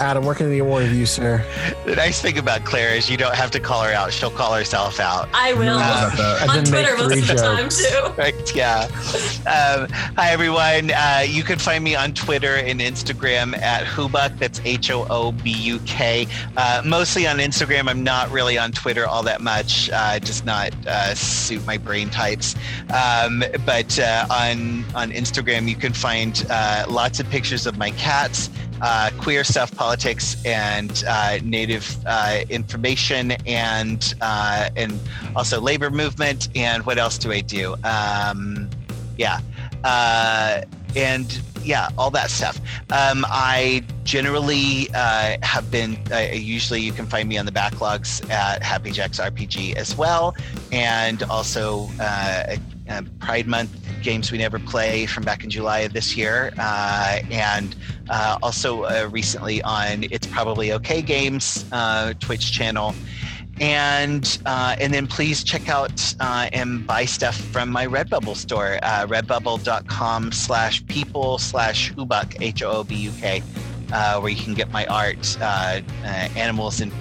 Adam, 0.00 0.24
where 0.24 0.34
can 0.34 0.48
we 0.48 0.56
get 0.56 0.64
more 0.64 0.82
of 0.82 0.92
you, 0.92 1.06
sir? 1.06 1.44
the 1.86 1.96
nice 1.96 2.20
thing 2.20 2.38
about 2.38 2.64
Claire 2.64 2.94
is 2.94 3.08
you 3.10 3.16
don't 3.16 3.34
have 3.34 3.50
to 3.52 3.60
call 3.60 3.82
her 3.82 3.92
out; 3.92 4.12
she'll 4.12 4.30
call 4.30 4.54
herself 4.54 5.00
out. 5.00 5.28
I 5.32 5.52
will. 5.54 5.78
Uh, 5.80 6.38
And 6.42 6.50
on 6.50 6.56
then 6.56 6.64
Twitter 6.64 6.96
most 6.96 7.16
of 7.18 7.26
the 7.26 7.34
time 7.34 7.68
too. 7.68 8.14
Right, 8.16 8.54
yeah. 8.54 8.88
Um, 9.46 9.88
hi, 10.16 10.30
everyone. 10.30 10.90
Uh, 10.90 11.22
you 11.26 11.42
can 11.42 11.58
find 11.58 11.82
me 11.84 11.94
on 11.94 12.12
Twitter 12.14 12.56
and 12.56 12.80
Instagram 12.80 13.56
at 13.58 13.84
Hoobuk. 13.86 14.38
That's 14.38 14.60
H 14.64 14.90
O 14.90 15.06
O 15.10 15.32
B 15.32 15.50
U 15.50 15.78
K. 15.86 16.26
Uh, 16.56 16.82
mostly 16.84 17.26
on 17.26 17.38
Instagram. 17.38 17.88
I'm 17.88 18.02
not 18.02 18.30
really 18.30 18.58
on 18.58 18.72
Twitter 18.72 19.06
all 19.06 19.22
that 19.24 19.40
much. 19.40 19.90
Uh, 19.92 20.18
does 20.18 20.44
not 20.44 20.72
uh, 20.86 21.14
suit 21.14 21.64
my 21.66 21.78
brain 21.78 22.10
types. 22.10 22.54
Um, 22.94 23.42
but 23.64 23.98
uh, 23.98 24.26
on 24.30 24.84
on 24.94 25.10
Instagram, 25.12 25.68
you 25.68 25.76
can 25.76 25.92
find 25.92 26.46
uh, 26.50 26.86
lots 26.88 27.20
of 27.20 27.28
pictures 27.30 27.66
of 27.66 27.78
my 27.78 27.90
cats. 27.92 28.50
Uh, 28.82 29.10
queer 29.18 29.42
stuff, 29.42 29.74
politics, 29.74 30.36
and 30.44 31.02
uh, 31.08 31.38
native 31.42 31.96
uh, 32.06 32.40
information, 32.50 33.32
and 33.46 34.14
uh, 34.20 34.68
and 34.76 34.98
also 35.34 35.60
labor 35.60 35.90
movement 35.90 36.48
and 36.54 36.84
what 36.86 36.98
else 36.98 37.18
do 37.18 37.32
i 37.32 37.40
do? 37.40 37.74
Um 37.84 38.68
yeah 39.18 39.40
uh 39.84 40.62
and 40.94 41.40
yeah 41.62 41.88
all 41.98 42.10
that 42.10 42.30
stuff. 42.30 42.60
Um 42.90 43.24
i 43.28 43.82
generally 44.04 44.88
uh 44.94 45.36
have 45.42 45.70
been 45.70 45.98
usually 46.32 46.80
you 46.80 46.92
can 46.92 47.06
find 47.06 47.28
me 47.28 47.38
on 47.38 47.46
the 47.46 47.52
backlogs 47.52 48.28
at 48.30 48.62
happy 48.62 48.90
jacks 48.90 49.18
rpg 49.18 49.74
as 49.74 49.96
well 49.96 50.34
and 50.72 51.22
also 51.24 51.88
pride 53.20 53.46
month 53.46 53.70
games 54.02 54.30
we 54.30 54.38
never 54.38 54.58
play 54.58 55.06
from 55.06 55.22
back 55.22 55.44
in 55.44 55.50
july 55.50 55.80
of 55.80 55.92
this 55.92 56.16
year 56.16 56.52
uh 56.58 57.18
and 57.30 57.76
uh, 58.08 58.38
also 58.42 58.82
uh, 58.84 59.08
recently 59.10 59.62
on 59.62 60.04
it's 60.04 60.26
probably 60.26 60.72
okay 60.72 61.02
games 61.02 61.64
uh 61.72 62.12
twitch 62.20 62.52
channel. 62.52 62.94
And 63.58 64.38
uh, 64.44 64.76
and 64.78 64.92
then 64.92 65.06
please 65.06 65.42
check 65.42 65.70
out 65.70 66.14
and 66.20 66.86
buy 66.86 67.06
stuff 67.06 67.36
from 67.36 67.70
my 67.70 67.86
Redbubble 67.86 68.36
store, 68.36 68.78
redbubble.com 68.82 70.32
slash 70.32 70.86
people 70.86 71.38
slash 71.38 71.92
hoobuk, 71.94 72.36
H-O-O-B-U-K, 72.40 73.42
uh, 73.92 74.20
where 74.20 74.30
you 74.30 74.42
can 74.42 74.52
get 74.52 74.70
my 74.70 74.84
art, 74.86 75.40
animals 75.40 76.82
and 76.82 76.92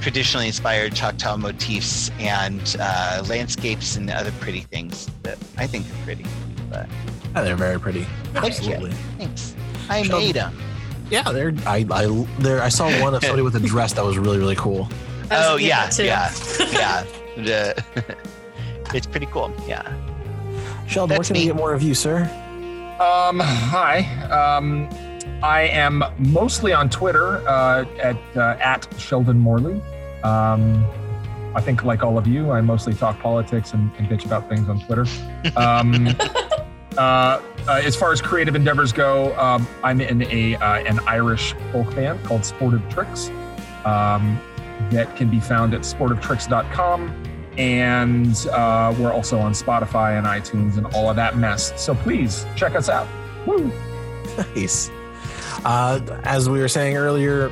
traditionally 0.00 0.46
inspired 0.46 0.94
Choctaw 0.94 1.36
motifs 1.38 2.10
and 2.18 2.76
uh, 2.80 3.22
landscapes 3.28 3.96
and 3.96 4.10
other 4.10 4.32
pretty 4.40 4.60
things 4.60 5.10
that 5.22 5.38
I 5.56 5.66
think 5.66 5.86
are 5.86 6.04
pretty. 6.04 6.24
Yeah, 6.70 6.86
they're 7.34 7.56
very 7.56 7.78
pretty. 7.80 8.06
Absolutely. 8.34 8.92
Thanks. 9.18 9.54
I 9.88 10.02
Sure. 10.02 10.18
made 10.18 10.34
them. 10.36 10.56
Yeah, 11.10 11.22
they're. 11.32 11.54
I. 11.66 11.86
I. 11.90 12.26
There. 12.38 12.62
I 12.62 12.68
saw 12.68 12.90
one 13.02 13.14
of 13.14 13.22
somebody 13.22 13.42
with 13.42 13.56
a 13.56 13.60
dress 13.60 13.92
that 13.94 14.04
was 14.04 14.18
really, 14.18 14.38
really 14.38 14.56
cool. 14.56 14.88
Oh, 15.30 15.56
yeah, 15.56 15.90
yeah. 15.98 16.30
Yeah. 16.72 17.04
The- 17.36 17.84
it's 18.94 19.06
pretty 19.06 19.26
cool. 19.26 19.52
Yeah. 19.66 19.82
Sheldon, 20.86 21.10
where 21.10 21.18
That's 21.18 21.28
can 21.28 21.36
we 21.38 21.44
get 21.44 21.56
more 21.56 21.72
of 21.74 21.82
you, 21.82 21.94
sir? 21.94 22.22
Um, 23.00 23.38
hi. 23.40 24.00
Um, 24.30 24.88
I 25.42 25.62
am 25.62 26.02
mostly 26.18 26.72
on 26.72 26.90
Twitter 26.90 27.46
uh, 27.48 27.84
at 28.02 28.16
uh, 28.36 28.56
at 28.60 28.88
Sheldon 28.98 29.38
Morley. 29.38 29.80
Um, 30.22 30.84
I 31.54 31.60
think, 31.60 31.84
like 31.84 32.02
all 32.02 32.18
of 32.18 32.26
you, 32.26 32.50
I 32.50 32.60
mostly 32.60 32.94
talk 32.94 33.18
politics 33.20 33.72
and, 33.72 33.90
and 33.98 34.08
bitch 34.08 34.24
about 34.24 34.48
things 34.48 34.68
on 34.68 34.80
Twitter. 34.80 35.06
Um, 35.56 36.08
uh, 36.98 37.00
uh, 37.00 37.40
as 37.68 37.96
far 37.96 38.12
as 38.12 38.20
creative 38.20 38.54
endeavors 38.54 38.92
go, 38.92 39.36
um, 39.38 39.66
I'm 39.82 40.00
in 40.00 40.22
a 40.22 40.56
uh, 40.56 40.80
an 40.80 41.00
Irish 41.00 41.54
folk 41.72 41.94
band 41.94 42.22
called 42.24 42.44
Sportive 42.44 42.86
Tricks 42.88 43.30
um, 43.84 44.40
that 44.90 45.14
can 45.16 45.30
be 45.30 45.40
found 45.40 45.74
at 45.74 45.82
sportivetricks.com. 45.82 47.24
And 47.56 48.46
uh, 48.52 48.94
we're 48.98 49.12
also 49.12 49.38
on 49.38 49.52
Spotify 49.52 50.16
and 50.16 50.26
iTunes 50.26 50.76
and 50.76 50.86
all 50.94 51.10
of 51.10 51.16
that 51.16 51.36
mess. 51.36 51.72
So 51.80 51.94
please 51.94 52.46
check 52.56 52.74
us 52.74 52.88
out. 52.88 53.08
Woo! 53.46 53.72
Nice. 54.54 54.90
Uh, 55.64 56.00
as 56.24 56.48
we 56.48 56.60
were 56.60 56.68
saying 56.68 56.96
earlier, 56.96 57.50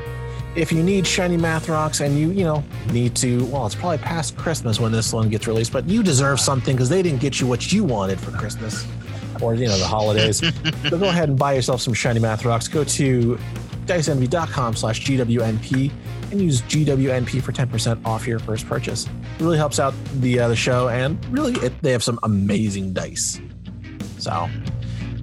if 0.56 0.72
you 0.72 0.82
need 0.82 1.06
shiny 1.06 1.36
math 1.36 1.68
rocks 1.68 2.00
and 2.00 2.18
you, 2.18 2.30
you 2.30 2.44
know, 2.44 2.64
need 2.90 3.14
to, 3.16 3.44
well, 3.46 3.66
it's 3.66 3.74
probably 3.74 3.98
past 3.98 4.36
Christmas 4.36 4.80
when 4.80 4.90
this 4.90 5.12
one 5.12 5.28
gets 5.28 5.46
released, 5.46 5.72
but 5.72 5.86
you 5.86 6.02
deserve 6.02 6.40
something 6.40 6.74
because 6.74 6.88
they 6.88 7.02
didn't 7.02 7.20
get 7.20 7.40
you 7.40 7.46
what 7.46 7.72
you 7.72 7.84
wanted 7.84 8.18
for 8.18 8.30
Christmas 8.32 8.86
or, 9.42 9.54
you 9.54 9.66
know, 9.66 9.76
the 9.76 9.86
holidays. 9.86 10.38
so 10.88 10.98
go 10.98 11.08
ahead 11.08 11.28
and 11.28 11.38
buy 11.38 11.52
yourself 11.52 11.82
some 11.82 11.92
shiny 11.92 12.20
math 12.20 12.44
rocks. 12.44 12.68
Go 12.68 12.84
to 12.84 13.38
diceenvy.com 13.84 14.74
slash 14.76 15.04
GWNP 15.04 15.92
and 16.32 16.40
use 16.40 16.62
GWNP 16.62 17.42
for 17.42 17.52
10% 17.52 18.04
off 18.06 18.26
your 18.26 18.38
first 18.38 18.66
purchase. 18.66 19.06
It 19.38 19.42
really 19.42 19.58
helps 19.58 19.78
out 19.78 19.94
the, 20.14 20.40
uh, 20.40 20.48
the 20.48 20.56
show 20.56 20.88
and 20.88 21.22
really 21.26 21.52
it, 21.64 21.74
they 21.82 21.92
have 21.92 22.02
some 22.02 22.18
amazing 22.22 22.94
dice. 22.94 23.40
So 24.18 24.48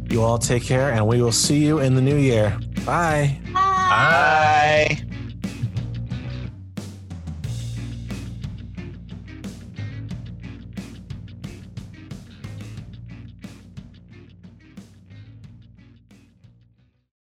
you 0.09 0.21
all 0.21 0.37
take 0.37 0.63
care 0.63 0.91
and 0.91 1.07
we 1.07 1.21
will 1.21 1.31
see 1.31 1.65
you 1.65 1.79
in 1.79 1.95
the 1.95 2.01
new 2.01 2.17
year. 2.17 2.57
Bye. 2.85 3.39
Bye. 3.53 4.97
Bye. 4.97 5.12